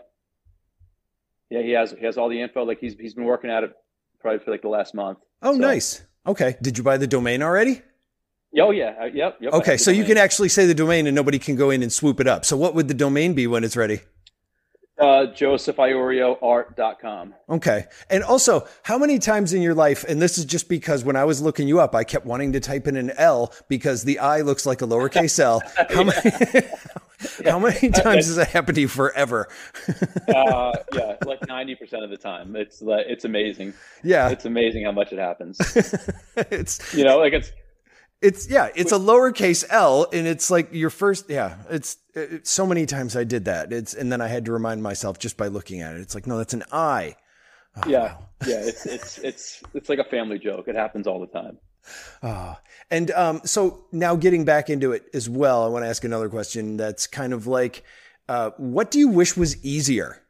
yeah. 1.50 1.62
He 1.62 1.72
has 1.72 1.94
he 1.98 2.04
has 2.06 2.16
all 2.16 2.28
the 2.28 2.40
info. 2.40 2.64
Like 2.64 2.78
he's 2.78 2.94
he's 2.94 3.14
been 3.14 3.24
working 3.24 3.50
at 3.50 3.64
it 3.64 3.72
probably 4.20 4.38
for 4.38 4.50
like 4.50 4.62
the 4.62 4.68
last 4.68 4.94
month. 4.94 5.18
Oh, 5.42 5.52
so. 5.52 5.58
nice. 5.58 6.02
Okay. 6.26 6.56
Did 6.62 6.78
you 6.78 6.84
buy 6.84 6.96
the 6.96 7.06
domain 7.06 7.42
already? 7.42 7.82
Oh 8.58 8.70
yeah. 8.70 8.94
Uh, 9.00 9.04
yep. 9.06 9.38
Yep. 9.40 9.52
Okay, 9.54 9.76
so 9.76 9.90
you 9.90 10.04
can 10.04 10.16
actually 10.16 10.48
say 10.48 10.66
the 10.66 10.74
domain 10.74 11.06
and 11.06 11.14
nobody 11.14 11.38
can 11.38 11.56
go 11.56 11.70
in 11.70 11.82
and 11.82 11.92
swoop 11.92 12.20
it 12.20 12.26
up. 12.26 12.44
So 12.44 12.56
what 12.56 12.74
would 12.74 12.88
the 12.88 12.94
domain 12.94 13.34
be 13.34 13.46
when 13.46 13.64
it's 13.64 13.76
ready? 13.76 14.00
Uh, 14.98 15.26
josephiorioart.com. 15.26 17.34
Okay. 17.50 17.84
And 18.08 18.24
also, 18.24 18.66
how 18.82 18.96
many 18.96 19.18
times 19.18 19.52
in 19.52 19.60
your 19.60 19.74
life, 19.74 20.06
and 20.08 20.22
this 20.22 20.38
is 20.38 20.46
just 20.46 20.70
because 20.70 21.04
when 21.04 21.16
I 21.16 21.24
was 21.24 21.42
looking 21.42 21.68
you 21.68 21.80
up, 21.80 21.94
I 21.94 22.02
kept 22.02 22.24
wanting 22.24 22.54
to 22.54 22.60
type 22.60 22.86
in 22.86 22.96
an 22.96 23.10
L 23.18 23.52
because 23.68 24.04
the 24.04 24.20
I 24.20 24.40
looks 24.40 24.64
like 24.64 24.80
a 24.80 24.86
lowercase 24.86 25.38
L. 25.38 25.62
How 25.90 26.02
many, 26.02 26.18
how 27.44 27.58
many 27.58 27.90
times 27.90 28.26
does 28.26 28.36
that 28.36 28.48
happen 28.48 28.74
to 28.74 28.80
you 28.80 28.88
forever? 28.88 29.48
uh, 30.34 30.72
yeah, 30.94 31.16
like 31.26 31.40
90% 31.40 32.02
of 32.02 32.08
the 32.08 32.16
time. 32.16 32.56
It's, 32.56 32.82
it's 32.82 33.26
amazing. 33.26 33.74
Yeah. 34.02 34.30
It's 34.30 34.46
amazing 34.46 34.84
how 34.84 34.92
much 34.92 35.12
it 35.12 35.18
happens. 35.18 35.58
it's, 36.36 36.94
you 36.94 37.04
know, 37.04 37.18
like 37.18 37.34
it's, 37.34 37.52
it's 38.26 38.50
yeah, 38.50 38.70
it's 38.74 38.90
a 38.90 38.98
lowercase 38.98 39.64
L, 39.70 40.08
and 40.12 40.26
it's 40.26 40.50
like 40.50 40.72
your 40.72 40.90
first. 40.90 41.30
Yeah, 41.30 41.56
it's, 41.70 41.96
it's 42.14 42.50
so 42.50 42.66
many 42.66 42.84
times 42.84 43.16
I 43.16 43.22
did 43.22 43.44
that. 43.44 43.72
It's 43.72 43.94
and 43.94 44.10
then 44.10 44.20
I 44.20 44.26
had 44.26 44.44
to 44.46 44.52
remind 44.52 44.82
myself 44.82 45.18
just 45.18 45.36
by 45.36 45.46
looking 45.46 45.80
at 45.80 45.94
it. 45.94 46.00
It's 46.00 46.14
like 46.14 46.26
no, 46.26 46.36
that's 46.36 46.52
an 46.52 46.64
I. 46.72 47.14
Oh, 47.76 47.88
yeah, 47.88 48.14
wow. 48.14 48.28
yeah, 48.46 48.60
it's 48.60 48.84
it's 48.84 49.18
it's 49.18 49.62
it's 49.74 49.88
like 49.88 50.00
a 50.00 50.04
family 50.04 50.38
joke. 50.40 50.66
It 50.66 50.74
happens 50.74 51.06
all 51.06 51.20
the 51.20 51.28
time. 51.28 51.58
Oh, 52.22 52.56
and 52.90 53.12
um, 53.12 53.40
so 53.44 53.84
now 53.92 54.16
getting 54.16 54.44
back 54.44 54.70
into 54.70 54.90
it 54.90 55.04
as 55.14 55.28
well, 55.28 55.64
I 55.64 55.68
want 55.68 55.84
to 55.84 55.88
ask 55.88 56.02
another 56.02 56.28
question. 56.28 56.76
That's 56.76 57.06
kind 57.06 57.32
of 57.32 57.46
like, 57.46 57.84
uh, 58.28 58.50
what 58.56 58.90
do 58.90 58.98
you 58.98 59.08
wish 59.08 59.36
was 59.36 59.64
easier? 59.64 60.20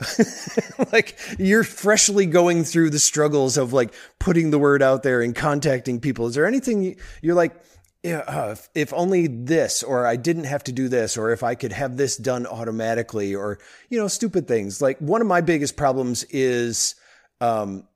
like 0.92 1.18
you're 1.38 1.64
freshly 1.64 2.26
going 2.26 2.64
through 2.64 2.90
the 2.90 2.98
struggles 2.98 3.56
of 3.56 3.72
like 3.72 3.94
putting 4.18 4.50
the 4.50 4.58
word 4.58 4.82
out 4.82 5.02
there 5.02 5.22
and 5.22 5.34
contacting 5.34 6.00
people. 6.00 6.26
Is 6.26 6.34
there 6.34 6.46
anything 6.46 6.96
you're 7.22 7.34
like, 7.34 7.54
yeah, 8.02 8.18
uh, 8.18 8.56
if 8.74 8.92
only 8.92 9.28
this, 9.28 9.82
or 9.82 10.06
I 10.06 10.16
didn't 10.16 10.44
have 10.44 10.62
to 10.64 10.72
do 10.72 10.88
this, 10.88 11.16
or 11.16 11.30
if 11.30 11.42
I 11.42 11.54
could 11.54 11.72
have 11.72 11.96
this 11.96 12.18
done 12.18 12.46
automatically, 12.46 13.34
or, 13.34 13.58
you 13.88 13.98
know, 13.98 14.08
stupid 14.08 14.46
things. 14.46 14.82
Like 14.82 14.98
one 14.98 15.22
of 15.22 15.26
my 15.26 15.40
biggest 15.40 15.76
problems 15.76 16.22
is, 16.24 16.96
um, 17.40 17.88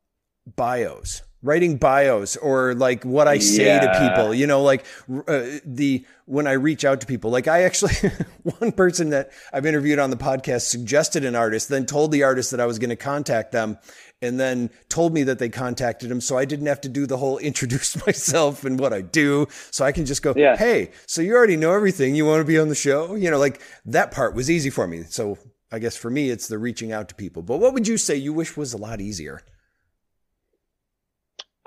bios 0.56 1.22
writing 1.42 1.76
bios 1.76 2.36
or 2.36 2.74
like 2.74 3.04
what 3.04 3.28
I 3.28 3.38
say 3.38 3.66
yeah. 3.66 3.80
to 3.80 4.08
people, 4.08 4.34
you 4.34 4.46
know, 4.46 4.62
like 4.62 4.84
uh, 5.28 5.44
the 5.64 6.04
when 6.26 6.46
I 6.46 6.52
reach 6.52 6.84
out 6.84 7.00
to 7.00 7.06
people. 7.06 7.30
Like 7.30 7.48
I 7.48 7.62
actually 7.62 7.94
one 8.58 8.72
person 8.72 9.10
that 9.10 9.30
I've 9.52 9.66
interviewed 9.66 9.98
on 9.98 10.10
the 10.10 10.16
podcast 10.16 10.62
suggested 10.62 11.24
an 11.24 11.34
artist, 11.34 11.68
then 11.68 11.86
told 11.86 12.12
the 12.12 12.24
artist 12.24 12.50
that 12.50 12.60
I 12.60 12.66
was 12.66 12.78
going 12.78 12.90
to 12.90 12.96
contact 12.96 13.52
them 13.52 13.78
and 14.20 14.38
then 14.38 14.70
told 14.88 15.14
me 15.14 15.22
that 15.22 15.38
they 15.38 15.48
contacted 15.48 16.10
him 16.10 16.20
so 16.20 16.36
I 16.36 16.44
didn't 16.44 16.66
have 16.66 16.80
to 16.82 16.88
do 16.88 17.06
the 17.06 17.16
whole 17.16 17.38
introduce 17.48 18.04
myself 18.06 18.64
and 18.64 18.78
what 18.78 18.92
I 18.92 19.02
do. 19.02 19.46
So 19.70 19.84
I 19.84 19.92
can 19.92 20.06
just 20.06 20.22
go, 20.22 20.34
yeah. 20.36 20.56
"Hey, 20.56 20.90
so 21.06 21.22
you 21.22 21.34
already 21.34 21.56
know 21.56 21.72
everything. 21.72 22.14
You 22.14 22.26
want 22.26 22.40
to 22.40 22.44
be 22.44 22.58
on 22.58 22.68
the 22.68 22.74
show?" 22.74 23.14
You 23.14 23.30
know, 23.30 23.38
like 23.38 23.60
that 23.86 24.10
part 24.10 24.34
was 24.34 24.50
easy 24.50 24.70
for 24.70 24.86
me. 24.86 25.04
So 25.04 25.38
I 25.70 25.78
guess 25.78 25.96
for 25.96 26.10
me 26.10 26.30
it's 26.30 26.48
the 26.48 26.58
reaching 26.58 26.92
out 26.92 27.08
to 27.10 27.14
people. 27.14 27.42
But 27.42 27.58
what 27.58 27.74
would 27.74 27.86
you 27.86 27.96
say 27.96 28.16
you 28.16 28.32
wish 28.32 28.56
was 28.56 28.72
a 28.72 28.78
lot 28.78 29.00
easier? 29.00 29.42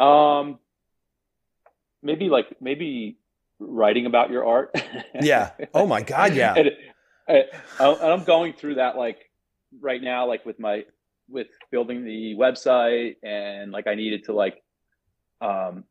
Um, 0.02 0.60
maybe 2.02 2.30
like 2.30 2.56
maybe 2.62 3.18
writing 3.60 4.06
about 4.06 4.32
your 4.32 4.46
art. 4.46 4.76
yeah. 5.22 5.52
Oh 5.74 5.86
my 5.86 6.02
God. 6.02 6.34
Yeah. 6.34 6.56
and, 6.56 6.72
and 7.28 7.48
I'm 7.80 8.24
going 8.24 8.54
through 8.54 8.76
that 8.76 8.98
like 8.98 9.30
right 9.80 10.02
now, 10.02 10.28
like 10.28 10.46
with 10.46 10.60
my 10.60 10.86
with 11.30 11.48
building 11.72 12.04
the 12.04 12.36
website, 12.36 13.16
and 13.24 13.72
like 13.72 13.88
I 13.88 13.96
needed 13.96 14.26
to 14.26 14.34
like, 14.34 14.62
um, 15.40 15.86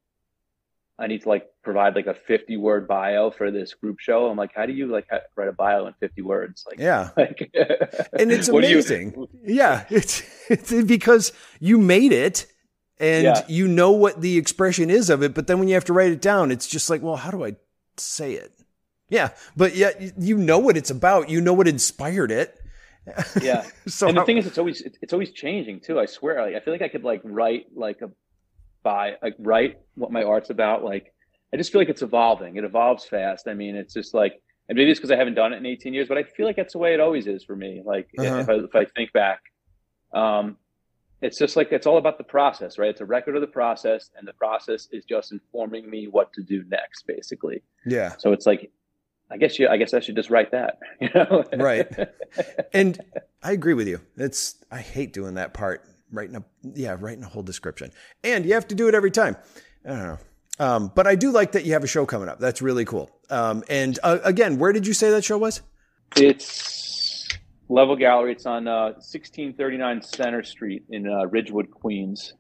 I 0.99 1.07
need 1.07 1.23
to 1.23 1.29
like 1.31 1.49
provide 1.63 1.95
like 1.95 2.07
a 2.07 2.15
50 2.15 2.59
word 2.59 2.87
bio 2.87 3.31
for 3.31 3.51
this 3.51 3.73
group 3.73 4.01
show. 4.01 4.27
I'm 4.27 4.37
like, 4.37 4.53
how 4.55 4.67
do 4.67 4.73
you 4.75 4.87
like 4.87 5.09
write 5.35 5.49
a 5.49 5.53
bio 5.53 5.87
in 5.87 5.95
50 5.95 6.21
words? 6.23 6.65
Like, 6.69 6.79
yeah. 6.79 7.11
Like, 7.17 7.51
and 8.13 8.31
it's 8.31 8.49
amazing. 8.49 9.15
You... 9.15 9.29
yeah. 9.45 9.87
It's, 9.89 10.23
it's 10.51 10.73
because 10.85 11.33
you 11.59 11.79
made 11.79 12.13
it 12.13 12.47
and 13.01 13.25
yeah. 13.25 13.43
you 13.49 13.67
know 13.67 13.91
what 13.91 14.21
the 14.21 14.37
expression 14.37 14.91
is 14.91 15.11
of 15.11 15.23
it, 15.23 15.35
but 15.35 15.47
then 15.47 15.59
when 15.59 15.69
you 15.69 15.75
have 15.75 15.87
to 15.87 15.93
write 15.93 16.13
it 16.13 16.21
down, 16.21 16.53
it's 16.53 16.67
just 16.67 16.91
like, 16.91 17.03
well, 17.03 17.17
how 17.17 17.31
do 17.31 17.45
I 17.45 17.57
say 17.97 18.35
it? 18.35 18.53
Yeah, 19.09 19.31
but 19.57 19.75
yet 19.75 20.13
you 20.19 20.37
know 20.37 20.59
what 20.59 20.77
it's 20.77 20.91
about. 20.91 21.29
You 21.29 21.41
know 21.41 21.55
what 21.55 21.67
inspired 21.67 22.31
it. 22.31 22.57
Yeah. 23.43 23.67
so 23.89 24.07
and 24.07 24.17
the 24.17 24.21
how, 24.21 24.27
thing 24.27 24.37
is, 24.37 24.47
it's 24.47 24.59
always 24.59 24.83
it's 24.83 25.13
always 25.13 25.33
changing 25.33 25.81
too. 25.81 25.99
I 25.99 26.07
swear. 26.07 26.41
Like, 26.45 26.55
I 26.55 26.61
feel 26.61 26.73
like 26.73 26.83
I 26.83 26.89
could 26.89 27.03
like 27.03 27.23
write 27.25 27.67
like 27.75 28.03
a 28.03 28.11
by 28.83 29.17
like 29.23 29.35
write 29.39 29.81
what 29.95 30.13
my 30.13 30.23
art's 30.23 30.51
about. 30.51 30.85
Like 30.85 31.13
I 31.53 31.57
just 31.57 31.73
feel 31.73 31.81
like 31.81 31.89
it's 31.89 32.03
evolving. 32.03 32.57
It 32.57 32.65
evolves 32.65 33.05
fast. 33.05 33.49
I 33.49 33.55
mean, 33.55 33.75
it's 33.75 33.95
just 33.95 34.15
like, 34.15 34.41
and 34.69 34.77
maybe 34.77 34.91
it's 34.91 35.01
because 35.01 35.11
I 35.11 35.17
haven't 35.17 35.35
done 35.35 35.53
it 35.53 35.57
in 35.57 35.67
18 35.67 35.93
years, 35.93 36.07
but 36.07 36.19
I 36.19 36.23
feel 36.23 36.47
like 36.47 36.57
that's 36.57 36.75
the 36.75 36.79
way 36.79 36.95
it 36.95 37.01
always 37.01 37.27
is 37.27 37.43
for 37.43 37.57
me. 37.57 37.83
Like 37.85 38.09
uh-huh. 38.19 38.37
if 38.37 38.49
I 38.49 38.53
if 38.55 38.77
I 38.77 38.85
think 38.85 39.13
back, 39.13 39.41
um, 40.13 40.57
it's 41.23 41.39
just 41.39 41.57
like 41.57 41.71
it's 41.73 41.87
all 41.87 41.99
about 41.99 42.19
the 42.19 42.25
process, 42.25 42.79
right? 42.79 42.91
It's 42.91 43.01
a 43.01 43.05
record 43.05 43.35
of 43.35 43.41
the 43.41 43.47
process, 43.47 44.11
and 44.17 44.27
the 44.27 44.33
process 44.33 44.89
is 44.91 45.05
just 45.05 45.33
informing 45.33 45.89
me 45.89 46.07
what 46.07 46.33
to 46.35 46.43
do 46.43 46.65
next, 46.69 47.07
basically. 47.07 47.63
Yeah. 47.85 48.15
So 48.19 48.33
it's 48.33 48.47
like, 48.47 48.71
I 49.31 49.37
guess 49.37 49.59
you, 49.59 49.69
I 49.69 49.77
guess 49.77 49.93
I 49.95 50.01
should 50.01 50.17
just 50.17 50.31
write 50.31 50.51
that, 50.53 50.79
you 51.01 51.09
know? 51.15 51.45
right. 51.57 51.89
And 52.73 53.01
I 53.43 53.51
agree 53.53 53.75
with 53.75 53.89
you. 53.89 54.01
It's 54.17 54.55
I 54.71 54.79
hate 54.79 55.13
doing 55.13 55.35
that 55.35 55.53
part, 55.53 55.85
writing 56.13 56.37
a 56.37 56.45
yeah, 56.63 56.97
writing 56.99 57.25
a 57.25 57.29
whole 57.29 57.43
description, 57.43 57.91
and 58.23 58.47
you 58.47 58.55
have 58.55 58.69
to 58.69 58.77
do 58.77 58.87
it 58.87 58.95
every 58.95 59.11
time. 59.11 59.37
I 59.85 59.89
don't 59.89 59.99
know. 59.99 60.19
Um, 60.61 60.93
but 60.95 61.07
I 61.07 61.17
do 61.17 61.33
like 61.33 61.53
that 61.53 61.65
you 61.65 61.73
have 61.73 61.83
a 61.83 61.89
show 61.89 62.07
coming 62.07 62.29
up. 62.29 62.39
That's 62.39 62.63
really 62.63 62.85
cool. 62.85 63.11
Um, 63.31 63.65
and 63.69 63.99
uh, 64.03 64.19
again, 64.23 64.59
where 64.59 64.73
did 64.73 64.87
you 64.87 64.93
say 64.93 65.11
that 65.11 65.25
show 65.25 65.39
was? 65.39 65.63
It's 66.17 67.10
Level 67.71 67.97
Gallery. 67.97 68.33
It's 68.33 68.47
on 68.47 68.67
uh, 68.67 68.93
1639 68.97 70.03
Center 70.03 70.43
Street 70.43 70.85
in 70.91 71.07
uh, 71.07 71.27
Ridgewood, 71.27 71.71
Queens. 71.71 72.35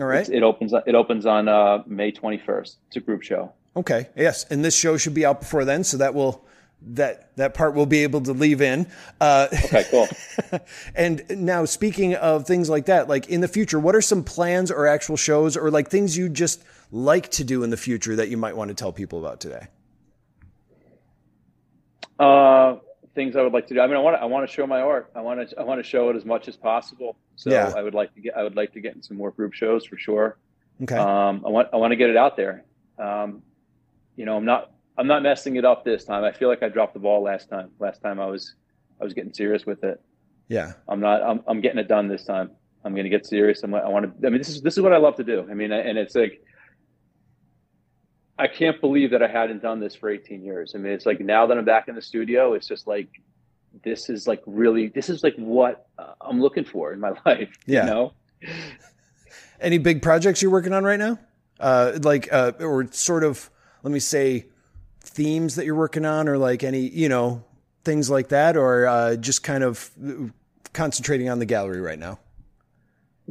All 0.00 0.06
right. 0.06 0.20
It's, 0.20 0.30
it 0.30 0.42
opens. 0.42 0.72
It 0.86 0.94
opens 0.94 1.26
on 1.26 1.48
uh, 1.48 1.82
May 1.86 2.12
21st. 2.12 2.76
It's 2.88 2.96
a 2.96 3.00
group 3.00 3.22
show. 3.22 3.52
Okay. 3.76 4.08
Yes, 4.16 4.44
and 4.50 4.64
this 4.64 4.76
show 4.76 4.96
should 4.96 5.14
be 5.14 5.24
out 5.24 5.40
before 5.40 5.64
then, 5.64 5.84
so 5.84 5.98
that 5.98 6.14
will 6.14 6.44
that 6.80 7.36
that 7.36 7.54
part 7.54 7.74
we'll 7.74 7.86
be 7.86 8.02
able 8.02 8.20
to 8.22 8.32
leave 8.32 8.62
in. 8.62 8.86
Uh, 9.20 9.48
okay, 9.64 9.84
cool. 9.90 10.08
and 10.94 11.24
now, 11.30 11.64
speaking 11.64 12.14
of 12.14 12.46
things 12.46 12.70
like 12.70 12.86
that, 12.86 13.08
like 13.08 13.28
in 13.28 13.40
the 13.40 13.48
future, 13.48 13.78
what 13.78 13.94
are 13.94 14.00
some 14.00 14.24
plans 14.24 14.70
or 14.70 14.86
actual 14.86 15.16
shows 15.16 15.56
or 15.56 15.70
like 15.70 15.90
things 15.90 16.16
you 16.16 16.28
just 16.28 16.62
like 16.90 17.28
to 17.30 17.44
do 17.44 17.62
in 17.62 17.70
the 17.70 17.76
future 17.76 18.16
that 18.16 18.28
you 18.28 18.36
might 18.36 18.56
want 18.56 18.68
to 18.68 18.74
tell 18.74 18.92
people 18.92 19.18
about 19.18 19.40
today? 19.40 19.66
Uh, 22.18 22.76
things 23.18 23.34
I 23.34 23.42
would 23.42 23.52
like 23.52 23.66
to 23.66 23.74
do. 23.74 23.80
I 23.80 23.86
mean, 23.88 23.96
I 23.96 23.98
want 23.98 24.16
to, 24.16 24.22
I 24.22 24.26
want 24.26 24.48
to 24.48 24.54
show 24.54 24.64
my 24.64 24.80
art. 24.80 25.10
I 25.16 25.20
want 25.20 25.50
to 25.50 25.58
I 25.58 25.64
want 25.64 25.80
to 25.80 25.82
show 25.82 26.08
it 26.10 26.16
as 26.16 26.24
much 26.24 26.46
as 26.46 26.56
possible. 26.56 27.16
So 27.34 27.50
yeah. 27.50 27.72
I 27.76 27.82
would 27.82 27.94
like 27.94 28.14
to 28.14 28.20
get 28.20 28.36
I 28.36 28.44
would 28.44 28.54
like 28.54 28.72
to 28.74 28.80
get 28.80 28.94
in 28.94 29.02
some 29.02 29.16
more 29.16 29.32
group 29.32 29.52
shows 29.54 29.84
for 29.84 29.98
sure. 29.98 30.38
Okay. 30.82 30.96
Um, 30.96 31.42
I 31.44 31.50
want 31.50 31.68
I 31.72 31.76
want 31.76 31.90
to 31.90 31.96
get 31.96 32.10
it 32.10 32.16
out 32.16 32.36
there. 32.36 32.64
Um, 32.96 33.42
you 34.14 34.24
know, 34.24 34.36
I'm 34.36 34.44
not 34.44 34.70
I'm 34.96 35.08
not 35.08 35.24
messing 35.24 35.56
it 35.56 35.64
up 35.64 35.84
this 35.84 36.04
time. 36.04 36.22
I 36.22 36.30
feel 36.30 36.48
like 36.48 36.62
I 36.62 36.68
dropped 36.68 36.94
the 36.94 37.00
ball 37.00 37.20
last 37.22 37.48
time. 37.48 37.70
Last 37.80 38.00
time 38.02 38.20
I 38.20 38.26
was 38.26 38.54
I 39.00 39.04
was 39.04 39.14
getting 39.14 39.34
serious 39.34 39.66
with 39.66 39.82
it. 39.82 40.00
Yeah. 40.46 40.74
I'm 40.88 41.00
not. 41.00 41.22
I'm 41.22 41.42
I'm 41.48 41.60
getting 41.60 41.78
it 41.78 41.88
done 41.88 42.06
this 42.06 42.24
time. 42.24 42.52
I'm 42.84 42.92
going 42.92 43.04
to 43.04 43.10
get 43.10 43.26
serious. 43.26 43.62
I'm, 43.64 43.74
I 43.74 43.88
want 43.88 44.04
to. 44.06 44.26
I 44.26 44.30
mean, 44.30 44.38
this 44.38 44.48
is 44.48 44.62
this 44.62 44.76
is 44.76 44.82
what 44.82 44.92
I 44.92 44.98
love 44.98 45.16
to 45.16 45.24
do. 45.24 45.44
I 45.50 45.54
mean, 45.54 45.72
and 45.72 45.98
it's 45.98 46.14
like 46.14 46.40
I 48.38 48.46
can't 48.46 48.80
believe 48.80 49.10
that 49.10 49.22
I 49.22 49.28
hadn't 49.28 49.62
done 49.62 49.80
this 49.80 49.94
for 49.94 50.08
18 50.08 50.42
years. 50.42 50.74
I 50.74 50.78
mean, 50.78 50.92
it's 50.92 51.06
like 51.06 51.20
now 51.20 51.46
that 51.46 51.58
I'm 51.58 51.64
back 51.64 51.88
in 51.88 51.94
the 51.94 52.02
studio, 52.02 52.54
it's 52.54 52.68
just 52.68 52.86
like 52.86 53.08
this 53.82 54.08
is 54.08 54.26
like 54.26 54.42
really 54.46 54.88
this 54.88 55.08
is 55.08 55.22
like 55.22 55.34
what 55.36 55.88
uh, 55.98 56.14
I'm 56.20 56.40
looking 56.40 56.64
for 56.64 56.92
in 56.92 57.00
my 57.00 57.12
life. 57.26 57.50
Yeah. 57.66 57.84
You 57.84 57.90
know? 57.90 58.12
Any 59.60 59.78
big 59.78 60.02
projects 60.02 60.40
you're 60.40 60.52
working 60.52 60.72
on 60.72 60.84
right 60.84 60.98
now? 60.98 61.18
Uh, 61.58 61.98
like 62.02 62.32
uh, 62.32 62.52
or 62.60 62.86
sort 62.92 63.24
of 63.24 63.50
let 63.82 63.92
me 63.92 63.98
say 63.98 64.46
themes 65.00 65.56
that 65.56 65.64
you're 65.64 65.74
working 65.74 66.04
on, 66.04 66.28
or 66.28 66.38
like 66.38 66.62
any 66.62 66.88
you 66.88 67.08
know 67.08 67.42
things 67.84 68.08
like 68.08 68.28
that, 68.28 68.56
or 68.56 68.86
uh, 68.86 69.16
just 69.16 69.42
kind 69.42 69.64
of 69.64 69.90
concentrating 70.72 71.28
on 71.28 71.40
the 71.40 71.44
gallery 71.44 71.80
right 71.80 71.98
now. 71.98 72.20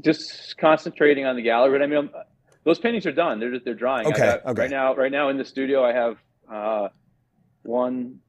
Just 0.01 0.57
concentrating 0.57 1.25
on 1.25 1.37
the 1.37 1.41
gallery. 1.41 1.79
But 1.79 1.83
I 1.83 1.87
mean, 1.87 2.09
those 2.67 2.79
paintings 2.79 3.05
are 3.05 3.13
done. 3.13 3.39
They're 3.39 3.59
they're 3.59 3.73
drying. 3.73 4.07
Okay, 4.07 4.19
got, 4.19 4.45
okay. 4.45 4.61
Right 4.63 4.69
now, 4.69 4.93
right 4.93 5.11
now 5.11 5.29
in 5.29 5.37
the 5.37 5.45
studio, 5.45 5.85
I 5.85 5.93
have 5.93 6.17
uh, 6.51 6.89
one, 7.63 8.19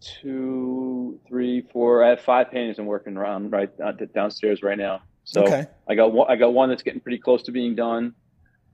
two, 0.00 1.18
three, 1.26 1.62
four. 1.72 2.04
I 2.04 2.10
have 2.10 2.20
five 2.20 2.50
paintings 2.50 2.78
I'm 2.78 2.84
working 2.84 3.16
around 3.16 3.50
right 3.50 3.70
uh, 3.82 3.92
downstairs 4.14 4.62
right 4.62 4.76
now. 4.76 5.00
So 5.24 5.44
Okay. 5.44 5.66
I 5.88 5.94
got 5.94 6.12
one. 6.12 6.30
I 6.30 6.36
got 6.36 6.52
one 6.52 6.68
that's 6.68 6.82
getting 6.82 7.00
pretty 7.00 7.18
close 7.18 7.42
to 7.44 7.50
being 7.50 7.74
done. 7.74 8.14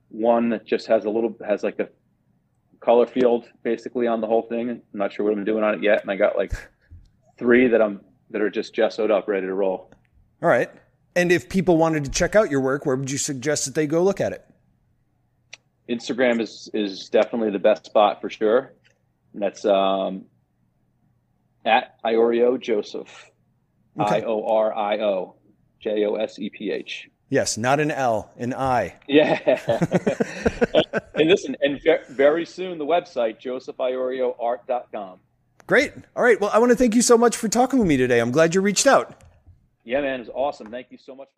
One 0.09 0.51
that 0.51 0.67
just 0.67 0.89
has 0.89 1.05
a 1.05 1.11
little 1.11 1.37
has 1.47 1.63
like 1.63 1.79
a 1.79 1.89
color 2.81 3.07
field 3.07 3.49
basically 3.63 4.09
on 4.09 4.21
the 4.21 4.27
whole 4.27 4.43
thing. 4.43 4.71
I'm 4.71 4.83
not 4.93 5.13
sure 5.13 5.25
what 5.25 5.39
I'm 5.39 5.45
doing 5.45 5.63
on 5.63 5.75
it 5.75 5.85
yet, 5.85 6.03
and 6.03 6.11
I 6.11 6.17
got 6.17 6.37
like 6.37 6.53
three 7.39 7.69
that 7.69 7.81
I'm 7.81 8.01
that 8.31 8.43
are 8.43 8.51
just 8.51 8.75
gessoed 8.75 9.13
up, 9.13 9.29
ready 9.29 9.47
to 9.47 9.55
roll. 9.55 9.93
All 10.43 10.49
right. 10.49 10.69
And 11.15 11.31
if 11.31 11.49
people 11.49 11.77
wanted 11.77 12.05
to 12.07 12.11
check 12.11 12.35
out 12.35 12.51
your 12.51 12.61
work, 12.61 12.87
where 12.87 12.97
would 12.97 13.09
you 13.09 13.19
suggest 13.19 13.67
that 13.67 13.77
they 13.77 13.87
go 13.87 14.03
look 14.03 14.21
at 14.21 14.33
it? 14.33 14.45
Instagram 15.89 16.41
is 16.41 16.71
is 16.75 17.09
definitely 17.09 17.51
the 17.51 17.59
best 17.59 17.87
spot 17.87 18.21
for 18.21 18.31
sure. 18.31 18.73
And 19.33 19.43
that's 19.43 19.65
um, 19.65 20.27
at 21.65 22.01
Iorio 22.05 22.61
Joseph, 22.61 23.31
Okay. 23.99 24.17
I 24.17 24.21
O 24.23 24.47
R 24.47 24.75
I 24.75 24.99
O 25.01 25.37
J 25.81 26.05
O 26.07 26.15
S 26.17 26.39
E 26.39 26.51
P 26.51 26.71
H. 26.71 27.09
Yes, 27.31 27.57
not 27.57 27.81
an 27.81 27.91
L, 27.91 28.31
an 28.37 28.55
I. 28.55 28.95
Yeah. 29.09 29.41
and 31.15 31.29
listen, 31.29 31.57
and 31.63 31.81
very 32.11 32.45
soon 32.45 32.79
the 32.79 32.87
website 32.87 33.41
josephiorioart.com. 33.41 35.19
Great. 35.67 35.93
All 36.15 36.23
right. 36.23 36.39
Well, 36.41 36.51
I 36.53 36.59
want 36.59 36.71
to 36.71 36.77
thank 36.77 36.95
you 36.95 37.03
so 37.03 37.17
much 37.17 37.37
for 37.37 37.49
talking 37.49 37.79
with 37.79 37.89
me 37.89 37.97
today. 37.97 38.21
I'm 38.21 38.31
glad 38.31 38.55
you 38.55 38.61
reached 38.61 38.87
out. 38.87 39.23
Yeah, 39.83 40.03
man, 40.03 40.21
It 40.21 40.29
was 40.29 40.35
awesome. 40.35 40.71
Thank 40.71 40.89
you 40.91 40.99
so 40.99 41.15
much. 41.15 41.29